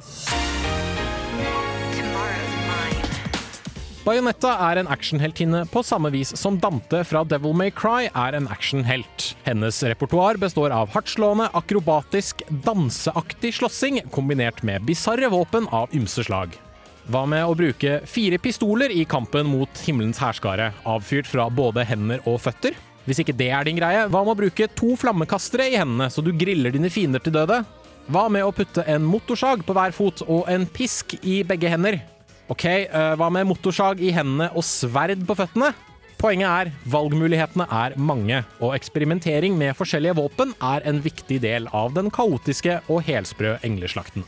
Bajonetta 4.04 4.49
er 4.60 4.82
en 4.82 4.89
actionheltinne 4.91 5.62
på 5.72 5.80
samme 5.88 6.10
vis 6.12 6.34
som 6.36 6.58
Dante 6.60 7.06
fra 7.08 7.22
Devil 7.24 7.54
May 7.56 7.72
Cry 7.72 8.10
er 8.10 8.36
en 8.36 8.49
actionhelt. 8.51 9.30
Hennes 9.45 9.78
repertoar 9.88 10.36
består 10.41 10.76
av 10.76 10.91
hardtslående, 10.91 11.45
akrobatisk, 11.56 12.43
danseaktig 12.66 13.54
slåssing 13.56 14.01
kombinert 14.12 14.60
med 14.68 14.84
bisarre 14.84 15.32
våpen 15.32 15.72
av 15.72 15.95
ymse 15.95 16.28
slag. 16.28 16.60
Hva 17.08 17.24
med 17.32 17.47
å 17.47 17.56
bruke 17.56 18.01
fire 18.04 18.41
pistoler 18.43 18.91
i 18.91 19.08
kampen 19.08 19.47
mot 19.47 19.86
himmelens 19.88 20.20
hærskare, 20.20 20.74
avfyrt 20.84 21.32
fra 21.32 21.47
både 21.47 21.88
hender 21.88 22.28
og 22.28 22.41
føtter? 22.43 22.76
Hvis 23.08 23.24
ikke 23.24 23.39
det 23.39 23.54
er 23.56 23.64
din 23.68 23.80
greie, 23.80 24.04
hva 24.12 24.26
med 24.26 24.36
å 24.36 24.41
bruke 24.43 24.68
to 24.76 24.97
flammekastere 24.99 25.72
i 25.72 25.80
hendene 25.80 26.12
så 26.12 26.20
du 26.20 26.34
griller 26.36 26.76
dine 26.76 26.91
fiender 26.91 27.24
til 27.24 27.39
døde? 27.39 27.64
Hva 28.12 28.28
med 28.28 28.43
å 28.43 28.51
putte 28.51 28.84
en 28.84 29.08
motorsag 29.08 29.64
på 29.64 29.80
hver 29.80 29.95
fot 29.95 30.28
og 30.28 30.43
en 30.51 30.68
pisk 30.68 31.16
i 31.24 31.39
begge 31.47 31.72
hender? 31.72 32.04
Ok, 32.51 32.65
uh, 32.91 33.13
hva 33.19 33.29
med 33.31 33.47
motorsag 33.47 34.01
i 34.03 34.11
hendene 34.11 34.49
og 34.51 34.65
sverd 34.67 35.21
på 35.27 35.37
føttene? 35.39 35.71
Poenget 36.19 36.47
er, 36.47 36.69
valgmulighetene 36.87 37.65
er 37.67 37.95
mange, 37.99 38.37
og 38.63 38.75
eksperimentering 38.77 39.57
med 39.59 39.75
forskjellige 39.75 40.15
våpen 40.19 40.53
er 40.63 40.85
en 40.87 41.01
viktig 41.03 41.41
del 41.43 41.67
av 41.75 41.95
den 41.95 42.11
kaotiske 42.13 42.77
og 42.87 43.03
helsprø 43.07 43.57
engleslakten. 43.67 44.23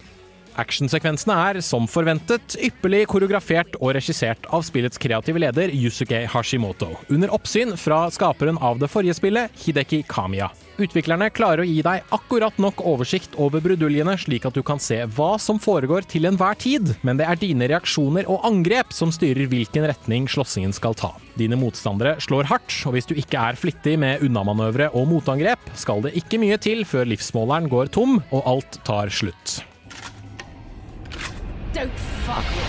Actionsekvensene 0.59 1.35
er, 1.49 1.59
som 1.63 1.87
forventet, 1.91 2.55
ypperlig 2.63 3.05
koreografert 3.11 3.75
og 3.81 3.93
regissert 3.97 4.47
av 4.55 4.63
spillets 4.63 4.99
kreative 4.99 5.41
leder 5.43 5.71
Yusuke 5.75 6.23
Hashimoto, 6.31 6.93
under 7.11 7.31
oppsyn 7.35 7.75
fra 7.79 8.05
skaperen 8.15 8.59
av 8.63 8.79
det 8.79 8.91
forrige 8.91 9.17
spillet, 9.19 9.51
Hideki 9.65 10.05
Kamiya. 10.07 10.51
Utviklerne 10.75 11.29
klarer 11.31 11.63
å 11.63 11.67
gi 11.67 11.77
deg 11.85 12.09
akkurat 12.15 12.57
nok 12.59 12.81
oversikt 12.83 13.37
over 13.39 13.63
bruduljene, 13.63 14.17
slik 14.19 14.43
at 14.47 14.57
du 14.57 14.61
kan 14.65 14.81
se 14.81 14.97
hva 15.15 15.35
som 15.39 15.59
foregår 15.61 16.03
til 16.11 16.27
enhver 16.27 16.57
tid, 16.59 16.91
men 17.07 17.15
det 17.19 17.29
er 17.29 17.39
dine 17.39 17.69
reaksjoner 17.71 18.27
og 18.31 18.43
angrep 18.47 18.91
som 18.95 19.13
styrer 19.15 19.47
hvilken 19.51 19.87
retning 19.87 20.27
slåssingen 20.27 20.75
skal 20.75 20.97
ta. 20.99 21.13
Dine 21.39 21.55
motstandere 21.59 22.17
slår 22.23 22.51
hardt, 22.51 22.75
og 22.83 22.97
hvis 22.97 23.07
du 23.07 23.15
ikke 23.15 23.39
er 23.39 23.59
flittig 23.59 23.95
med 24.01 24.25
unnamanøvre 24.27 24.91
og 24.91 25.07
motangrep, 25.13 25.63
skal 25.79 26.03
det 26.03 26.11
ikke 26.19 26.41
mye 26.43 26.59
til 26.59 26.83
før 26.87 27.07
livsmåleren 27.13 27.71
går 27.71 27.95
tom 27.95 28.19
og 28.35 28.43
alt 28.43 28.79
tar 28.83 29.13
slutt. 29.15 29.61
Don't 31.75 31.91
fuck 32.25 32.43
with 32.55 32.64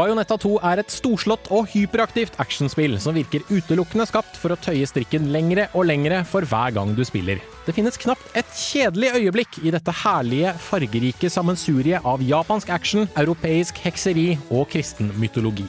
Bajonetta 0.00 0.38
2 0.40 0.54
er 0.64 0.80
et 0.80 0.92
storslått 0.94 1.50
og 1.52 1.66
hyperaktivt 1.74 2.38
actionspill 2.40 2.94
som 3.02 3.12
virker 3.18 3.44
utelukkende 3.50 4.06
skapt 4.08 4.38
for 4.40 4.54
å 4.54 4.56
tøye 4.64 4.86
strikken 4.88 5.28
lengre 5.34 5.66
og 5.76 5.84
lengre 5.90 6.22
for 6.30 6.46
hver 6.48 6.72
gang 6.72 6.94
du 6.96 7.04
spiller. 7.04 7.42
Det 7.66 7.74
finnes 7.76 8.00
knapt 8.00 8.32
et 8.38 8.48
kjedelig 8.56 9.12
øyeblikk 9.18 9.60
i 9.60 9.74
dette 9.74 9.92
herlige, 10.06 10.56
fargerike 10.70 11.28
sammensuriet 11.28 12.06
av 12.08 12.24
japansk 12.24 12.72
action, 12.72 13.10
europeisk 13.20 13.84
hekseri 13.84 14.28
og 14.48 14.70
kristen 14.72 15.12
mytologi. 15.20 15.68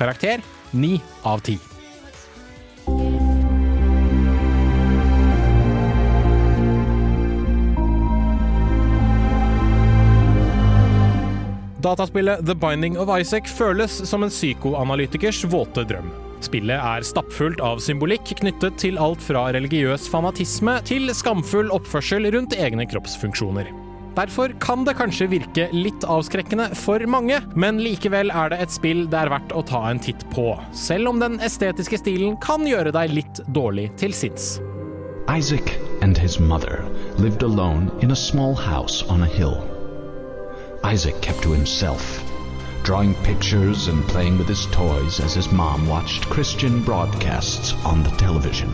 Karakter 0.00 0.40
9 0.72 0.96
av 1.28 1.44
10. 1.44 1.65
Dataspillet 11.86 12.46
The 12.46 12.54
Binding 12.54 12.96
of 12.98 13.10
Isaac 13.20 13.46
føles 13.46 13.92
som 14.10 14.24
en 14.26 14.32
psykoanalytikers 14.32 15.44
våte 15.52 15.84
drøm. 15.86 16.08
Spillet 16.42 16.82
er 16.82 17.04
stappfullt 17.06 17.62
av 17.62 17.78
symbolikk 17.84 18.32
knyttet 18.40 18.74
til 18.82 18.98
alt 18.98 19.22
fra 19.22 19.44
religiøs 19.54 20.08
fanatisme 20.10 20.80
til 20.88 21.12
skamfull 21.14 21.70
oppførsel 21.74 22.26
rundt 22.34 22.56
egne 22.58 22.88
kroppsfunksjoner. 22.90 23.70
Derfor 24.16 24.50
kan 24.64 24.82
det 24.88 24.96
kanskje 24.98 25.28
virke 25.30 25.68
litt 25.76 26.08
avskrekkende 26.08 26.70
for 26.74 27.04
mange, 27.06 27.38
men 27.54 27.78
likevel 27.84 28.34
er 28.34 28.50
det 28.50 28.60
et 28.64 28.74
spill 28.74 29.04
det 29.12 29.22
er 29.22 29.32
verdt 29.36 29.54
å 29.54 29.62
ta 29.70 29.84
en 29.90 30.02
titt 30.02 30.26
på, 30.32 30.48
selv 30.74 31.12
om 31.12 31.22
den 31.22 31.38
estetiske 31.44 32.00
stilen 32.02 32.34
kan 32.42 32.66
gjøre 32.66 32.96
deg 32.96 33.14
litt 33.14 33.44
dårlig 33.54 33.92
til 34.00 34.16
sinns. 34.16 34.56
Isaac 35.30 35.70
and 36.02 36.18
his 36.18 36.40
mother 36.40 36.82
lived 37.18 37.46
alone 37.46 37.92
in 38.02 38.10
a 38.10 38.18
small 38.18 38.54
house 38.56 39.04
on 39.06 39.22
a 39.22 39.30
hill. 39.38 39.75
Isaac 40.86 41.20
kept 41.20 41.42
to 41.42 41.50
himself, 41.50 42.22
drawing 42.84 43.16
pictures 43.24 43.88
and 43.88 44.06
playing 44.06 44.38
with 44.38 44.46
his 44.46 44.66
toys 44.66 45.18
as 45.18 45.34
his 45.34 45.50
mom 45.50 45.88
watched 45.88 46.30
Christian 46.30 46.80
broadcasts 46.80 47.72
on 47.84 48.04
the 48.04 48.10
television. 48.10 48.72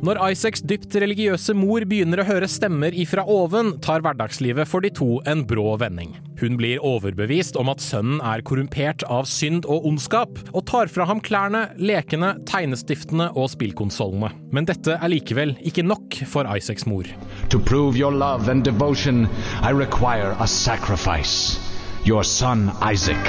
Når 0.00 0.16
Isaacs 0.32 0.62
dypt 0.64 0.94
religiøse 0.96 1.52
mor 1.52 1.84
begynner 1.84 2.22
å 2.22 2.24
høre 2.24 2.46
stemmer 2.48 2.94
ifra 2.96 3.20
oven, 3.28 3.74
tar 3.84 4.00
hverdagslivet 4.00 4.64
for 4.64 4.80
de 4.80 4.88
to 4.96 5.18
en 5.28 5.42
brå 5.44 5.74
vending. 5.82 6.14
Hun 6.40 6.56
blir 6.56 6.80
overbevist 6.80 7.58
om 7.60 7.68
at 7.68 7.84
sønnen 7.84 8.22
er 8.24 8.40
korrumpert 8.40 9.04
av 9.12 9.28
synd 9.28 9.68
og 9.68 9.84
ondskap, 9.90 10.40
og 10.54 10.64
tar 10.70 10.88
fra 10.88 11.04
ham 11.10 11.20
klærne, 11.20 11.66
lekene, 11.76 12.32
tegnestiftene 12.48 13.28
og 13.36 13.50
spillkonsollene. 13.52 14.32
Men 14.56 14.70
dette 14.70 14.96
er 14.96 15.12
likevel 15.12 15.52
ikke 15.68 15.84
nok 15.84 16.22
for 16.32 16.48
Isaacs 16.48 16.88
mor. 16.88 17.04
To 17.52 17.60
prove 17.60 18.00
your 18.00 18.16
love 18.16 18.48
and 18.48 18.64
devotion, 18.64 19.28
I 19.60 19.76
require 19.76 20.32
a 20.40 20.48
sacrifice. 20.48 21.60
Your 22.08 22.24
son 22.24 22.72
Isaac 22.80 23.20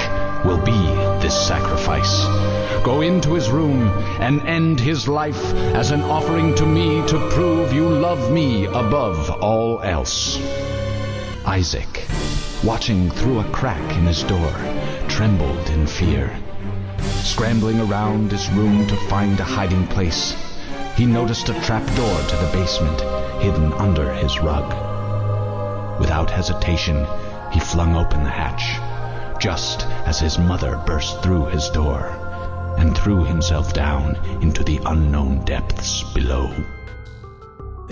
will 0.46 0.62
be 0.64 0.80
this 1.20 1.36
sacrifice. 1.36 2.71
Go 2.84 3.00
into 3.00 3.34
his 3.34 3.48
room 3.48 3.86
and 4.18 4.40
end 4.40 4.80
his 4.80 5.06
life 5.06 5.40
as 5.72 5.92
an 5.92 6.02
offering 6.02 6.52
to 6.56 6.66
me 6.66 7.06
to 7.06 7.30
prove 7.30 7.72
you 7.72 7.88
love 7.88 8.32
me 8.32 8.64
above 8.64 9.30
all 9.40 9.80
else. 9.82 10.36
Isaac, 11.46 12.08
watching 12.64 13.08
through 13.08 13.38
a 13.38 13.50
crack 13.50 13.96
in 13.96 14.04
his 14.04 14.24
door, 14.24 14.52
trembled 15.06 15.70
in 15.70 15.86
fear. 15.86 16.36
Scrambling 16.98 17.78
around 17.78 18.32
his 18.32 18.50
room 18.50 18.84
to 18.88 18.96
find 19.08 19.38
a 19.38 19.44
hiding 19.44 19.86
place, 19.86 20.34
he 20.96 21.06
noticed 21.06 21.50
a 21.50 21.60
trap 21.60 21.86
door 21.94 22.18
to 22.20 22.36
the 22.36 22.50
basement 22.52 23.00
hidden 23.40 23.72
under 23.74 24.12
his 24.12 24.40
rug. 24.40 24.68
Without 26.00 26.32
hesitation, 26.32 27.06
he 27.52 27.60
flung 27.60 27.94
open 27.94 28.24
the 28.24 28.30
hatch, 28.30 28.80
just 29.40 29.86
as 30.04 30.18
his 30.18 30.36
mother 30.36 30.82
burst 30.84 31.22
through 31.22 31.46
his 31.46 31.68
door 31.70 32.18
and 32.78 32.96
threw 32.96 33.24
himself 33.24 33.72
down 33.74 34.16
into 34.42 34.62
the 34.64 34.78
unknown 34.86 35.44
depths 35.44 36.14
below. 36.14 36.50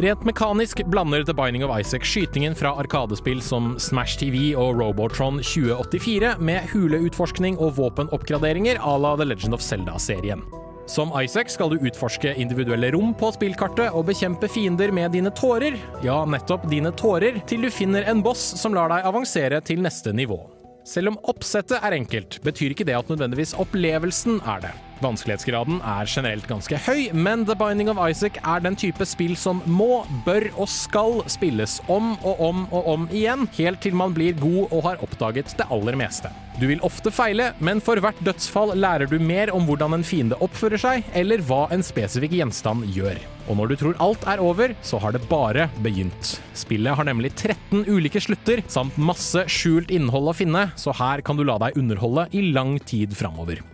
Rent 0.01 0.25
mekanisk 0.25 0.85
blander 0.87 1.25
The 1.25 1.35
Binding 1.35 1.65
of 1.65 1.81
Isaac 1.81 2.05
skytingen 2.05 2.55
fra 2.55 2.71
arkadespill 2.79 3.43
som 3.43 3.75
Smash 3.79 4.19
TV 4.19 4.55
og 4.57 4.79
Robotron 4.81 5.43
2084 5.43 6.39
med 6.39 6.71
huleutforskning 6.73 7.59
og 7.59 7.77
våpenoppgraderinger 7.77 8.79
à 8.81 8.97
la 8.99 9.17
The 9.17 9.25
Legend 9.25 9.55
of 9.55 9.61
Zelda-serien. 9.61 10.41
Som 10.87 11.13
Isaac 11.23 11.53
skal 11.53 11.71
du 11.71 11.85
utforske 11.87 12.33
individuelle 12.35 12.91
rom 12.91 13.13
på 13.15 13.29
spillkartet 13.37 13.93
og 13.93 14.09
bekjempe 14.09 14.49
fiender 14.49 14.91
med 14.91 15.13
dine 15.15 15.31
tårer, 15.31 15.77
ja, 16.03 16.17
nettopp 16.25 16.65
dine 16.71 16.91
tårer, 16.97 17.43
til 17.47 17.63
du 17.63 17.71
finner 17.71 18.09
en 18.11 18.25
boss 18.25 18.43
som 18.59 18.75
lar 18.75 18.91
deg 18.91 19.07
avansere 19.07 19.61
til 19.63 19.85
neste 19.85 20.17
nivå. 20.17 20.41
Selv 20.91 21.13
om 21.13 21.19
oppsettet 21.31 21.79
er 21.79 21.95
enkelt, 21.95 22.41
betyr 22.43 22.75
ikke 22.75 22.87
det 22.89 22.97
at 22.99 23.11
nødvendigvis 23.13 23.55
opplevelsen 23.63 24.41
er 24.43 24.65
det. 24.65 24.73
Vanskelighetsgraden 25.01 25.81
er 25.81 26.09
generelt 26.11 26.47
ganske 26.51 26.79
høy, 26.87 27.09
men 27.17 27.47
The 27.49 27.57
Binding 27.59 27.91
of 27.93 28.01
Isaac 28.01 28.37
er 28.45 28.61
den 28.65 28.77
type 28.79 29.07
spill 29.09 29.37
som 29.39 29.63
må, 29.65 30.03
bør 30.27 30.51
og 30.57 30.69
skal 30.71 31.23
spilles 31.31 31.79
om 31.89 32.13
og 32.21 32.45
om 32.51 32.63
og 32.69 32.93
om 32.95 33.09
igjen, 33.09 33.47
helt 33.57 33.81
til 33.85 33.97
man 33.97 34.15
blir 34.17 34.37
god 34.41 34.69
og 34.69 34.85
har 34.89 35.05
oppdaget 35.05 35.57
det 35.59 35.69
aller 35.73 35.99
meste. 35.99 36.33
Du 36.61 36.67
vil 36.69 36.83
ofte 36.85 37.13
feile, 37.15 37.55
men 37.65 37.81
for 37.81 38.01
hvert 38.03 38.19
dødsfall 38.27 38.75
lærer 38.77 39.09
du 39.09 39.17
mer 39.23 39.53
om 39.57 39.65
hvordan 39.65 39.97
en 39.97 40.05
fiende 40.05 40.37
oppfører 40.45 40.81
seg, 40.83 41.07
eller 41.17 41.41
hva 41.49 41.63
en 41.73 41.85
spesifikk 41.85 42.37
gjenstand 42.37 42.85
gjør. 42.93 43.17
Og 43.49 43.57
når 43.57 43.73
du 43.73 43.77
tror 43.81 43.99
alt 44.05 44.29
er 44.29 44.43
over, 44.45 44.77
så 44.85 45.01
har 45.01 45.17
det 45.17 45.25
bare 45.31 45.71
begynt. 45.81 46.37
Spillet 46.53 46.95
har 46.95 47.09
nemlig 47.09 47.33
13 47.33 47.89
ulike 47.89 48.21
slutter, 48.23 48.63
samt 48.69 49.01
masse 49.01 49.47
skjult 49.49 49.91
innhold 49.95 50.31
å 50.31 50.37
finne, 50.37 50.69
så 50.77 50.95
her 51.01 51.25
kan 51.25 51.41
du 51.41 51.47
la 51.49 51.59
deg 51.65 51.81
underholde 51.81 52.29
i 52.37 52.51
lang 52.53 52.77
tid 52.85 53.17
framover. 53.17 53.65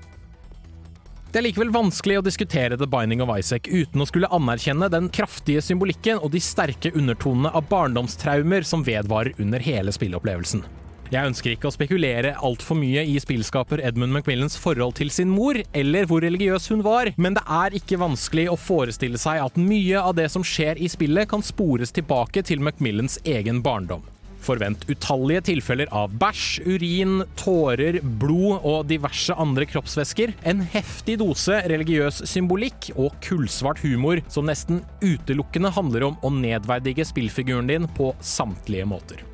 Det 1.36 1.42
er 1.42 1.50
likevel 1.50 1.68
vanskelig 1.68 2.14
å 2.16 2.22
diskutere 2.24 2.78
The 2.80 2.86
Binding 2.88 3.20
of 3.20 3.28
Isaac 3.28 3.66
uten 3.68 4.00
å 4.00 4.06
skulle 4.08 4.30
anerkjenne 4.32 4.86
den 4.88 5.10
kraftige 5.12 5.60
symbolikken 5.60 6.16
og 6.24 6.30
de 6.32 6.40
sterke 6.40 6.94
undertonene 6.96 7.50
av 7.52 7.66
barndomstraumer 7.68 8.64
som 8.64 8.80
vedvarer 8.86 9.36
under 9.44 9.60
hele 9.60 9.92
spilleopplevelsen. 9.92 10.64
Jeg 11.12 11.28
ønsker 11.28 11.52
ikke 11.52 11.68
å 11.68 11.74
spekulere 11.76 12.32
altfor 12.40 12.80
mye 12.80 13.04
i 13.04 13.20
spillskaper 13.20 13.84
Edmund 13.84 14.16
Macmillans 14.16 14.56
forhold 14.56 14.96
til 14.96 15.12
sin 15.12 15.28
mor, 15.28 15.60
eller 15.76 16.08
hvor 16.08 16.24
religiøs 16.24 16.72
hun 16.72 16.80
var, 16.88 17.12
men 17.20 17.36
det 17.36 17.44
er 17.44 17.76
ikke 17.82 18.00
vanskelig 18.00 18.48
å 18.48 18.56
forestille 18.56 19.20
seg 19.20 19.44
at 19.44 19.60
mye 19.60 20.00
av 20.00 20.16
det 20.16 20.30
som 20.32 20.40
skjer 20.40 20.80
i 20.80 20.88
spillet, 20.88 21.28
kan 21.28 21.44
spores 21.44 21.92
tilbake 21.92 22.48
til 22.48 22.64
Macmillans 22.64 23.20
egen 23.28 23.60
barndom. 23.60 24.08
Forvent 24.46 24.84
utallige 24.86 25.42
tilfeller 25.48 25.90
av 25.94 26.12
bæsj, 26.20 26.62
urin, 26.66 27.16
tårer, 27.38 27.98
blod 28.20 28.62
og 28.62 28.86
diverse 28.90 29.34
andre 29.34 29.66
kroppsvæsker, 29.66 30.36
en 30.46 30.62
heftig 30.72 31.18
dose 31.22 31.58
religiøs 31.66 32.22
symbolikk 32.30 32.92
og 32.94 33.16
kullsvart 33.26 33.82
humor 33.82 34.22
som 34.30 34.46
nesten 34.46 34.84
utelukkende 35.02 35.72
handler 35.74 36.06
om 36.10 36.20
å 36.22 36.30
nedverdige 36.30 37.08
spillfiguren 37.08 37.66
din 37.70 37.90
på 37.98 38.12
samtlige 38.22 38.86
måter. 38.86 39.24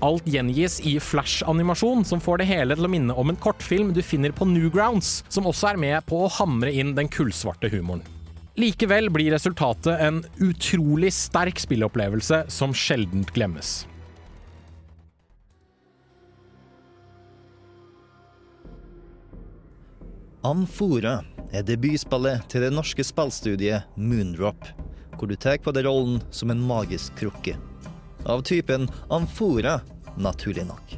Alt 0.00 0.24
gjengis 0.30 0.78
i 0.88 0.94
flash-animasjon, 1.02 2.06
som 2.08 2.22
får 2.24 2.40
det 2.40 2.48
hele 2.48 2.76
til 2.78 2.86
å 2.86 2.92
minne 2.92 3.16
om 3.20 3.32
en 3.32 3.36
kortfilm 3.36 3.90
du 3.92 4.00
finner 4.06 4.32
på 4.32 4.46
Newgrounds, 4.48 5.20
som 5.28 5.50
også 5.50 5.74
er 5.74 5.82
med 5.82 6.06
på 6.08 6.22
å 6.24 6.32
hamre 6.38 6.72
inn 6.72 6.94
den 6.96 7.10
kullsvarte 7.12 7.68
humoren. 7.74 8.06
Likevel 8.60 9.10
blir 9.12 9.32
resultatet 9.34 10.00
en 10.02 10.22
utrolig 10.42 11.12
sterk 11.14 11.60
spillopplevelse 11.60 12.46
som 12.52 12.72
sjeldent 12.76 13.30
glemmes. 13.36 13.84
Amfora 20.40 21.18
er 21.52 21.64
debutspillet 21.68 22.46
til 22.48 22.62
det 22.64 22.70
norske 22.72 23.04
spillstudiet 23.04 23.98
Moondrop, 24.00 24.70
hvor 25.18 25.28
du 25.28 25.34
tar 25.36 25.58
på 25.60 25.74
deg 25.76 25.84
rollen 25.84 26.22
som 26.32 26.48
en 26.48 26.62
magisk 26.64 27.12
krukke. 27.20 27.58
Av 28.24 28.40
typen 28.48 28.88
Amfora, 29.12 29.82
naturlig 30.16 30.64
nok. 30.64 30.96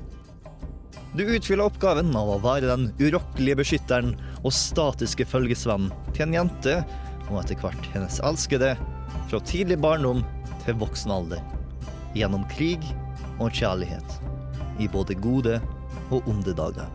Du 1.19 1.25
utfyller 1.27 1.67
oppgaven 1.67 2.15
av 2.15 2.31
å 2.37 2.39
være 2.45 2.71
den 2.71 2.87
urokkelige 3.03 3.59
beskytteren 3.65 4.15
og 4.45 4.55
statiske 4.55 5.27
følgesvennen 5.27 5.91
til 6.13 6.29
en 6.29 6.39
jente, 6.39 6.79
og 7.27 7.43
etter 7.43 7.59
hvert 7.59 7.93
hennes 7.97 8.23
elskede, 8.23 8.77
fra 9.27 9.43
tidlig 9.43 9.83
barndom 9.83 10.23
til 10.63 10.79
voksen 10.79 11.19
alder. 11.19 11.43
Gjennom 12.15 12.47
krig 12.55 12.87
og 13.41 13.51
kjærlighet. 13.51 14.21
I 14.79 14.87
både 14.87 15.19
gode 15.19 15.59
og 16.15 16.31
onde 16.31 16.55
dager. 16.55 16.87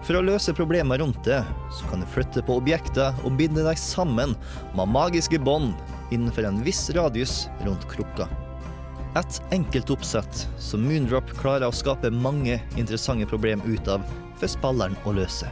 For 0.00 0.16
å 0.16 0.24
løse 0.24 0.54
problemer 0.56 1.02
rundt 1.02 1.20
det, 1.26 1.42
så 1.76 1.88
kan 1.90 2.00
du 2.00 2.08
flytte 2.08 2.42
på 2.46 2.56
objekter 2.60 3.16
og 3.20 3.36
binde 3.38 3.64
deg 3.66 3.78
sammen 3.78 4.32
med 4.76 4.92
magiske 4.94 5.40
bånd 5.44 5.76
innenfor 6.10 6.48
en 6.48 6.62
viss 6.64 6.88
radius 6.96 7.44
rundt 7.66 7.84
krukka. 7.90 8.28
Et 9.18 9.40
enkelt 9.52 9.90
oppsett 9.90 10.44
som 10.62 10.84
Moondrop 10.86 11.32
klarer 11.40 11.66
å 11.68 11.74
skape 11.74 12.12
mange 12.14 12.60
interessante 12.78 13.26
problem 13.28 13.62
ut 13.66 13.90
av 13.90 14.04
for 14.40 14.48
spilleren 14.50 14.96
å 15.04 15.14
løse. 15.18 15.50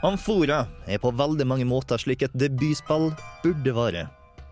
Amfora 0.00 0.62
er 0.88 0.96
på 1.02 1.12
veldig 1.12 1.44
mange 1.44 1.68
måter 1.68 2.00
slik 2.00 2.24
et 2.24 2.36
debutspill 2.40 3.10
burde 3.44 3.76
være. 3.76 4.06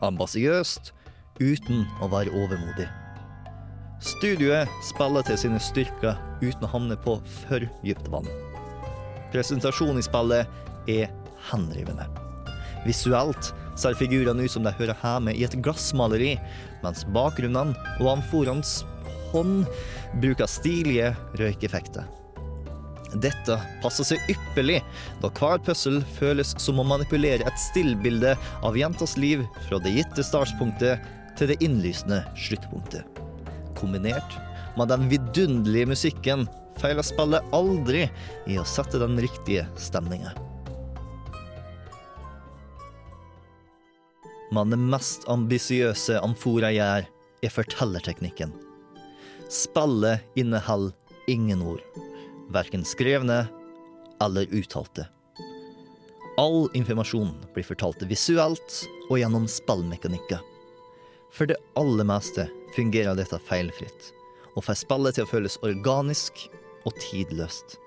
Ambisiøst, 0.05 0.93
uten 1.41 1.87
å 2.05 2.13
være 2.13 2.37
overmodig. 2.37 2.91
Studioet 3.99 4.71
spiller 4.87 5.27
til 5.27 5.39
sine 5.41 5.59
styrker 5.63 6.19
uten 6.39 6.67
å 6.67 6.71
havne 6.71 6.97
på 7.03 7.17
for 7.43 7.65
dypt 7.83 8.11
vann. 8.13 8.29
Presentasjonen 9.33 9.99
i 9.99 10.07
spillet 10.07 10.89
er 10.89 11.11
henrivende. 11.51 12.07
Visuelt 12.87 13.51
ser 13.79 13.99
figurene 13.99 14.47
ut 14.47 14.55
som 14.55 14.63
de 14.67 14.75
hører 14.79 14.99
hjemme 15.03 15.35
i 15.35 15.43
et 15.47 15.57
glassmaleri, 15.65 16.37
mens 16.85 17.05
bakgrunnene 17.15 17.75
og 17.99 18.13
amforans 18.15 18.81
hånd 19.33 19.67
bruker 20.23 20.49
stilige 20.51 21.13
røykeffekter. 21.41 22.07
Dette 23.19 23.57
passer 23.83 24.05
seg 24.05 24.33
ypperlig, 24.33 24.83
da 25.23 25.31
hver 25.33 25.63
puzzle 25.65 26.03
føles 26.19 26.53
som 26.61 26.79
å 26.79 26.87
manipulere 26.87 27.47
et 27.49 27.63
stillbilde 27.69 28.35
av 28.63 28.77
jentas 28.79 29.17
liv 29.19 29.47
fra 29.67 29.81
det 29.83 29.97
gitte 29.97 30.27
startpunktet 30.27 31.09
til 31.41 31.51
det 31.51 31.59
innlysende 31.65 32.21
sluttpunktet. 32.37 33.28
Kombinert 33.79 34.37
med 34.79 34.91
den 34.93 35.09
vidunderlige 35.11 35.93
musikken 35.95 36.47
feiler 36.79 37.07
spillet 37.07 37.55
aldri 37.57 38.05
i 38.51 38.59
å 38.59 38.67
sette 38.67 39.01
den 39.03 39.19
riktige 39.23 39.67
stemninga. 39.81 40.35
Men 44.55 44.73
det 44.73 44.79
mest 44.81 45.27
ambisiøse 45.29 46.21
Amfora 46.25 46.71
gjør, 46.73 47.05
er 47.45 47.53
fortellerteknikken. 47.55 48.51
Spillet 49.53 50.25
inneholder 50.41 51.31
ingen 51.31 51.61
ord, 51.63 51.85
verken 52.51 52.83
skrevne 52.83 53.45
eller 54.25 54.51
uttalte. 54.51 55.07
all 56.39 56.69
informasjon 56.75 57.33
blir 57.55 57.67
fortalt 57.67 58.03
visuelt 58.07 58.75
og 59.09 59.19
gjennom 59.19 59.49
spillmekanikker. 59.51 60.39
For 61.35 61.51
det 61.51 61.59
aller 61.79 62.07
meste 62.07 62.47
fungerer 62.77 63.17
dette 63.19 63.39
feilfritt, 63.49 64.13
og 64.55 64.65
får 64.67 64.81
spillet 64.83 65.19
til 65.19 65.27
å 65.27 65.31
føles 65.31 65.59
organisk 65.67 66.47
og 66.89 66.97
tidløst. 67.03 67.79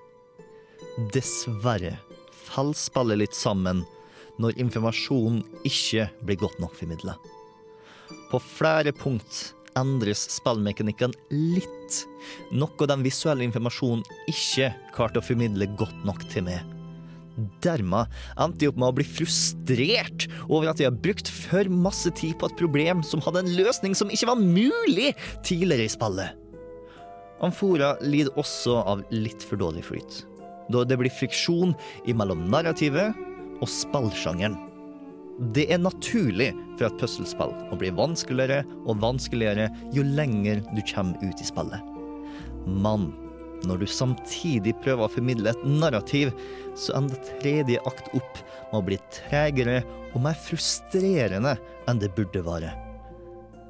Dessverre 1.14 1.96
faller 2.32 2.78
spillet 2.78 3.22
litt 3.22 3.36
sammen 3.36 3.84
når 4.42 4.58
informasjonen 4.64 5.42
ikke 5.68 6.08
blir 6.24 6.40
godt 6.40 6.60
nok 6.62 6.76
formidla. 6.76 7.16
På 8.30 8.40
flere 8.42 8.94
punkt 8.96 9.52
endres 9.78 10.24
spillmekanikken 10.32 11.14
litt, 11.32 12.02
noe 12.52 12.88
den 12.88 13.04
visuelle 13.04 13.46
informasjonen 13.46 14.04
ikke 14.30 14.72
klarte 14.96 15.20
å 15.20 15.26
formidle 15.26 15.68
godt 15.80 16.04
nok 16.08 16.24
til 16.32 16.48
meg. 16.48 16.71
Dermed 17.64 18.12
endte 18.40 18.66
jeg 18.66 18.72
opp 18.72 18.80
med 18.80 18.90
å 18.90 18.96
bli 18.98 19.06
frustrert 19.08 20.26
over 20.48 20.68
at 20.70 20.82
jeg 20.82 20.90
har 20.90 21.00
brukt 21.04 21.30
for 21.32 21.70
masse 21.72 22.10
tid 22.18 22.36
på 22.40 22.50
et 22.50 22.58
problem 22.60 23.00
som 23.06 23.22
hadde 23.24 23.44
en 23.44 23.54
løsning 23.56 23.96
som 23.96 24.12
ikke 24.12 24.28
var 24.28 24.42
mulig 24.42 25.12
tidligere 25.46 25.88
i 25.88 25.92
spillet. 25.92 26.38
Amfora 27.42 27.96
lider 28.04 28.36
også 28.38 28.76
av 28.86 29.00
litt 29.10 29.42
for 29.42 29.58
dårlig 29.58 29.82
flyt, 29.88 30.20
da 30.70 30.84
det 30.86 30.98
blir 31.00 31.14
friksjon 31.14 31.74
mellom 32.14 32.44
narrativet 32.52 33.16
og 33.62 33.70
spillsjangeren. 33.70 34.54
Det 35.56 35.64
er 35.72 35.80
naturlig 35.80 36.52
for 36.76 36.86
et 36.86 37.00
puslespill 37.00 37.54
å 37.72 37.78
bli 37.80 37.90
vanskeligere 37.96 38.60
og 38.84 39.00
vanskeligere 39.02 39.70
jo 39.96 40.04
lenger 40.06 40.60
du 40.76 40.82
kommer 40.92 41.18
ut 41.24 41.40
i 41.40 41.48
spillet. 41.48 41.80
Men 42.68 43.10
når 43.68 43.82
du 43.82 43.88
samtidig 43.88 44.74
prøver 44.82 45.06
å 45.06 45.12
formidle 45.12 45.52
et 45.52 45.66
narrativ, 45.66 46.32
så 46.78 46.96
ender 46.98 47.20
tredje 47.40 47.82
akt 47.88 48.08
opp 48.16 48.40
med 48.70 48.78
å 48.78 48.84
bli 48.86 48.98
tregere 49.14 49.82
og 50.12 50.22
mer 50.24 50.38
frustrerende 50.46 51.56
enn 51.90 52.00
det 52.02 52.12
burde 52.16 52.44
være. 52.46 52.72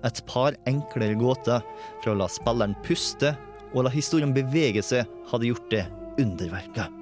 Et 0.07 0.19
par 0.27 0.57
enklere 0.67 1.19
gåter 1.19 1.63
for 2.03 2.13
å 2.13 2.19
la 2.19 2.29
spilleren 2.31 2.75
puste 2.87 3.37
og 3.73 3.87
la 3.87 3.93
historien 3.93 4.35
bevege 4.35 4.83
seg, 4.85 5.07
hadde 5.31 5.49
gjort 5.49 5.71
det 5.73 5.85
underverket. 6.21 6.99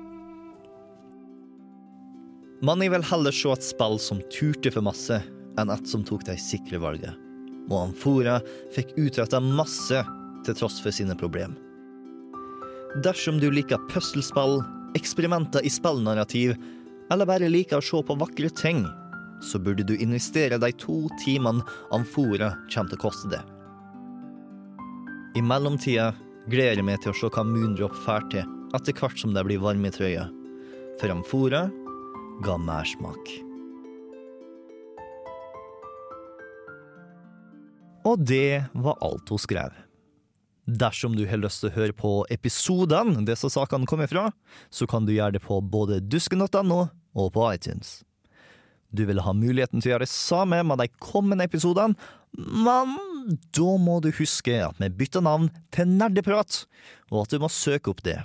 Man 2.61 2.85
vil 2.85 3.07
heller 3.09 3.33
se 3.33 3.49
et 3.55 3.65
spill 3.65 3.97
som 4.03 4.21
turte 4.29 4.71
for 4.75 4.85
masse, 4.85 5.17
enn 5.59 5.73
et 5.73 5.89
som 5.89 6.05
tok 6.07 6.27
de 6.29 6.37
sikre 6.39 6.81
valget. 6.83 7.17
Og 7.71 7.77
Amfora 7.87 8.39
fikk 8.75 8.93
utretta 9.01 9.41
masse 9.41 10.03
til 10.45 10.57
tross 10.57 10.79
for 10.85 10.95
sine 10.95 11.17
problem. 11.19 11.57
Dersom 12.99 13.39
du 13.39 13.51
liker 13.55 13.79
puslespill, 13.91 14.65
eksperimenter 14.99 15.63
i 15.63 15.71
spillnarrativ, 15.71 16.57
eller 17.11 17.27
bare 17.27 17.51
liker 17.51 17.79
å 17.79 17.85
se 17.85 18.01
på 18.03 18.17
vakre 18.19 18.51
ting, 18.51 18.83
så 19.43 19.61
burde 19.63 19.85
du 19.87 19.95
investere 19.95 20.59
de 20.59 20.73
to 20.75 21.05
timene 21.23 21.63
Amfora 21.95 22.51
kommer 22.73 22.91
til 22.91 22.99
å 22.99 23.05
koste 23.05 23.31
det. 23.31 23.41
I 25.39 25.43
mellomtida 25.47 26.09
gleder 26.51 26.81
jeg 26.81 26.87
meg 26.89 26.99
til 27.05 27.13
å 27.13 27.19
se 27.21 27.31
hva 27.31 27.45
Moondrop 27.47 27.95
får 28.05 28.27
til 28.33 28.57
etter 28.75 28.99
hvert 28.99 29.23
som 29.23 29.37
det 29.37 29.45
blir 29.47 29.63
varme 29.63 29.87
i 29.87 29.95
trøya. 29.95 30.27
For 30.99 31.15
Amfora 31.15 31.69
ga 32.43 32.57
mersmak. 32.59 33.31
Og 38.11 38.27
det 38.27 38.65
var 38.75 38.99
alt 39.05 39.31
hun 39.31 39.39
skrev. 39.39 39.79
Dersom 40.71 41.17
du 41.17 41.25
har 41.27 41.41
lyst 41.41 41.63
til 41.63 41.71
å 41.71 41.75
høre 41.75 41.97
på 41.97 42.13
episodene 42.31 43.25
disse 43.27 43.49
sakene 43.51 43.89
kommer 43.91 44.11
fra, 44.11 44.29
så 44.71 44.87
kan 44.87 45.07
du 45.07 45.15
gjøre 45.15 45.39
det 45.39 45.45
på 45.47 45.59
både 45.61 45.99
dusken.no 46.05 46.81
og 47.19 47.33
på 47.35 47.47
iTunes. 47.51 48.01
Du 48.91 49.05
vil 49.07 49.23
ha 49.23 49.33
muligheten 49.35 49.81
til 49.81 49.91
å 49.91 49.95
gjøre 49.95 50.07
det 50.07 50.13
samme 50.13 50.61
med 50.67 50.83
de 50.83 50.89
kommende 51.03 51.47
episodene, 51.47 51.97
men 52.37 52.97
da 53.55 53.73
må 53.83 53.99
du 54.03 54.11
huske 54.15 54.61
at 54.67 54.79
vi 54.83 54.91
bytter 55.01 55.25
navn 55.27 55.49
til 55.75 55.91
Nerdeprat, 55.91 56.65
og 57.11 57.25
at 57.25 57.35
du 57.35 57.43
må 57.43 57.51
søke 57.51 57.91
opp 57.91 58.05
det. 58.07 58.21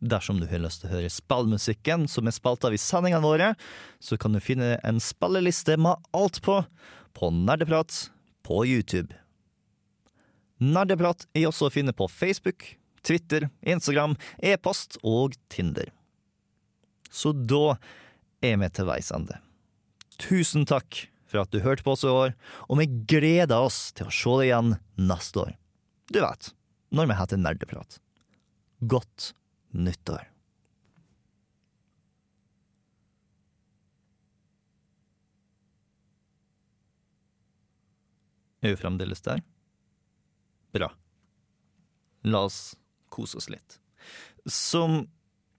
Dersom 0.00 0.40
du 0.40 0.46
har 0.48 0.62
lyst 0.62 0.82
til 0.82 0.88
å 0.88 0.94
høre 0.96 1.12
spillmusikken 1.12 2.06
som 2.08 2.26
er 2.26 2.34
spilt 2.34 2.64
av 2.64 2.74
i 2.74 2.80
sendingene 2.80 3.26
våre, 3.26 3.52
så 4.00 4.16
kan 4.18 4.32
du 4.32 4.40
finne 4.42 4.78
en 4.86 5.02
spilleliste 5.02 5.76
med 5.78 6.00
alt 6.16 6.40
på 6.46 6.62
på 7.10 7.30
Nerdeprat 7.34 8.06
på 8.46 8.62
YouTube. 8.66 9.12
Nerdeprat 10.60 11.24
er 11.32 11.48
også 11.48 11.68
å 11.68 11.72
finne 11.72 11.94
på 11.96 12.08
Facebook, 12.12 12.66
Twitter, 13.06 13.48
Instagram, 13.64 14.16
e-post 14.44 14.98
og 15.00 15.36
Tinder. 15.52 15.88
Så 17.10 17.32
da 17.32 17.78
er 18.44 18.60
vi 18.60 18.68
til 18.76 18.88
veis 18.88 19.08
ende. 19.16 19.40
Tusen 20.20 20.66
takk 20.68 21.06
for 21.30 21.42
at 21.42 21.52
du 21.54 21.62
hørte 21.64 21.84
på 21.86 21.94
oss 21.94 22.04
i 22.04 22.12
år, 22.12 22.34
og 22.68 22.80
vi 22.82 22.90
gleder 23.08 23.56
oss 23.56 23.90
til 23.96 24.10
å 24.10 24.14
se 24.14 24.34
deg 24.40 24.50
igjen 24.50 24.74
neste 25.00 25.46
år. 25.46 25.54
Du 26.12 26.20
vet, 26.20 26.50
når 26.92 27.08
vi 27.08 27.18
heter 27.20 27.40
Nerdeprat. 27.40 28.00
Godt 28.80 29.32
nyttår. 29.70 30.26
Er 38.60 38.74
vi 38.74 38.76
fremdeles 38.76 39.24
der? 39.24 39.40
Bra. 40.76 40.90
La 42.28 42.44
oss 42.46 42.76
kose 43.12 43.40
oss 43.40 43.48
litt. 43.52 43.78
Som 44.46 45.04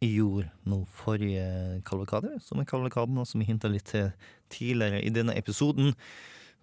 gjorde 0.01 0.49
nå 0.65 0.81
forrige 0.89 1.81
kavalkade, 1.85 2.39
som 2.41 2.61
er 2.61 2.69
kavalkaden, 2.69 3.19
og 3.21 3.27
som 3.29 3.41
jeg 3.41 3.51
hinta 3.51 3.69
litt 3.69 3.91
til 3.91 4.09
tidligere 4.51 5.01
i 5.05 5.13
denne 5.13 5.35
episoden, 5.37 5.93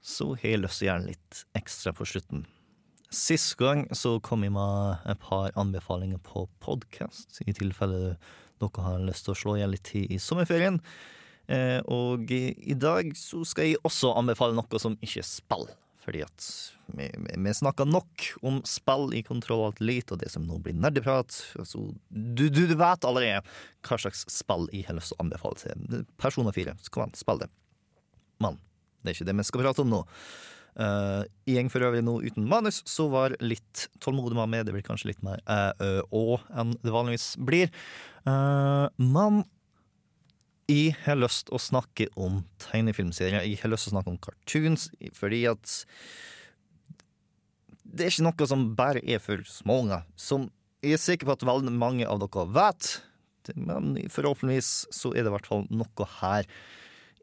så 0.02 0.32
har 0.34 0.54
jeg 0.54 0.62
lyst 0.62 0.80
til 0.80 0.88
å 0.88 0.90
gjøre 0.92 1.08
litt 1.10 1.42
ekstra 1.58 1.94
på 1.94 2.06
slutten. 2.08 2.46
Sist 3.14 3.54
gang 3.56 3.86
så 3.96 4.18
kom 4.20 4.42
jeg 4.44 4.52
med 4.52 5.06
et 5.08 5.20
par 5.22 5.54
anbefalinger 5.58 6.20
på 6.24 6.44
podkast, 6.60 7.40
i 7.46 7.54
tilfelle 7.56 8.18
dere 8.58 8.84
har 8.84 9.06
lyst 9.06 9.24
til 9.26 9.32
å 9.32 9.38
slå 9.38 9.54
igjen 9.56 9.72
litt 9.72 9.86
tid 9.88 10.10
i 10.12 10.18
sommerferien. 10.20 10.80
Eh, 11.48 11.78
og 11.88 12.28
i, 12.34 12.74
dag 12.76 13.14
så 13.16 13.40
skal 13.48 13.70
jeg 13.70 13.80
også 13.86 14.12
anbefale 14.18 14.56
noe 14.58 14.82
som 14.82 14.98
ikke 15.00 15.22
er 15.22 15.28
spill. 15.28 15.68
Fordi 16.08 16.22
at 16.24 16.44
vi, 16.96 17.06
vi, 17.36 17.52
snakker 17.52 17.84
nok 17.84 18.30
om 18.48 18.62
spill 18.64 19.10
i 19.12 19.20
Kontroll 19.26 19.66
Alt 19.66 19.82
Elite, 19.84 20.14
og 20.14 20.22
det 20.22 20.30
som 20.32 20.46
nå 20.48 20.56
blir 20.64 20.78
nerdeprat. 20.80 21.36
Altså, 21.60 21.82
du, 22.08 22.46
du, 22.48 22.62
du 22.70 22.72
vet 22.80 23.04
allerede 23.04 23.42
hva 23.84 23.98
slags 24.00 24.24
spill 24.32 24.70
jeg 24.72 24.86
har 24.88 24.96
lyst 24.96 25.12
til 25.12 25.18
å 25.18 25.26
anbefale 25.26 25.60
til. 25.60 26.06
personer 26.16 26.56
fire. 26.56 26.78
så 26.80 26.94
kom 26.94 27.04
an, 27.04 27.12
spill 27.18 27.42
det. 27.42 27.50
Men 28.40 28.56
det 29.02 29.12
er 29.12 29.18
ikke 29.18 29.28
det 29.28 29.36
vi 29.36 29.46
skal 29.50 29.66
prate 29.66 29.84
om 29.84 29.92
nå. 29.92 30.00
Uh, 30.78 31.26
jeg 31.44 31.66
går 31.66 31.72
for 31.74 31.84
øvrig 31.90 32.00
nå 32.06 32.16
uten 32.22 32.48
manus, 32.48 32.80
så 32.88 33.10
var 33.12 33.36
litt 33.44 33.84
tålmodig 34.00 34.38
med 34.38 34.54
meg. 34.54 34.64
Det 34.64 34.72
blir 34.78 34.86
kanskje 34.86 35.10
litt 35.10 35.20
mer 35.26 35.44
æ, 35.44 35.60
ø, 35.84 35.92
å 36.08 36.40
enn 36.56 36.72
det 36.80 36.94
vanligvis 36.94 37.32
blir. 37.44 37.68
Uh, 38.24 38.88
men 38.96 39.42
jeg 40.68 40.92
har 41.06 41.16
lyst 41.16 41.46
til 41.48 41.56
å 41.56 41.62
snakke 41.62 42.08
om 42.20 42.42
tegnefilmserier. 42.60 43.46
Jeg 43.46 43.60
har 43.62 43.72
lyst 43.72 43.88
til 43.88 43.94
å 43.94 43.96
snakke 43.96 44.12
om 44.12 44.20
cartoons, 44.20 44.88
fordi 45.16 45.46
at 45.48 45.76
det 47.88 48.04
er 48.04 48.12
ikke 48.12 48.26
noe 48.26 48.48
som 48.50 48.66
bare 48.76 49.00
er 49.00 49.22
for 49.24 49.40
småunger. 49.48 50.04
Som 50.20 50.50
jeg 50.84 50.98
er 50.98 51.00
sikker 51.02 51.28
på 51.28 51.38
at 51.38 51.46
veldig 51.48 51.72
mange 51.74 52.08
av 52.08 52.20
dere 52.20 52.44
vet, 52.52 52.90
men 53.56 53.96
forhåpentligvis 54.12 54.90
så 54.92 55.14
er 55.14 55.24
det 55.24 55.32
i 55.32 55.36
hvert 55.38 55.48
fall 55.48 55.64
noe 55.72 56.08
her 56.18 56.44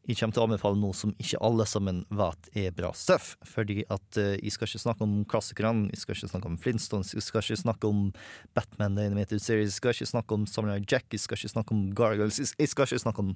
jeg 0.05 0.19
kommer 0.19 0.35
til 0.35 0.43
å 0.43 0.45
anbefale 0.45 0.77
noe 0.77 0.93
som 0.93 1.15
ikke 1.21 1.39
alle 1.45 1.65
sammen 1.69 2.03
vet 2.13 2.49
er 2.57 2.73
bra 2.77 2.91
stuff. 2.93 3.31
Fordi 3.49 3.81
at 3.89 4.19
uh, 4.21 4.35
jeg 4.37 4.53
skal 4.53 4.69
ikke 4.69 4.83
snakke 4.83 5.05
om 5.07 5.15
klassikerne, 5.29 5.89
jeg 5.93 6.03
skal 6.03 6.17
ikke 6.17 6.31
snakke 6.33 6.51
om 6.51 6.57
Flintstones, 6.61 7.15
jeg 7.15 7.25
skal 7.25 7.41
ikke 7.41 7.63
snakke 7.63 7.89
om 7.89 8.03
Batman 8.57 8.97
The 8.99 9.07
Animated 9.09 9.41
Series, 9.41 9.73
jeg 9.73 9.79
skal 9.79 9.95
ikke 9.95 10.11
snakke 10.13 10.37
om 10.37 10.45
Samurai 10.49 10.77
Jack, 10.83 11.07
jeg 11.09 11.23
skal 11.23 11.39
ikke 11.39 11.55
snakke 11.55 11.73
om 11.73 11.87
Gargoyles, 11.97 12.37
jeg 12.53 12.71
skal 12.71 12.85
ikke 12.85 13.01
snakke 13.01 13.25
om 13.25 13.33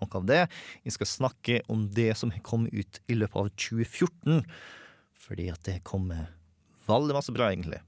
noe 0.00 0.20
av 0.20 0.26
det. 0.28 0.42
Jeg 0.84 0.96
skal 0.96 1.08
snakke 1.08 1.60
om 1.72 1.86
det 1.96 2.10
som 2.18 2.32
har 2.34 2.44
kommet 2.44 2.74
ut 2.76 3.00
i 3.08 3.16
løpet 3.16 3.40
av 3.40 3.48
2014. 3.56 4.44
Fordi 5.20 5.48
at 5.52 5.64
det 5.68 5.80
kommer 5.88 6.28
veldig 6.88 7.16
masse 7.16 7.32
bra, 7.36 7.50
egentlig. 7.52 7.80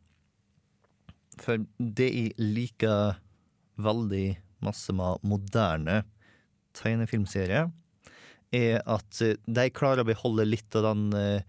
For 1.41 1.61
det 1.79 2.09
jeg 2.13 2.35
liker 2.41 3.21
veldig 3.83 4.27
masse 4.63 4.93
med 4.95 5.25
moderne 5.27 6.03
tegnefilmserier, 6.77 7.71
er 8.53 8.83
at 8.85 9.21
de 9.21 9.69
klarer 9.75 10.05
å 10.05 10.09
beholde 10.09 10.45
litt 10.49 10.77
av 10.79 10.91
den 10.91 11.43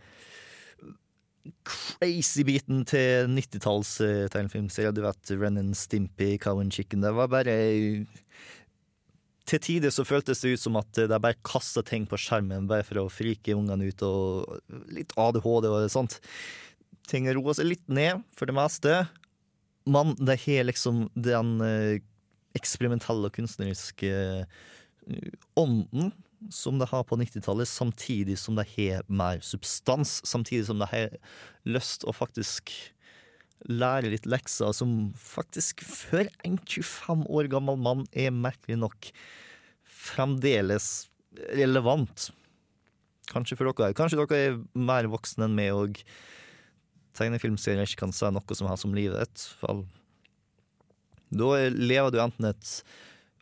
crazy 1.67 2.45
biten 2.47 2.85
til 2.87 3.27
90-talls 3.33 3.97
tegnefilmserier. 4.31 4.95
Du 4.95 5.01
vet 5.03 5.33
Ren 5.35 5.59
and 5.59 5.75
Stimpy, 5.75 6.37
Cow 6.39 6.61
and 6.63 6.71
Chicken. 6.71 7.03
Det 7.03 7.11
var 7.15 7.27
bare 7.31 7.55
Til 9.43 9.59
tider 9.59 9.91
så 9.91 10.05
føltes 10.07 10.39
det 10.39 10.53
ut 10.55 10.63
som 10.63 10.79
at 10.79 10.95
de 10.95 11.19
bare 11.19 11.35
kasta 11.43 11.83
ting 11.83 12.07
på 12.07 12.15
skjermen 12.15 12.69
bare 12.69 12.87
for 12.87 13.01
å 13.01 13.11
frike 13.11 13.57
ungene 13.57 13.91
ut, 13.91 14.05
og 14.07 14.87
litt 14.95 15.11
ADHD 15.19 15.67
og 15.67 15.91
sånt. 15.91 16.15
Ting 17.11 17.27
roa 17.35 17.51
seg 17.57 17.67
litt 17.73 17.87
ned, 17.91 18.23
for 18.31 18.47
det 18.47 18.55
meste. 18.55 18.95
Men 19.83 20.15
det 20.15 20.39
har 20.45 20.63
liksom 20.69 21.09
den 21.11 21.57
eksperimentelle 22.55 23.27
og 23.27 23.35
kunstneriske 23.35 24.45
ånden 25.59 26.13
som 26.51 26.79
de 26.81 26.87
har 26.89 27.05
på 27.07 27.17
90-tallet, 27.19 27.69
samtidig 27.69 28.37
som 28.39 28.57
de 28.57 28.65
har 28.75 29.05
mer 29.07 29.39
substans. 29.45 30.19
Samtidig 30.27 30.65
som 30.67 30.81
de 30.81 30.89
har 30.91 31.15
lyst 31.67 32.03
å 32.07 32.15
faktisk 32.15 32.73
lære 33.69 34.11
litt 34.11 34.27
lekser 34.27 34.73
som 34.75 35.13
faktisk 35.15 35.83
før 35.87 36.27
en 36.43 36.57
25 36.59 37.23
år 37.31 37.47
gammel 37.51 37.79
mann 37.79 38.03
er 38.11 38.33
merkelig 38.35 38.75
nok 38.81 39.11
fremdeles 39.87 41.07
relevant. 41.55 42.31
Kanskje 43.31 43.57
for 43.57 43.71
dere. 43.71 43.95
Kanskje 43.95 44.19
dere 44.19 44.41
er 44.49 44.59
mer 44.75 45.07
voksne 45.11 45.47
enn 45.47 45.55
meg 45.57 45.71
og 45.77 46.01
tegnefilmserier 47.17 47.87
ikke 47.87 48.03
kan 48.03 48.15
si 48.15 48.27
noe 48.33 48.57
som 48.57 48.67
har 48.69 48.79
som 48.81 48.95
livet. 48.95 49.47
Da 51.33 51.49
lever 51.69 52.13
du 52.13 52.19
enten 52.21 52.51
et 52.51 52.75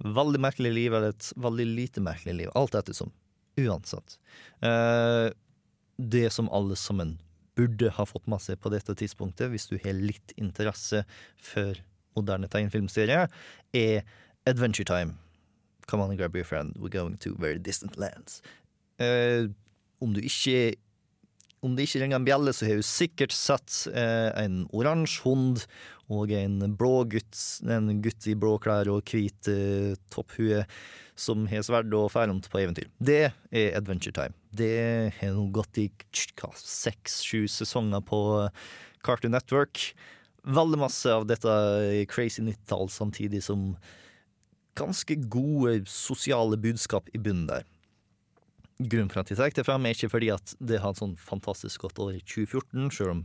veldig 0.04 0.41
merkelig 0.41 0.72
liv 0.74 0.93
eller 0.93 1.14
et 1.14 1.32
veldig 1.41 1.68
lite 1.68 2.04
merkelig 2.04 2.38
liv. 2.38 2.54
Alt 2.58 2.76
ettersom. 2.78 3.12
Uansett. 3.60 4.18
Eh, 4.66 5.30
det 6.02 6.30
som 6.34 6.49
alle 6.49 6.76
sammen 6.80 7.20
burde 7.60 7.91
ha 7.93 8.06
fått 8.08 8.28
med 8.32 8.41
seg 8.41 8.60
på 8.62 8.72
dette 8.74 8.95
tidspunktet, 8.97 9.52
hvis 9.52 9.68
du 9.70 9.78
har 9.84 9.97
litt 9.97 10.34
interesse 10.39 11.04
for 11.38 11.78
moderne 12.18 12.49
tegnefilmserier, 12.52 13.28
er 13.76 14.06
Adventure 14.49 14.88
Time. 14.88 15.18
Come 15.88 16.04
on 16.04 16.14
and 16.14 16.20
grab 16.20 16.36
your 16.36 16.47
friend, 16.47 16.76
we're 16.78 16.89
going 16.89 17.18
to 17.18 17.36
very 17.36 17.60
distant 17.60 17.97
lands. 17.97 18.41
Eh, 18.99 19.49
om 20.02 20.14
du 20.16 20.22
ikke 20.24 20.76
om 21.62 21.76
det 21.78 21.86
ikke 21.86 22.01
ringer 22.01 22.18
en 22.18 22.26
bjelle, 22.26 22.53
så 22.55 22.68
har 22.68 22.80
du 22.80 22.86
sikkert 22.86 23.34
sett 23.36 23.84
eh, 23.93 24.30
en 24.41 24.64
oransje 24.74 25.22
hund 25.26 25.62
og 26.12 26.34
en 26.36 26.74
blå 26.78 27.03
gutt, 27.12 27.38
en 27.70 27.91
gutt 28.03 28.28
i 28.28 28.36
blå 28.36 28.55
klær 28.62 28.89
og 28.91 29.05
hvit 29.07 29.49
eh, 29.51 29.93
topphue 30.14 30.64
som 31.22 31.45
har 31.51 31.64
sverd 31.66 31.93
og 31.93 32.09
fer 32.14 32.32
rundt 32.32 32.49
på 32.49 32.64
eventyr. 32.64 32.89
Det 32.97 33.22
er 33.30 33.76
Adventure 33.78 34.16
Time. 34.16 34.34
Det 34.49 34.74
har 35.20 35.36
nå 35.38 35.45
gått 35.53 35.78
i 35.84 35.88
seks-sju 36.09 37.45
sesonger 37.51 38.01
på 38.09 38.22
Cartoon 39.05 39.36
Network. 39.36 39.91
Veldig 40.41 40.80
masse 40.82 41.14
av 41.14 41.28
dette 41.30 41.45
er 41.45 42.07
crazy 42.09 42.41
90-tall, 42.41 42.89
samtidig 42.89 43.43
som 43.45 43.76
ganske 44.80 45.20
gode 45.30 45.84
sosiale 45.91 46.57
budskap 46.57 47.12
i 47.14 47.22
bunnen 47.22 47.45
der. 47.51 47.68
Grunnen 48.82 49.11
for 49.11 49.21
at 49.21 49.29
jeg 49.29 49.38
trekker 49.38 49.61
det 49.61 49.67
fram, 49.67 49.86
er 49.86 49.93
ikke 49.93 50.09
fordi 50.13 50.32
at 50.34 50.55
det 50.63 50.79
har 50.82 50.93
et 50.93 51.01
sånn 51.01 51.13
fantastisk 51.19 51.84
godt 51.86 51.99
år 52.01 52.17
i 52.17 52.23
2014, 52.25 52.89
selv 52.95 53.13
om 53.13 53.23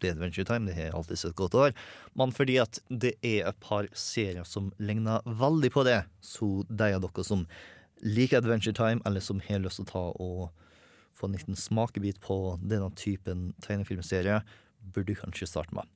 det 0.00 0.10
er 0.10 0.16
Adventure 0.16 0.46
Time, 0.46 0.68
det 0.68 0.76
har 0.76 0.96
alltid 0.96 1.24
et 1.26 1.36
godt 1.38 1.56
år, 1.58 1.74
men 2.18 2.32
fordi 2.34 2.56
at 2.62 2.78
det 2.88 3.14
er 3.26 3.48
et 3.48 3.60
par 3.62 3.88
serier 3.96 4.46
som 4.46 4.70
ligner 4.78 5.24
veldig 5.26 5.70
på 5.74 5.84
det. 5.88 5.98
Så 6.22 6.62
de 6.68 6.90
av 6.94 7.02
dere 7.04 7.24
som 7.26 7.46
liker 8.04 8.40
Adventure 8.40 8.76
Time, 8.76 9.02
eller 9.06 9.24
som 9.24 9.42
har 9.48 9.62
lyst 9.64 9.80
til 9.80 9.88
å 9.88 9.90
ta 9.90 10.04
og 10.22 10.66
få 11.18 11.28
en 11.28 11.36
liten 11.36 11.58
smakebit 11.58 12.20
på 12.24 12.38
denne 12.62 12.90
typen 12.96 13.50
tegnefilmserie, 13.64 14.40
burde 14.94 15.18
kanskje 15.18 15.50
starte 15.50 15.76
med. 15.76 15.88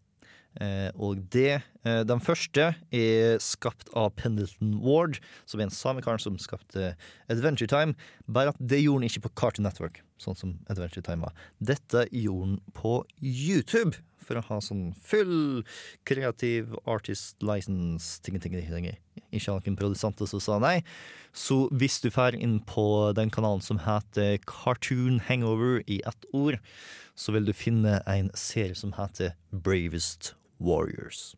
Eh, 0.62 0.90
og 0.94 1.18
det 1.34 1.62
eh, 1.82 2.02
Den 2.06 2.22
første 2.22 2.68
er 2.94 3.40
skapt 3.42 3.90
av 3.98 4.12
Pendleton 4.18 4.76
Ward, 4.84 5.18
som 5.50 5.60
er 5.60 5.68
en 5.68 5.74
samekar 5.74 6.22
som 6.22 6.38
skapte 6.38 6.94
Adventure 7.32 7.70
Time. 7.70 7.98
Bare 8.26 8.54
at 8.54 8.60
det 8.60 8.82
gjorde 8.84 9.02
han 9.02 9.10
ikke 9.10 9.26
på 9.26 9.34
Cartoon 9.40 9.66
Network, 9.66 10.02
sånn 10.22 10.38
som 10.38 10.56
Adventure 10.70 11.02
Time 11.04 11.26
var. 11.26 11.46
Dette 11.58 12.06
gjorde 12.12 12.54
han 12.54 12.58
på 12.76 12.98
YouTube, 13.20 13.98
for 14.24 14.40
å 14.40 14.44
ha 14.46 14.56
sånn 14.64 14.94
full 15.04 15.64
kreativ 16.08 16.72
artist 16.88 17.42
license 17.44 18.22
ting, 18.24 18.38
ting, 18.40 18.56
ting. 18.56 18.86
Ikke 19.34 19.52
noen 19.52 19.76
produsenter 19.76 20.28
som 20.30 20.40
sa 20.40 20.56
nei. 20.62 20.78
Så 21.36 21.66
hvis 21.74 21.98
du 22.00 22.08
drar 22.08 22.36
inn 22.38 22.60
på 22.64 23.12
den 23.16 23.32
kanalen 23.34 23.60
som 23.64 23.82
heter 23.84 24.38
Cartoon 24.48 25.20
Hangover 25.28 25.82
i 25.84 26.00
ett 26.06 26.30
ord, 26.32 26.56
så 27.14 27.34
vil 27.34 27.44
du 27.44 27.52
finne 27.52 28.00
en 28.10 28.32
serie 28.38 28.78
som 28.78 28.94
heter 28.96 29.36
Bravest 29.52 30.32
Warriors. 30.64 31.32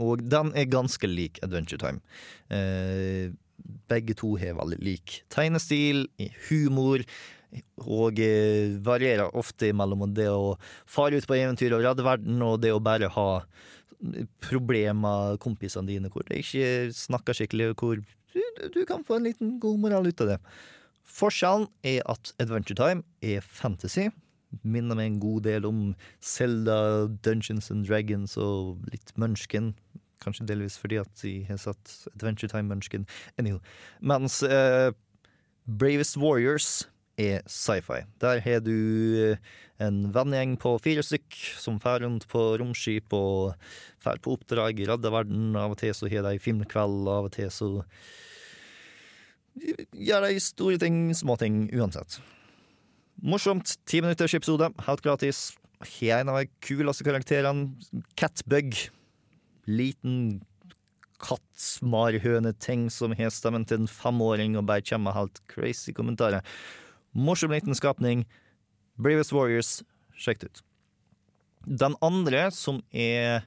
Og 0.00 0.22
den 0.32 0.54
er 0.56 0.70
ganske 0.70 1.08
lik 1.08 1.40
Adventure 1.44 1.80
Time. 1.80 2.00
Eh, 2.48 3.32
begge 3.90 4.16
to 4.16 4.34
har 4.40 4.56
veldig 4.56 4.78
lik 4.80 5.20
tegnestil, 5.32 6.06
humor, 6.48 7.04
og 7.82 8.20
eh, 8.22 8.78
varierer 8.84 9.36
ofte 9.36 9.72
mellom 9.76 10.06
det 10.14 10.28
å 10.30 10.54
fare 10.88 11.18
ut 11.18 11.26
på 11.28 11.36
eventyr 11.36 11.74
og 11.76 11.84
redde 11.84 12.06
verden, 12.06 12.40
og 12.46 12.60
det 12.62 12.72
å 12.72 12.82
bare 12.82 13.10
ha 13.12 13.28
problemer 14.40 15.36
kompisene 15.42 15.90
dine 15.90 16.08
hvor 16.12 16.24
de 16.28 16.40
ikke 16.40 16.88
snakker 16.96 17.36
skikkelig, 17.36 17.72
og 17.74 17.82
hvor 17.84 18.00
du, 18.00 18.42
du 18.72 18.84
kan 18.88 19.04
få 19.04 19.18
en 19.18 19.26
liten 19.28 19.58
god 19.60 19.82
moral 19.82 20.08
ut 20.08 20.24
av 20.24 20.34
det. 20.34 20.38
Forskjellen 21.10 21.66
er 21.84 22.00
at 22.08 22.32
Adventure 22.40 22.78
Time 22.78 23.04
er 23.20 23.44
fantasy 23.44 24.08
minner 24.62 24.98
meg 24.98 25.10
en 25.10 25.20
god 25.22 25.44
del 25.46 25.66
om 25.68 25.80
Zelda, 26.22 27.08
Dungeons 27.24 27.70
and 27.70 27.86
Dragons 27.88 28.36
og 28.40 28.80
litt 28.92 29.12
Munchkin. 29.20 29.74
Kanskje 30.20 30.48
delvis 30.50 30.76
fordi 30.80 31.00
at 31.00 31.12
de 31.22 31.34
har 31.48 31.60
satt 31.60 31.94
Adventure 32.14 32.50
Time 32.50 32.68
Munchkin. 32.68 33.06
Anyhow. 33.38 33.60
Mens 34.00 34.42
eh, 34.42 34.92
Bravest 35.64 36.18
Warriors 36.20 36.88
er 37.20 37.44
sci-fi. 37.48 38.02
Der 38.20 38.40
har 38.44 38.62
du 38.64 38.76
eh, 39.30 39.36
en 39.80 40.02
vennegjeng 40.12 40.56
på 40.60 40.74
fire 40.82 41.04
stykk 41.04 41.36
som 41.60 41.78
fer 41.80 42.02
rundt 42.04 42.26
på 42.30 42.42
romskip 42.60 43.14
og 43.16 43.54
fer 44.02 44.20
på 44.20 44.36
oppdrag 44.36 44.80
i 44.80 44.88
redde 44.88 45.12
verden. 45.12 45.54
Av 45.56 45.76
og 45.76 45.80
til 45.80 45.94
så 45.96 46.10
har 46.10 46.26
de 46.26 46.42
filmkveld, 46.42 47.08
av 47.08 47.30
og 47.30 47.32
til 47.36 47.52
så 47.54 47.70
gjør 49.96 50.28
de 50.28 50.42
store 50.42 50.78
ting, 50.80 51.08
små 51.16 51.36
ting, 51.40 51.64
uansett. 51.74 52.20
Morsomt. 53.20 53.74
Ti 53.84 54.00
minutters 54.00 54.32
episode, 54.34 54.70
helt 54.86 55.02
gratis. 55.04 55.50
En 56.00 56.28
av 56.32 56.38
de 56.40 56.46
kuleste 56.64 57.04
karakterene. 57.04 57.74
Catbug. 58.16 58.76
Liten 59.68 60.40
katt-marhøne-ting 61.20 62.86
som 62.88 63.12
har 63.18 63.32
stemmen 63.34 63.66
til 63.68 63.82
en 63.82 63.90
femåring 63.92 64.56
og 64.56 64.64
bare 64.70 64.84
kommer 64.86 65.10
med 65.10 65.18
helt 65.18 65.42
crazy 65.52 65.92
kommentarer. 65.92 66.40
Morsom 67.12 67.52
liten 67.52 67.76
skapning. 67.76 68.24
Bravest 68.96 69.34
Warriors, 69.36 69.82
sjekk 70.16 70.40
det 70.40 70.48
ut. 70.48 70.62
Den 71.84 71.98
andre, 72.00 72.46
som 72.56 72.80
er 72.88 73.44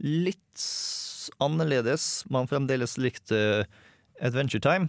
litt 0.00 0.64
annerledes, 1.44 2.24
men 2.32 2.48
fremdeles 2.48 2.96
likte 2.96 3.66
Adventure 4.16 4.64
Time, 4.64 4.88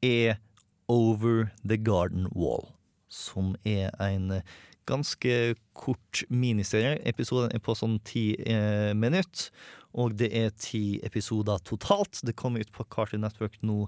er 0.00 0.40
Over 0.88 1.50
the 1.60 1.76
Garden 1.76 2.32
Wall 2.32 2.70
som 3.08 3.54
er 3.66 3.92
en 4.04 4.40
ganske 4.88 5.54
kort 5.76 6.22
miniserie. 6.32 6.96
Episoden 7.08 7.52
er 7.54 7.62
på 7.64 7.76
sånn 7.76 7.98
ti 8.08 8.32
eh, 8.48 8.94
minutter, 8.96 9.50
og 9.98 10.16
det 10.20 10.30
er 10.36 10.54
ti 10.60 11.00
episoder 11.06 11.60
totalt. 11.66 12.20
Det 12.24 12.36
kommer 12.38 12.64
ut 12.64 12.72
på 12.72 12.86
Cartoon 12.92 13.24
Network 13.24 13.58
nå 13.64 13.86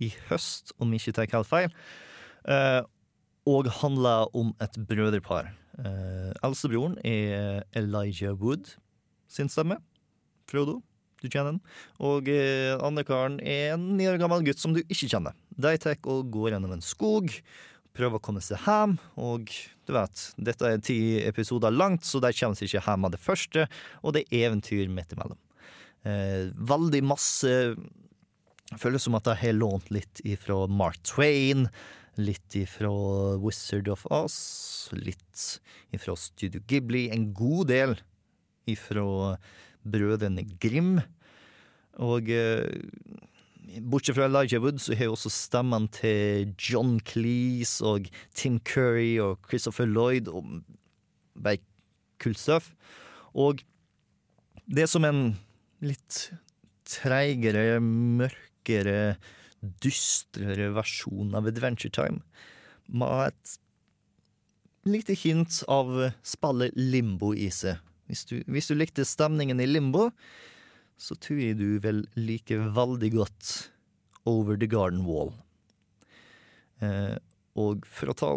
i 0.00 0.10
høst, 0.28 0.74
om 0.80 0.92
ikke 0.96 1.14
tar 1.16 1.30
helt 1.32 1.48
feil. 1.48 1.72
Eh, 2.48 2.82
og 3.48 3.70
handler 3.80 4.28
om 4.36 4.52
et 4.62 4.76
brødrepar. 4.88 5.50
Eh, 5.80 6.30
Eldstebroren 6.44 6.98
er 7.04 7.64
Elijah 7.76 8.36
Wood 8.36 8.74
sin 9.30 9.48
stemme. 9.48 9.78
Frodo, 10.50 10.80
du 11.22 11.28
kjenner 11.28 11.54
den. 11.54 11.60
Og 12.02 12.28
eh, 12.32 12.76
andre 12.80 13.04
karen 13.06 13.40
er 13.40 13.74
en 13.74 13.90
ni 13.98 14.08
år 14.10 14.20
gammel 14.20 14.44
gutt 14.46 14.60
som 14.60 14.74
du 14.76 14.82
ikke 14.82 15.08
kjenner. 15.08 15.36
De 15.56 15.76
tar 15.80 16.00
og 16.08 16.30
går 16.32 16.54
gjennom 16.54 16.76
en 16.76 16.84
skog 16.84 17.32
prøver 17.96 18.18
å 18.18 18.22
komme 18.22 18.42
seg 18.44 18.62
hjem, 18.66 18.96
og 19.20 19.50
du 19.86 19.94
vet, 19.96 20.24
dette 20.38 20.68
er 20.68 20.82
ti 20.84 20.98
episoder 21.24 21.74
langt, 21.74 22.06
så 22.06 22.22
de 22.22 22.32
kommer 22.36 22.58
seg 22.58 22.70
ikke 22.70 22.84
hjem 22.86 23.08
av 23.08 23.14
det 23.14 23.22
første, 23.22 23.66
og 24.02 24.14
det 24.16 24.26
er 24.28 24.50
eventyr 24.50 24.92
midt 24.92 25.16
imellom. 25.16 25.40
Eh, 26.08 26.52
veldig 26.56 27.02
masse 27.04 27.56
Føles 28.78 29.02
som 29.02 29.16
at 29.18 29.26
jeg 29.26 29.38
har 29.40 29.56
lånt 29.56 29.88
litt 29.90 30.20
ifra 30.22 30.60
Mark 30.70 31.00
Twain, 31.02 31.64
litt 32.22 32.54
ifra 32.54 32.90
Wizard 33.42 33.88
of 33.90 34.04
Oz, 34.14 34.36
litt 34.94 35.46
ifra 35.90 36.14
Studio 36.14 36.62
Ghibli, 36.70 37.08
en 37.10 37.32
god 37.34 37.72
del 37.72 37.96
ifra 38.70 39.34
Brødrene 39.82 40.44
Grim, 40.62 41.00
og 41.98 42.30
eh, 42.30 42.70
Bortsett 43.80 44.16
fra 44.16 44.26
Elijah 44.26 44.62
Wood, 44.62 44.80
så 44.80 44.94
har 44.94 45.06
jeg 45.06 45.14
også 45.14 45.30
stemmen 45.30 45.86
til 45.94 46.54
John 46.58 46.98
Cleese 47.06 47.84
og 47.86 48.08
Tim 48.34 48.58
Curry 48.66 49.18
og 49.22 49.38
Christopher 49.48 49.86
Lloyd 49.86 50.28
og 50.28 50.62
bare 51.38 51.60
kult 52.20 52.40
stuff. 52.40 52.72
Og 53.34 53.62
det 54.70 54.84
er 54.84 54.90
som 54.90 55.06
en 55.06 55.22
litt 55.84 56.30
treigere, 56.88 57.78
mørkere, 57.82 59.16
dystrere 59.82 60.70
versjon 60.74 61.34
av 61.36 61.48
Adventure 61.50 61.92
Time. 61.94 62.24
Med 62.90 63.30
et 63.30 63.58
lite 64.88 65.14
hint 65.14 65.60
av 65.70 65.92
spillet 66.26 66.74
Limbo 66.76 67.32
i 67.36 67.50
seg. 67.54 67.78
Hvis 68.10 68.24
du, 68.26 68.40
hvis 68.50 68.70
du 68.70 68.74
likte 68.74 69.06
stemningen 69.06 69.60
i 69.62 69.68
Limbo, 69.68 70.08
så 71.00 71.16
tror 71.16 71.40
jeg 71.40 71.58
du 71.60 71.78
vil 71.82 72.02
like 72.20 72.56
veldig 72.76 73.12
godt 73.16 73.52
Over 74.28 74.58
the 74.60 74.68
Garden 74.68 75.06
Wall. 75.08 75.32
Eh, 76.84 77.16
og 77.60 77.86
for 77.88 78.12
å 78.12 78.16
ta, 78.16 78.30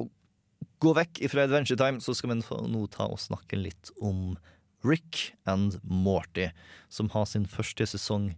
gå 0.83 0.93
vekk 0.97 1.21
fra 1.31 1.45
Adventure 1.47 1.79
Time, 1.79 1.99
så 2.03 2.15
skal 2.15 2.31
vi 2.33 2.39
nå- 2.41 2.87
ta 2.91 3.07
og 3.11 3.19
snakke 3.19 3.59
litt 3.59 3.91
om 4.01 4.37
Rick 4.83 5.33
and 5.45 5.79
Morty, 5.83 6.49
som 6.89 7.09
har 7.13 7.25
sin 7.25 7.45
første 7.45 7.85
sesong 7.87 8.33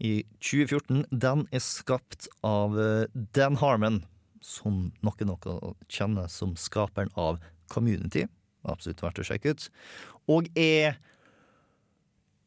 i 0.00 0.22
2014. 0.40 1.04
Den 1.10 1.46
er 1.52 1.60
skapt 1.64 2.28
av 2.44 2.78
eh, 2.78 3.06
Dan 3.32 3.56
Harmon, 3.56 4.02
som 4.40 4.92
noen 5.02 5.28
noe 5.32 5.74
kjenner 5.88 6.28
som 6.32 6.56
skaperen 6.56 7.12
av 7.16 7.40
Community. 7.72 8.26
Absolutt 8.68 9.02
verdt 9.02 9.20
å 9.22 9.26
sjekke 9.26 9.52
ut. 9.54 9.68
Og 10.28 10.48
er 10.56 10.96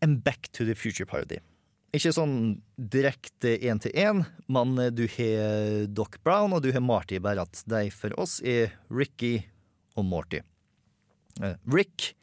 en 0.04 0.18
Back 0.26 0.52
to 0.52 0.66
the 0.68 0.76
Future-parody. 0.78 1.40
Ikke 1.96 2.12
sånn 2.12 2.58
direkte 2.76 3.54
én 3.64 3.80
til 3.80 3.94
én, 3.96 4.26
men 4.52 4.76
du 4.92 5.06
har 5.16 5.86
Doc 5.88 6.18
Brown 6.28 6.56
og 6.56 6.66
du 6.66 6.74
har 6.76 6.84
Marty, 6.84 7.22
bare 7.24 7.46
at 7.46 7.62
de 7.72 7.88
for 7.96 8.16
oss 8.20 8.42
er 8.44 8.74
Ricky 8.92 9.38
og 9.96 10.08
Morty. 10.10 10.42
Eh, 11.42 11.56
Rick 11.72 12.14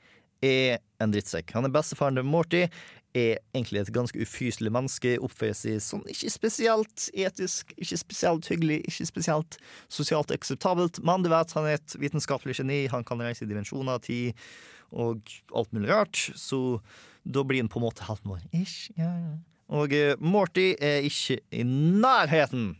er 0.44 0.82
en 1.00 1.14
drittsekk. 1.14 1.54
Han 1.56 1.68
er 1.68 1.72
bestefaren 1.72 2.18
til 2.18 2.28
Morty, 2.28 2.66
er 3.12 3.40
egentlig 3.52 3.82
et 3.82 3.92
ganske 3.92 4.24
ufyselig 4.24 4.72
menneske, 4.72 5.18
oppfører 5.20 5.56
seg 5.56 5.80
sånn 5.84 6.04
ikke 6.08 6.30
spesielt 6.32 7.06
etisk, 7.12 7.74
ikke 7.76 7.98
spesielt 8.00 8.48
hyggelig, 8.48 8.78
ikke 8.88 9.08
spesielt 9.08 9.58
sosialt 9.92 10.32
akseptabelt, 10.32 11.02
men 11.04 11.24
du 11.24 11.28
vet, 11.32 11.52
han 11.56 11.68
er 11.68 11.76
et 11.76 11.96
vitenskapelig 12.00 12.56
geni, 12.62 12.86
han 12.92 13.04
kan 13.04 13.20
reise 13.20 13.44
i 13.44 13.50
dimensjoner, 13.50 14.00
tid 14.04 14.32
og 14.92 15.28
alt 15.56 15.72
mulig 15.76 15.92
rart, 15.92 16.24
så 16.40 16.80
da 17.24 17.44
blir 17.46 17.62
han 17.62 17.70
på 17.70 17.80
en 17.80 17.86
måte 17.86 18.06
helten 18.06 18.32
vår. 18.32 18.44
Ish, 18.56 18.92
ja, 18.98 19.08
ja. 19.08 19.32
Og 19.72 19.94
eh, 19.96 20.14
Morty 20.20 20.72
er 20.82 21.06
ikke 21.06 21.38
i 21.54 21.64
nærheten, 21.64 22.74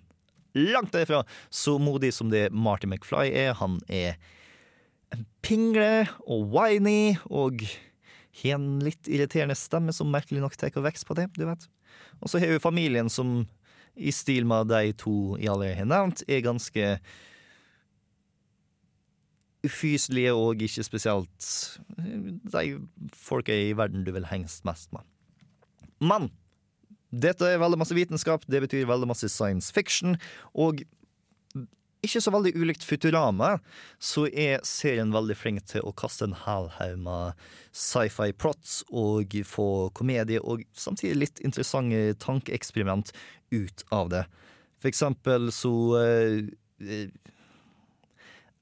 langt 0.59 0.93
derifra, 0.93 1.23
så 1.49 1.79
modig 1.81 2.13
som 2.13 2.29
det 2.33 2.51
Marty 2.53 2.91
McFly 2.91 3.31
er. 3.31 3.55
Han 3.63 3.79
er 3.89 4.19
en 5.15 5.25
pingle 5.45 6.09
og 6.27 6.51
whiny 6.53 7.15
og 7.31 7.65
har 8.43 8.59
en 8.59 8.83
litt 8.85 9.09
irriterende 9.09 9.57
stemme 9.57 9.95
som 9.97 10.13
merkelig 10.13 10.43
nok 10.43 10.59
tar 10.61 10.77
vekst 10.85 11.09
på 11.09 11.17
det, 11.17 11.31
du 11.37 11.47
vet. 11.49 11.67
Og 12.21 12.33
så 12.33 12.41
har 12.43 12.53
vi 12.53 12.63
familien 12.63 13.09
som, 13.13 13.43
i 13.97 14.13
stil 14.13 14.47
med 14.49 14.71
de 14.73 14.93
to 14.97 15.37
jeg 15.39 15.53
allerede 15.53 15.81
har 15.81 15.89
nevnt, 15.89 16.25
er 16.29 16.45
ganske 16.45 16.95
ufyselige 19.67 20.35
og 20.35 20.63
ikke 20.63 20.85
spesielt 20.87 21.49
de 21.97 22.65
folka 23.15 23.55
i 23.55 23.73
verden 23.79 24.07
du 24.07 24.13
vil 24.15 24.27
hengst 24.31 24.65
mest 24.69 24.93
med. 24.95 25.07
Men 26.03 26.31
dette 27.13 27.47
er 27.47 27.61
veldig 27.61 27.79
masse 27.79 27.95
vitenskap, 27.95 28.45
det 28.49 28.63
betyr 28.65 28.89
veldig 28.89 29.11
masse 29.11 29.29
science 29.29 29.73
fiction, 29.75 30.17
og 30.55 30.83
ikke 32.03 32.21
så 32.25 32.33
veldig 32.35 32.55
ulikt 32.59 32.83
Futurama, 32.83 33.57
så 34.03 34.25
er 34.27 34.63
serien 34.67 35.13
veldig 35.15 35.37
flink 35.39 35.63
til 35.71 35.85
å 35.87 35.95
kaste 35.95 36.27
en 36.27 36.35
hel 36.45 36.67
haug 36.79 36.97
med 37.05 37.45
sci-fi 37.71 38.33
plots 38.35 38.81
og 38.91 39.37
få 39.47 39.69
komedie 39.95 40.43
og 40.43 40.65
samtidig 40.75 41.21
litt 41.21 41.43
interessante 41.47 42.17
tankeeksperiment 42.25 43.15
ut 43.55 43.85
av 43.95 44.11
det. 44.11 44.25
For 44.83 44.91
eksempel 44.91 45.53
så 45.55 45.75
eh, 46.01 47.07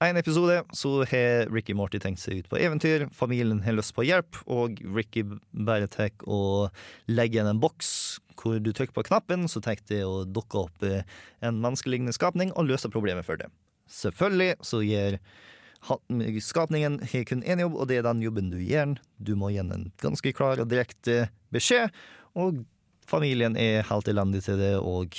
en 0.08 0.16
episode 0.16 0.62
så 0.72 0.90
har 1.04 1.50
Ricky 1.52 1.74
Morty 1.76 1.98
tenkt 2.00 2.22
seg 2.22 2.40
ut 2.40 2.48
på 2.48 2.56
eventyr. 2.56 3.04
Familien 3.12 3.60
har 3.66 3.76
lyst 3.76 3.92
på 3.96 4.06
hjelp, 4.08 4.38
og 4.48 4.80
Ricky 4.96 5.26
bare 5.52 5.90
tar 5.92 6.14
og 6.24 6.72
legger 7.10 7.40
igjen 7.40 7.50
en 7.52 7.60
boks 7.60 7.90
hvor 8.40 8.56
du 8.64 8.70
trykker 8.72 8.96
på 8.96 9.04
knappen, 9.10 9.44
så 9.52 9.60
tar 9.60 9.76
det 9.90 10.00
å 10.06 10.24
dukke 10.24 10.62
opp 10.64 10.84
en 10.88 11.60
menneskelignende 11.60 12.16
skapning 12.16 12.54
og 12.56 12.70
løser 12.70 12.92
problemet 12.92 13.28
for 13.28 13.36
det. 13.36 13.50
Selvfølgelig 13.92 14.54
så 14.64 14.80
gjør 14.86 15.18
skapningen 16.44 17.00
har 17.04 17.24
kun 17.28 17.44
én 17.44 17.60
jobb, 17.60 17.76
og 17.76 17.88
det 17.88 18.00
er 18.00 18.08
den 18.08 18.24
jobben 18.24 18.50
du 18.52 18.58
gjør. 18.60 18.96
Du 19.20 19.34
må 19.36 19.52
gi 19.52 19.60
en 19.60 19.90
ganske 20.00 20.32
klar 20.36 20.60
og 20.60 20.70
direkte 20.72 21.28
beskjed, 21.52 21.92
og 22.36 22.64
familien 23.10 23.56
er 23.58 23.84
helt 23.88 24.08
elendig 24.08 24.44
til 24.46 24.60
det 24.60 24.76
og 24.78 25.16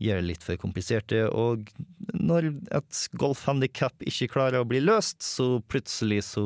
gjør 0.00 0.20
det 0.20 0.28
litt 0.30 0.46
for 0.46 0.60
kompliserte. 0.60 1.26
Og 1.28 1.68
når 2.16 2.50
et 2.76 3.02
golfhandikap 3.20 4.06
ikke 4.08 4.30
klarer 4.34 4.62
å 4.62 4.68
bli 4.68 4.80
løst, 4.82 5.20
så 5.24 5.60
plutselig 5.70 6.22
så 6.32 6.44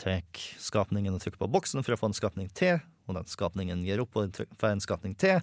trekker 0.00 0.58
skapningen 0.62 1.14
og 1.14 1.22
trykker 1.22 1.40
på 1.42 1.50
boksen 1.52 1.84
for 1.84 1.94
å 1.94 2.00
få 2.00 2.10
en 2.10 2.18
skapning 2.18 2.50
til, 2.58 2.80
og 3.06 3.18
den 3.18 3.28
skapningen 3.30 3.84
gir 3.86 4.02
opp 4.02 4.16
og 4.18 4.40
får 4.58 4.74
en 4.74 4.82
skapning 4.82 5.14
til, 5.18 5.42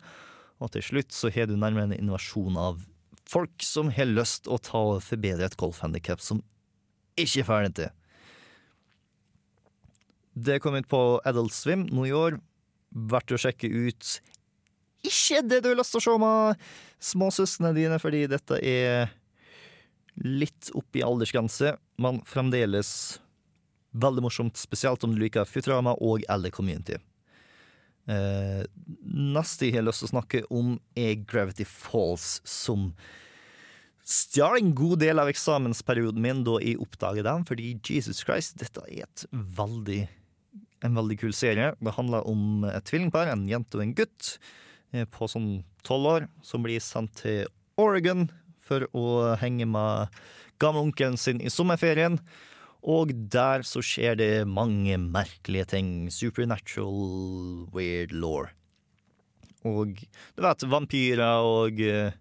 og 0.60 0.74
til 0.74 0.84
slutt 0.84 1.16
så 1.16 1.32
har 1.32 1.48
du 1.48 1.56
nærmere 1.56 1.90
en 1.90 2.00
invasjon 2.00 2.58
av 2.60 2.82
folk 3.30 3.64
som 3.64 3.92
har 3.94 4.10
lyst 4.10 4.50
å 4.50 4.58
ta 4.64 4.82
og 4.96 5.04
forbedre 5.06 5.48
et 5.48 5.58
golfhandikap 5.60 6.24
som 6.24 6.42
ikke 7.20 7.44
er 7.44 7.48
ferdig 7.48 7.74
til. 7.78 7.96
Det 10.40 10.60
kom 10.64 10.78
ut 10.78 10.88
på 10.90 11.02
Adult 11.28 11.54
Swim 11.56 11.86
nå 11.92 12.08
i 12.08 12.16
år. 12.16 12.40
Verdt 12.90 13.34
å 13.36 13.40
sjekke 13.40 13.70
ut. 13.70 14.20
Ikke 15.06 15.41
det 15.45 15.62
du 15.64 15.72
har 15.72 15.80
lyst 15.80 15.95
til 15.95 16.02
å 16.02 16.06
se 16.06 16.18
med 16.20 16.68
småsøsknene 17.10 17.76
dine, 17.78 18.00
fordi 18.02 18.26
dette 18.32 18.60
er 18.60 19.14
litt 20.20 20.72
opp 20.76 20.97
i 21.00 21.04
aldersgrense, 21.06 21.78
men 22.02 22.20
fremdeles 22.28 22.91
veldig 23.95 24.24
morsomt, 24.26 24.60
spesielt 24.60 25.04
om 25.04 25.14
du 25.16 25.22
liker 25.22 25.47
Futurama 25.47 25.95
og 26.04 26.26
eller 26.30 26.52
Community. 26.54 27.00
Eh, 28.10 28.62
neste 29.06 29.70
jeg 29.70 29.78
har 29.78 29.86
lyst 29.86 30.04
til 30.04 30.10
å 30.10 30.14
snakke 30.16 30.43
om, 30.54 30.78
er 30.97 31.18
Gravity 31.30 31.66
Falls, 31.68 32.39
som 32.47 32.91
stjal 34.10 34.58
en 34.58 34.72
god 34.78 35.04
del 35.04 35.22
av 35.22 35.30
eksamensperioden 35.30 36.22
min 36.24 36.41
da 36.45 36.58
jeg 36.64 36.80
oppdaget 36.82 37.28
den, 37.28 37.45
fordi 37.45 37.76
Jesus 37.86 38.24
Christ, 38.26 38.58
dette 38.62 38.82
er 38.89 39.06
veldig, 39.32 40.02
en 40.86 40.97
veldig 40.97 41.20
kul 41.22 41.36
serie. 41.36 41.76
Det 41.78 41.95
handler 41.97 42.26
om 42.30 42.66
et 42.72 42.88
tvillingpar, 42.89 43.30
en 43.30 43.45
jente 43.50 43.78
og 43.78 43.86
en 43.86 43.95
gutt, 44.02 44.34
på 45.14 45.28
sånn 45.30 45.50
tolv 45.86 46.10
år, 46.10 46.28
som 46.42 46.64
blir 46.66 46.82
sendt 46.84 47.22
til 47.22 47.48
Oregon 47.80 48.28
for 48.64 48.86
å 48.98 49.36
henge 49.42 49.68
med 49.70 50.16
gamleonkelen 50.62 51.18
sin 51.18 51.42
i 51.42 51.52
sommerferien. 51.54 52.20
Og 52.80 53.12
der 53.32 53.66
så 53.68 53.84
skjer 53.84 54.16
det 54.20 54.32
mange 54.48 54.96
merkelige 55.02 55.74
ting. 55.76 55.92
Supernatural, 56.14 57.68
weird 57.76 58.14
law. 58.16 58.48
Og 59.68 60.00
du 60.00 60.44
vet, 60.46 60.68
vampyrer 60.72 61.44
og 61.44 61.82
eh, 61.84 62.16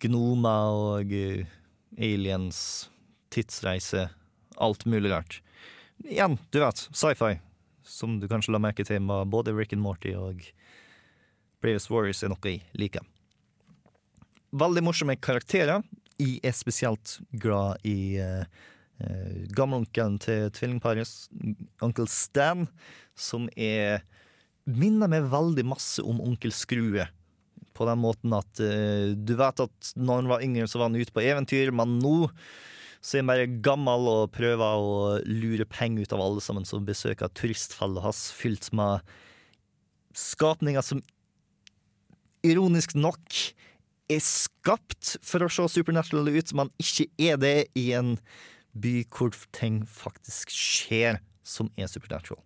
gnomer 0.00 0.78
og 0.80 1.12
eh, 1.12 1.44
aliens, 2.00 2.88
tidsreise, 3.34 4.08
alt 4.56 4.86
mulig 4.88 5.12
rart. 5.12 5.42
Igjen, 6.04 6.38
du 6.50 6.62
vet, 6.62 6.86
sci-fi, 6.96 7.36
som 7.84 8.16
du 8.20 8.28
kanskje 8.30 8.54
la 8.54 8.62
merke 8.62 8.86
til 8.88 9.04
med 9.04 9.28
både 9.34 9.52
Rick 9.52 9.76
and 9.76 9.84
Morty 9.84 10.14
og 10.16 10.40
Bravest 11.64 11.88
Warriors 11.88 12.20
er 12.20 12.32
noe 12.32 12.44
jeg 12.44 12.60
liker. 12.76 13.04
Veldig 14.54 14.84
morsomme 14.84 15.16
karakterer. 15.16 15.82
Jeg 16.20 16.38
er 16.44 16.54
spesielt 16.54 17.16
glad 17.40 17.80
i 17.88 18.20
uh, 18.20 18.44
gamleonkelen 19.56 20.20
til 20.22 20.50
tvillingparet, 20.54 21.08
onkel 21.82 22.10
Stan, 22.12 22.68
som 23.16 23.48
er 23.56 24.04
minner 24.64 25.10
meg 25.10 25.26
veldig 25.32 25.64
masse 25.72 26.04
om 26.04 26.20
onkel 26.24 26.52
Skrue. 26.54 27.08
På 27.74 27.88
den 27.88 28.04
måten 28.04 28.36
at 28.36 28.60
uh, 28.60 29.16
du 29.16 29.34
vet 29.40 29.64
at 29.64 29.92
når 29.96 30.22
han 30.22 30.30
var 30.36 30.44
yngre, 30.44 30.68
så 30.68 30.78
var 30.78 30.92
han 30.92 31.00
ute 31.00 31.16
på 31.16 31.24
eventyr, 31.24 31.72
men 31.74 31.98
nå 32.04 32.28
så 33.04 33.18
er 33.18 33.24
han 33.24 33.32
bare 33.32 33.48
gammel 33.64 34.06
og 34.08 34.30
prøver 34.32 34.80
å 34.80 34.94
lure 35.28 35.66
penger 35.68 36.06
ut 36.06 36.14
av 36.16 36.22
alle 36.24 36.44
sammen 36.44 36.64
som 36.68 36.86
besøker 36.86 37.32
turistfellet 37.36 38.04
hans, 38.04 38.28
fylt 38.32 38.70
med 38.76 39.04
skapninger 40.16 40.84
som 40.84 41.02
ironisk 42.44 42.94
nok 42.96 43.38
er 44.12 44.20
skapt 44.20 45.16
for 45.24 45.44
å 45.44 45.50
se 45.52 45.66
supernatural 45.78 46.28
ut, 46.28 46.52
men 46.56 46.72
ikke 46.80 47.08
er 47.30 47.38
det 47.40 47.56
i 47.78 47.90
en 47.96 48.16
by 48.74 49.04
hvor 49.08 49.32
ting 49.54 49.82
faktisk 49.88 50.52
skjer 50.52 51.20
som 51.46 51.70
er 51.78 51.88
supernatural. 51.90 52.42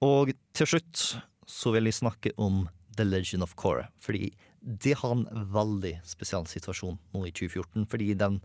Og 0.00 0.32
til 0.56 0.68
slutt 0.68 1.02
så 1.50 1.72
vil 1.74 1.90
jeg 1.90 2.00
snakke 2.00 2.32
om 2.40 2.64
The 2.96 3.04
Legend 3.04 3.44
of 3.44 3.54
Korra, 3.60 3.90
fordi 4.00 4.32
det 4.60 4.96
har 5.00 5.12
en 5.14 5.26
veldig 5.52 5.98
spesiell 6.08 6.46
situasjon 6.48 6.98
nå 7.14 7.24
i 7.28 7.32
2014, 7.32 7.86
fordi 7.88 8.14
den 8.18 8.40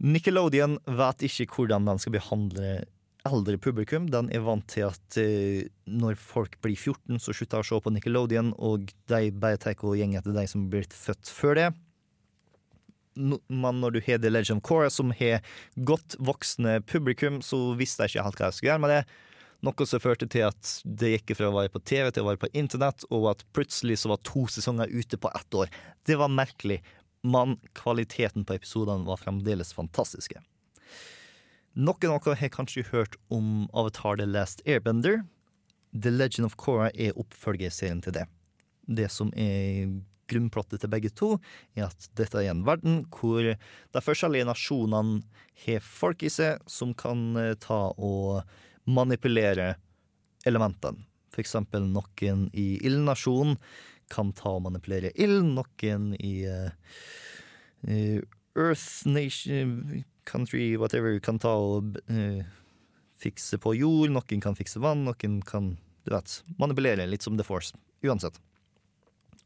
Nickelodeon 0.00 0.78
vet 0.96 1.26
ikke 1.26 1.46
hvordan 1.52 1.88
den 1.88 1.98
skal 2.00 2.14
behandle 2.14 2.68
eldre 3.28 3.58
publikum. 3.60 4.08
Den 4.10 4.30
er 4.34 4.42
vant 4.44 4.66
til 4.70 4.86
at 4.88 5.18
eh, 5.20 5.66
når 5.90 6.16
folk 6.20 6.56
blir 6.64 6.76
14, 6.78 7.18
så 7.20 7.34
slutter 7.36 7.60
de 7.60 7.66
å 7.66 7.68
se 7.68 7.80
på 7.84 7.92
Nickelodeon, 7.94 8.52
og 8.58 8.90
de 9.10 9.22
bare 9.32 9.60
tar 9.60 9.76
og 9.78 9.92
går 9.92 10.16
etter 10.18 10.36
de 10.36 10.46
som 10.50 10.68
blitt 10.72 10.94
født 10.96 11.30
før 11.30 11.58
det. 11.58 11.68
No- 13.20 13.42
Men 13.48 13.80
når 13.82 13.96
du 13.96 14.00
har 14.06 14.20
The 14.22 14.30
Legend 14.30 14.62
of 14.62 14.68
Korra, 14.68 14.90
som 14.90 15.10
har 15.18 15.42
godt 15.76 16.16
voksne 16.18 16.78
publikum, 16.86 17.40
så 17.42 17.74
visste 17.78 18.06
jeg 18.06 18.14
ikke 18.14 18.28
helt 18.28 18.40
hva 18.40 18.48
jeg 18.50 18.58
skulle 18.58 18.72
gjøre 18.72 18.84
med 18.86 18.94
det. 18.96 19.02
Noe 19.60 19.84
som 19.84 20.00
førte 20.00 20.24
til 20.30 20.46
at 20.46 20.70
det 20.88 21.10
gikk 21.18 21.34
fra 21.36 21.50
å 21.50 21.56
være 21.58 21.72
på 21.74 21.82
TV 21.84 22.08
til 22.14 22.24
å 22.24 22.30
være 22.30 22.40
på 22.46 22.52
internett, 22.56 23.04
og 23.12 23.26
at 23.34 23.44
plutselig 23.52 23.98
så 24.00 24.14
var 24.14 24.22
to 24.24 24.46
sesonger 24.48 24.88
ute 24.88 25.18
på 25.20 25.28
ett 25.36 25.58
år. 25.58 25.68
Det 26.08 26.16
var 26.16 26.32
merkelig, 26.32 26.78
men 27.28 27.58
kvaliteten 27.76 28.46
på 28.48 28.56
episodene 28.56 29.04
var 29.04 29.20
fremdeles 29.20 29.74
fantastiske. 29.76 30.40
Noen 31.78 32.10
av 32.10 32.24
dere 32.24 32.34
har 32.34 32.50
kanskje 32.50 32.82
hørt 32.90 33.14
om 33.30 33.68
Avatar 33.70 34.16
The 34.18 34.26
Last 34.26 34.62
Airbender. 34.66 35.20
The 35.94 36.10
Legend 36.10 36.48
of 36.48 36.56
Korra 36.58 36.88
er 36.98 37.14
oppfølgerserien 37.14 38.00
til 38.02 38.16
det. 38.16 38.24
Det 38.90 39.06
som 39.10 39.30
er 39.38 40.00
grunnplottet 40.30 40.82
til 40.82 40.90
begge 40.90 41.12
to, 41.14 41.36
er 41.78 41.86
at 41.86 42.08
dette 42.18 42.42
er 42.42 42.50
en 42.50 42.64
verden 42.66 43.04
hvor 43.14 43.46
de 43.46 44.02
forskjellige 44.02 44.48
nasjonene 44.50 45.22
har 45.64 45.86
folk 45.86 46.26
i 46.26 46.32
seg 46.32 46.58
som 46.70 46.90
kan 46.94 47.38
eh, 47.38 47.54
ta 47.58 47.92
og 47.94 48.42
manipulere 48.90 49.76
elementene. 50.46 51.06
For 51.30 51.42
eksempel 51.44 51.86
noen 51.86 52.48
i 52.50 52.80
ildnasjonen 52.82 53.58
kan 54.10 54.34
ta 54.34 54.56
og 54.56 54.64
manipulere 54.66 55.12
ild, 55.14 55.44
noen 55.54 56.08
i 56.18 56.34
uh, 56.50 56.72
Earth 58.58 59.06
Nation 59.06 60.02
Country, 60.30 60.72
whatever, 60.78 61.18
kan 61.22 61.40
ta 61.42 61.52
og 61.58 61.98
uh, 62.10 62.42
fikse 63.20 63.58
på 63.60 63.74
jord, 63.76 64.14
noen 64.14 64.42
kan 64.42 64.56
fikse 64.58 64.82
vann, 64.82 65.04
noen 65.08 65.40
kan 65.46 65.74
du 66.04 66.14
vet, 66.14 66.44
manipulere, 66.58 67.06
litt 67.06 67.22
som 67.22 67.36
The 67.38 67.44
Force. 67.44 67.76
Uansett. 68.06 68.40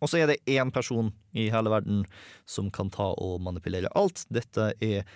Og 0.02 0.10
så 0.10 0.20
er 0.20 0.30
det 0.30 0.42
én 0.50 0.70
person 0.74 1.10
i 1.32 1.48
hele 1.52 1.72
verden 1.72 2.04
som 2.46 2.70
kan 2.74 2.90
ta 2.92 3.10
og 3.14 3.40
manipulere 3.42 3.90
alt. 3.96 4.26
Dette 4.32 4.72
er 4.84 5.06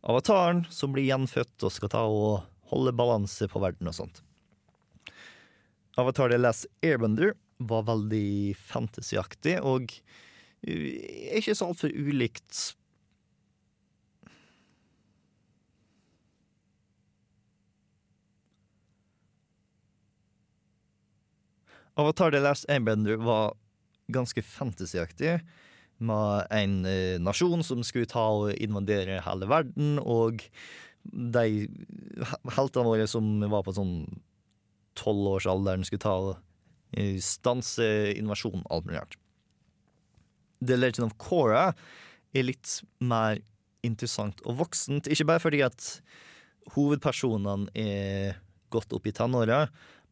avataren 0.00 0.64
som 0.72 0.94
blir 0.94 1.08
gjenfødt 1.08 1.66
og 1.66 1.74
skal 1.74 1.92
ta 1.92 2.06
og 2.08 2.46
holde 2.72 2.94
balanse 2.96 3.48
på 3.50 3.62
verden 3.62 3.90
og 3.90 3.96
sånt. 3.98 4.22
Avatar 5.98 6.30
The 6.30 6.38
Last 6.40 6.68
Airbender 6.86 7.34
var 7.58 7.84
veldig 7.90 8.56
fantasyaktig 8.56 9.58
og 9.66 9.92
uh, 9.92 10.90
ikke 11.36 11.56
så 11.56 11.70
altfor 11.70 11.92
ulikt 11.92 12.62
Avatar 21.98 22.30
The 22.30 22.42
Last 22.42 22.68
Airbender 22.70 23.16
var 23.16 23.54
ganske 24.12 24.42
fantasyaktig. 24.42 25.40
Med 26.00 26.46
en 26.54 26.84
eh, 26.88 27.18
nasjon 27.20 27.64
som 27.66 27.82
skulle 27.84 28.08
ta 28.08 28.22
og 28.32 28.54
invadere 28.56 29.20
hele 29.24 29.48
verden, 29.50 29.98
og 30.00 30.44
de 31.04 31.66
heltene 32.56 32.88
våre 32.88 33.08
som 33.10 33.26
var 33.52 33.64
på 33.66 33.74
sånn 33.76 33.94
tolvårsalderen, 35.00 35.84
skulle 35.86 36.04
ta 36.04 36.14
og 36.16 36.32
eh, 36.96 37.18
stanse 37.24 37.86
invasjonen, 38.16 38.64
alt 38.70 38.88
mulig 38.88 39.00
rart. 39.02 39.18
The 40.60 40.76
Legend 40.76 41.08
of 41.08 41.16
Korra 41.20 41.70
er 42.36 42.46
litt 42.48 42.80
mer 43.00 43.40
interessant 43.86 44.42
og 44.44 44.58
voksent, 44.60 45.08
ikke 45.08 45.28
bare 45.28 45.42
fordi 45.42 45.62
at 45.64 45.86
hovedpersonene 46.74 47.72
er 47.76 48.40
gått 48.70 48.92
opp 48.94 49.08
i 49.08 49.14
tenåra, 49.16 49.64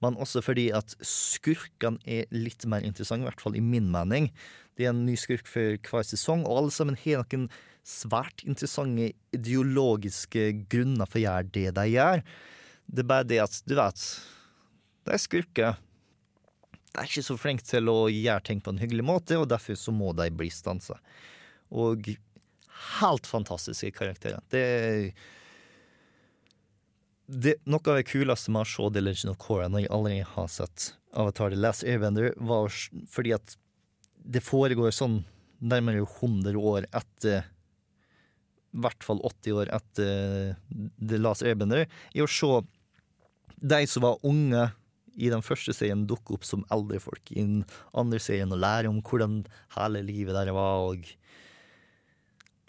men 0.05 0.19
også 0.21 0.43
fordi 0.45 0.69
at 0.77 0.95
skurkene 1.05 1.99
er 2.07 2.29
litt 2.35 2.67
mer 2.71 2.85
interessante, 2.87 3.25
i 3.27 3.31
hvert 3.31 3.43
fall 3.43 3.59
i 3.59 3.65
min 3.65 3.91
mening. 3.95 4.31
Det 4.79 4.87
er 4.87 4.93
en 4.93 5.07
ny 5.07 5.17
skurk 5.19 5.49
for 5.51 5.79
hver 5.89 6.07
sesong, 6.07 6.45
og 6.47 6.63
alle 6.63 6.75
sammen 6.75 6.99
har 7.03 7.25
noen 7.25 7.49
svært 7.89 8.45
interessante 8.45 9.13
ideologiske 9.35 10.45
grunner 10.71 11.09
for 11.09 11.21
å 11.21 11.25
gjøre 11.25 11.53
det 11.55 11.69
de 11.79 11.87
gjør. 11.95 12.23
Det 12.89 13.05
er 13.05 13.11
bare 13.11 13.29
det 13.29 13.41
at, 13.43 13.59
du 13.69 13.75
vet, 13.79 14.05
de 15.05 15.15
er 15.17 15.23
skurker. 15.23 15.81
De 16.89 17.03
er 17.03 17.09
ikke 17.09 17.27
så 17.27 17.37
flinke 17.41 17.67
til 17.67 17.91
å 17.91 17.99
gjøre 18.13 18.45
ting 18.47 18.63
på 18.65 18.75
en 18.75 18.81
hyggelig 18.81 19.07
måte, 19.09 19.41
og 19.41 19.49
derfor 19.51 19.77
så 19.79 19.95
må 19.95 20.13
de 20.17 20.29
bli 20.35 20.51
stansa. 20.53 20.99
Og 21.69 22.13
helt 23.01 23.29
fantastiske 23.29 23.91
karakterer. 23.97 24.45
Det 24.53 24.63
er 24.63 25.11
det, 27.29 27.59
noe 27.69 27.85
av 27.85 27.99
det 27.99 28.07
kuleste 28.09 28.53
med 28.55 28.65
å 28.65 28.69
se 28.69 28.89
The 28.95 29.03
Legend 29.05 29.35
of 29.35 29.41
Korra 29.43 29.69
når 29.69 29.85
jeg 29.85 29.93
aldri 29.93 30.19
har 30.25 30.49
sett 30.53 30.93
Avatar 31.13 31.53
The 31.53 31.61
Last 31.61 31.85
Airbender, 31.85 32.33
var 32.37 32.73
fordi 33.13 33.35
at 33.37 33.57
det 34.29 34.43
foregår 34.45 34.95
sånn 34.97 35.21
nærmere 35.59 36.05
100 36.05 36.57
år 36.57 36.87
etter 36.95 37.43
I 37.43 38.81
hvert 38.85 39.05
fall 39.05 39.21
80 39.25 39.61
år 39.61 39.71
etter 39.75 40.57
The 40.71 41.21
Last 41.21 41.45
Airbender, 41.45 41.87
i 42.17 42.25
å 42.25 42.29
se 42.31 42.63
de 43.59 43.81
som 43.91 44.05
var 44.07 44.21
unge 44.27 44.69
i 45.19 45.31
den 45.33 45.43
første 45.43 45.75
serien, 45.75 46.07
dukke 46.07 46.37
opp 46.37 46.45
som 46.47 46.63
eldre 46.73 47.01
folk 47.03 47.33
i 47.35 47.43
den 47.43 47.63
andre 47.91 48.21
serien 48.23 48.53
og 48.55 48.63
lære 48.63 48.91
om 48.91 49.01
hvordan 49.03 49.41
hele 49.75 50.05
livet 50.07 50.37
der 50.37 50.55
var, 50.55 50.93
og 50.93 51.09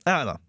Jeg 0.07 0.15
vet 0.15 0.29
da. 0.31 0.39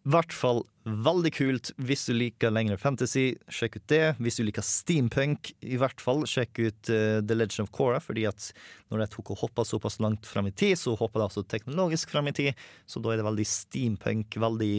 I 0.00 0.12
hvert 0.14 0.32
fall 0.32 0.62
veldig 0.88 1.30
kult 1.36 1.70
hvis 1.76 2.06
du 2.08 2.14
liker 2.16 2.52
lengre 2.52 2.78
fantasy. 2.80 3.34
Sjekk 3.52 3.76
ut 3.76 3.88
det. 3.92 4.04
Hvis 4.16 4.38
du 4.40 4.46
liker 4.46 4.64
steampunk, 4.64 5.52
i 5.60 5.76
hvert 5.80 6.00
fall, 6.00 6.24
sjekk 6.28 6.60
ut 6.62 6.92
uh, 6.92 7.18
The 7.20 7.36
Legend 7.36 7.66
of 7.66 7.72
Korra. 7.76 7.98
Fordi 8.00 8.24
at 8.30 8.46
når 8.88 9.02
de 9.02 9.08
tok 9.12 9.34
og 9.34 9.42
hoppa 9.42 9.66
såpass 9.68 10.00
langt 10.00 10.24
fram 10.28 10.48
i 10.48 10.54
tid, 10.56 10.78
så 10.80 10.96
hoppa 10.96 11.20
de 11.20 11.26
også 11.28 11.44
teknologisk 11.52 12.12
fram 12.14 12.30
i 12.30 12.36
tid. 12.36 12.62
Så 12.88 13.02
da 13.04 13.12
er 13.12 13.20
det 13.20 13.26
veldig 13.28 13.46
steampunk. 13.48 14.38
Veldig 14.40 14.76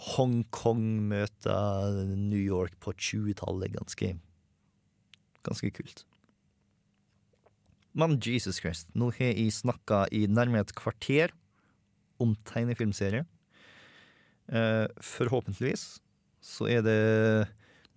Hongkong 0.00 0.86
møter 1.10 1.98
New 2.08 2.40
York 2.40 2.78
på 2.80 2.94
20-tallet. 2.96 3.74
Ganske, 3.76 4.14
ganske 5.44 5.72
kult. 5.76 6.06
Men 7.92 8.16
Jesus 8.24 8.62
Christ, 8.62 8.88
nå 8.96 9.10
har 9.18 9.34
jeg 9.34 9.52
snakka 9.52 10.06
i 10.16 10.24
nærmere 10.30 10.64
et 10.64 10.72
kvarter 10.78 11.34
om 12.22 12.32
tegnefilmserie. 12.48 13.26
Eh, 14.50 14.86
forhåpentligvis 14.98 16.00
så 16.42 16.66
er 16.66 16.82
det 16.82 17.00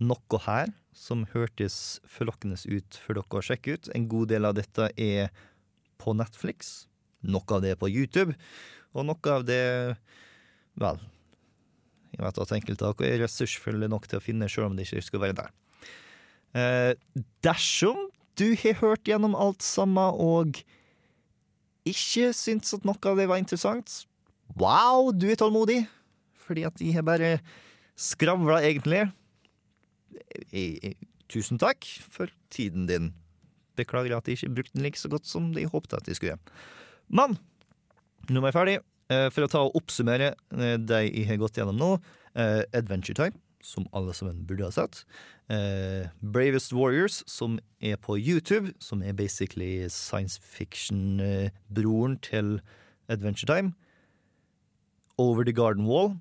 noe 0.03 0.39
her 0.45 0.69
som 0.93 1.23
hørtes 1.31 1.99
forlokkende 2.05 2.59
ut 2.69 2.97
for 3.01 3.17
dere 3.17 3.39
å 3.39 3.45
sjekke 3.45 3.77
ut. 3.77 3.89
En 3.97 4.05
god 4.11 4.29
del 4.33 4.45
av 4.45 4.57
dette 4.57 4.91
er 4.99 5.31
på 6.01 6.13
Netflix, 6.17 6.85
noe 7.25 7.55
av 7.55 7.63
det 7.63 7.73
er 7.73 7.79
på 7.79 7.89
YouTube, 7.89 8.35
og 8.93 9.09
noe 9.09 9.33
av 9.33 9.47
det 9.47 9.63
Vel, 10.73 10.97
jeg 12.15 12.21
vet 12.23 12.37
at 12.41 12.51
enkelte 12.55 12.87
av 12.87 12.95
dere 12.97 13.13
er 13.13 13.19
ressursfulle 13.21 13.85
nok 13.89 14.07
til 14.09 14.17
å 14.17 14.23
finne, 14.25 14.47
sjøl 14.49 14.71
om 14.71 14.77
det 14.77 14.87
ikke 14.87 15.03
skulle 15.05 15.27
være 15.27 15.37
der. 15.37 15.51
Eh, 16.57 16.93
dersom 17.45 18.07
du 18.41 18.55
har 18.57 18.79
hørt 18.81 19.05
gjennom 19.09 19.37
alt 19.37 19.61
sammen 19.61 20.17
og 20.17 20.63
ikke 21.85 22.31
syntes 22.33 22.73
at 22.73 22.85
noe 22.89 22.97
av 23.05 23.21
det 23.21 23.27
var 23.29 23.41
interessant, 23.41 24.03
wow, 24.57 25.11
du 25.13 25.29
er 25.29 25.37
tålmodig! 25.37 25.83
Fordi 26.45 26.65
at 26.67 26.77
de 26.79 26.91
har 26.95 27.05
bare 27.07 27.37
skravla, 27.99 28.61
egentlig. 28.63 29.07
Tusen 31.31 31.59
takk 31.61 31.87
for 32.13 32.31
tiden 32.53 32.87
din. 32.89 33.11
Beklager 33.79 34.17
at 34.17 34.27
de 34.27 34.37
ikke 34.37 34.53
brukte 34.59 34.77
den 34.77 34.85
like 34.85 34.99
så 34.99 35.09
godt 35.09 35.25
som 35.29 35.51
de 35.55 35.65
håpte 35.65 35.97
at 35.97 36.05
de 36.05 36.15
skulle. 36.17 36.37
Men 37.09 37.37
nå 38.29 38.41
er 38.41 38.51
jeg 38.51 38.59
ferdig. 38.59 38.79
Eh, 39.11 39.29
for 39.33 39.45
å 39.45 39.51
ta 39.51 39.61
og 39.65 39.77
oppsummere 39.79 40.31
eh, 40.31 40.77
de 40.79 40.99
jeg 41.09 41.27
har 41.27 41.41
gått 41.41 41.59
gjennom 41.59 41.79
nå. 41.79 41.91
Eh, 42.39 42.61
Adventure 42.75 43.17
Time, 43.17 43.39
som 43.63 43.87
alle 43.95 44.15
sammen 44.15 44.43
burde 44.47 44.67
ha 44.67 44.73
sett. 44.73 45.03
Bravest 46.23 46.71
Warriors, 46.73 47.19
som 47.29 47.59
er 47.83 47.97
på 48.01 48.15
YouTube, 48.17 48.71
som 48.81 49.03
er 49.03 49.13
basically 49.13 49.85
science 49.91 50.39
fiction-broren 50.39 52.15
til 52.23 52.55
Adventure 53.11 53.45
Time. 53.51 53.73
Over 55.19 55.43
the 55.43 55.53
Garden 55.53 55.85
Wall, 55.85 56.15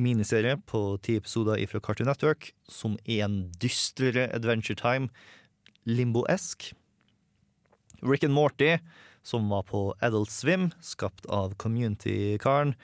miniserie 0.00 0.56
på 0.66 0.96
ti 1.04 1.18
episoder 1.20 1.60
fra 1.70 1.80
Cartoon 1.80 2.08
Network, 2.10 2.52
som 2.68 2.98
er 3.04 3.24
en 3.26 3.38
dystrere 3.62 4.28
Adventure 4.34 4.76
Time, 4.78 5.10
limbo-esk. 5.86 6.72
Rick 8.04 8.24
and 8.24 8.34
Morty, 8.34 8.76
som 9.24 9.48
var 9.48 9.64
på 9.68 9.94
Adult 10.04 10.30
Swim, 10.30 10.70
skapt 10.84 11.26
av 11.26 11.54
Community-karen, 11.60 12.74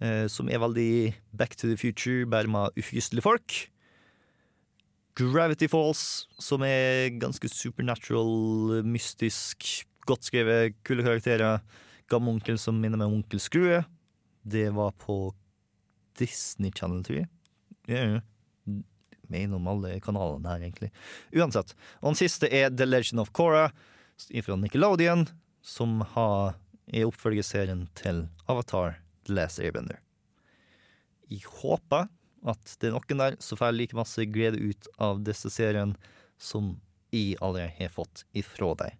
eh, 0.00 0.26
som 0.26 0.48
er 0.48 0.62
veldig 0.62 1.14
Back 1.32 1.56
to 1.56 1.68
the 1.68 1.76
Future, 1.76 2.24
bare 2.26 2.48
med 2.48 2.76
ufyselige 2.78 3.22
folk. 3.22 3.70
Gravity 5.14 5.68
Falls, 5.70 6.26
som 6.42 6.64
er 6.66 7.12
ganske 7.22 7.48
supernatural, 7.48 8.82
mystisk, 8.82 9.84
godt 10.08 10.26
skrevet, 10.26 10.74
kule 10.82 11.04
karakterer. 11.06 11.60
Gammel 12.10 12.34
onkel 12.34 12.58
som 12.58 12.80
minner 12.80 12.98
meg 12.98 13.08
om 13.08 13.20
Onkel 13.20 13.40
Skrue. 13.40 13.84
Det 14.42 14.66
var 14.74 14.90
på 15.00 15.32
Disney 16.18 16.72
Channel, 16.74 17.02
tror 17.06 17.22
jeg. 17.22 17.30
Ja, 17.90 18.20
mener 19.28 19.56
om 19.56 19.68
alle 19.68 20.00
kanalene 20.00 20.48
her, 20.48 20.62
egentlig. 20.64 20.90
Uansett. 21.34 21.74
Og 22.02 22.12
den 22.12 22.20
siste 22.20 22.50
er 22.52 22.70
The 22.70 22.86
Legend 22.86 23.22
of 23.22 23.32
Korra 23.36 23.70
fra 24.14 24.56
Nickelodeon, 24.60 25.26
som 25.64 26.00
har, 26.14 26.54
er 26.86 27.08
oppfølgerserien 27.08 27.86
til 27.98 28.26
Avatar 28.50 28.98
The 29.26 29.38
Last 29.38 29.60
Airbender. 29.62 29.98
Jeg 31.30 31.46
håper 31.60 32.08
at 32.44 32.74
det 32.80 32.90
er 32.90 32.94
noen 32.98 33.22
der 33.22 33.38
som 33.42 33.58
får 33.58 33.72
like 33.72 33.96
masse 33.96 34.26
glede 34.28 34.60
ut 34.60 34.88
av 35.02 35.22
disse 35.24 35.50
serien 35.50 35.96
som 36.36 36.74
jeg 37.14 37.38
allerede 37.40 37.72
har 37.78 37.92
fått 37.94 38.26
ifra 38.36 38.74
deg. 38.82 38.98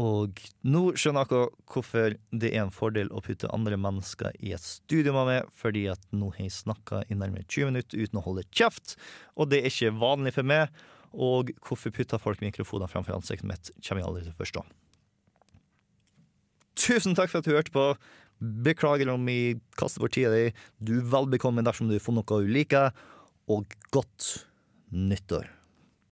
Og 0.00 0.38
nå 0.64 0.82
skjønner 0.96 1.28
dere 1.28 1.48
hvorfor 1.68 2.14
det 2.32 2.52
er 2.54 2.62
en 2.62 2.72
fordel 2.72 3.10
å 3.12 3.20
putte 3.24 3.50
andre 3.52 3.76
mennesker 3.80 4.36
i 4.40 4.54
et 4.56 4.64
studio 4.64 5.12
med 5.16 5.28
meg, 5.28 5.50
fordi 5.52 5.86
at 5.92 6.06
nå 6.14 6.30
har 6.36 6.46
jeg 6.46 6.54
snakka 6.56 7.02
i 7.08 7.18
nærmere 7.18 7.44
20 7.44 7.72
minutter 7.72 8.00
uten 8.00 8.20
å 8.20 8.24
holde 8.24 8.46
kjeft, 8.48 8.96
og 9.36 9.50
det 9.50 9.60
er 9.60 9.68
ikke 9.72 9.98
vanlig 10.00 10.34
for 10.38 10.46
meg. 10.46 10.72
Og 11.10 11.50
hvorfor 11.66 11.92
putter 11.92 12.22
folk 12.22 12.40
mikrofoner 12.40 12.88
framfor 12.88 13.16
ansiktet 13.18 13.48
mitt, 13.50 13.72
kommer 13.82 14.00
jeg 14.00 14.08
aldri 14.08 14.24
til 14.24 14.32
å 14.36 14.40
forstå. 14.40 14.64
Tusen 16.80 17.16
takk 17.18 17.32
for 17.32 17.42
at 17.42 17.48
du 17.48 17.56
hørte 17.56 17.74
på. 17.74 17.86
Beklager 18.40 19.10
om 19.12 19.26
jeg 19.28 19.58
kaster 19.76 20.00
bort 20.00 20.14
tida 20.16 20.30
di. 20.32 20.46
Du 20.78 21.00
er 21.00 21.08
vel 21.12 21.26
bekommen 21.34 21.66
dersom 21.66 21.90
du 21.90 21.98
har 21.98 22.04
funnet 22.04 22.30
noe 22.30 22.46
du 22.46 22.54
liker, 22.54 22.94
og 23.50 23.74
godt 23.92 24.46
nyttår. 24.94 25.50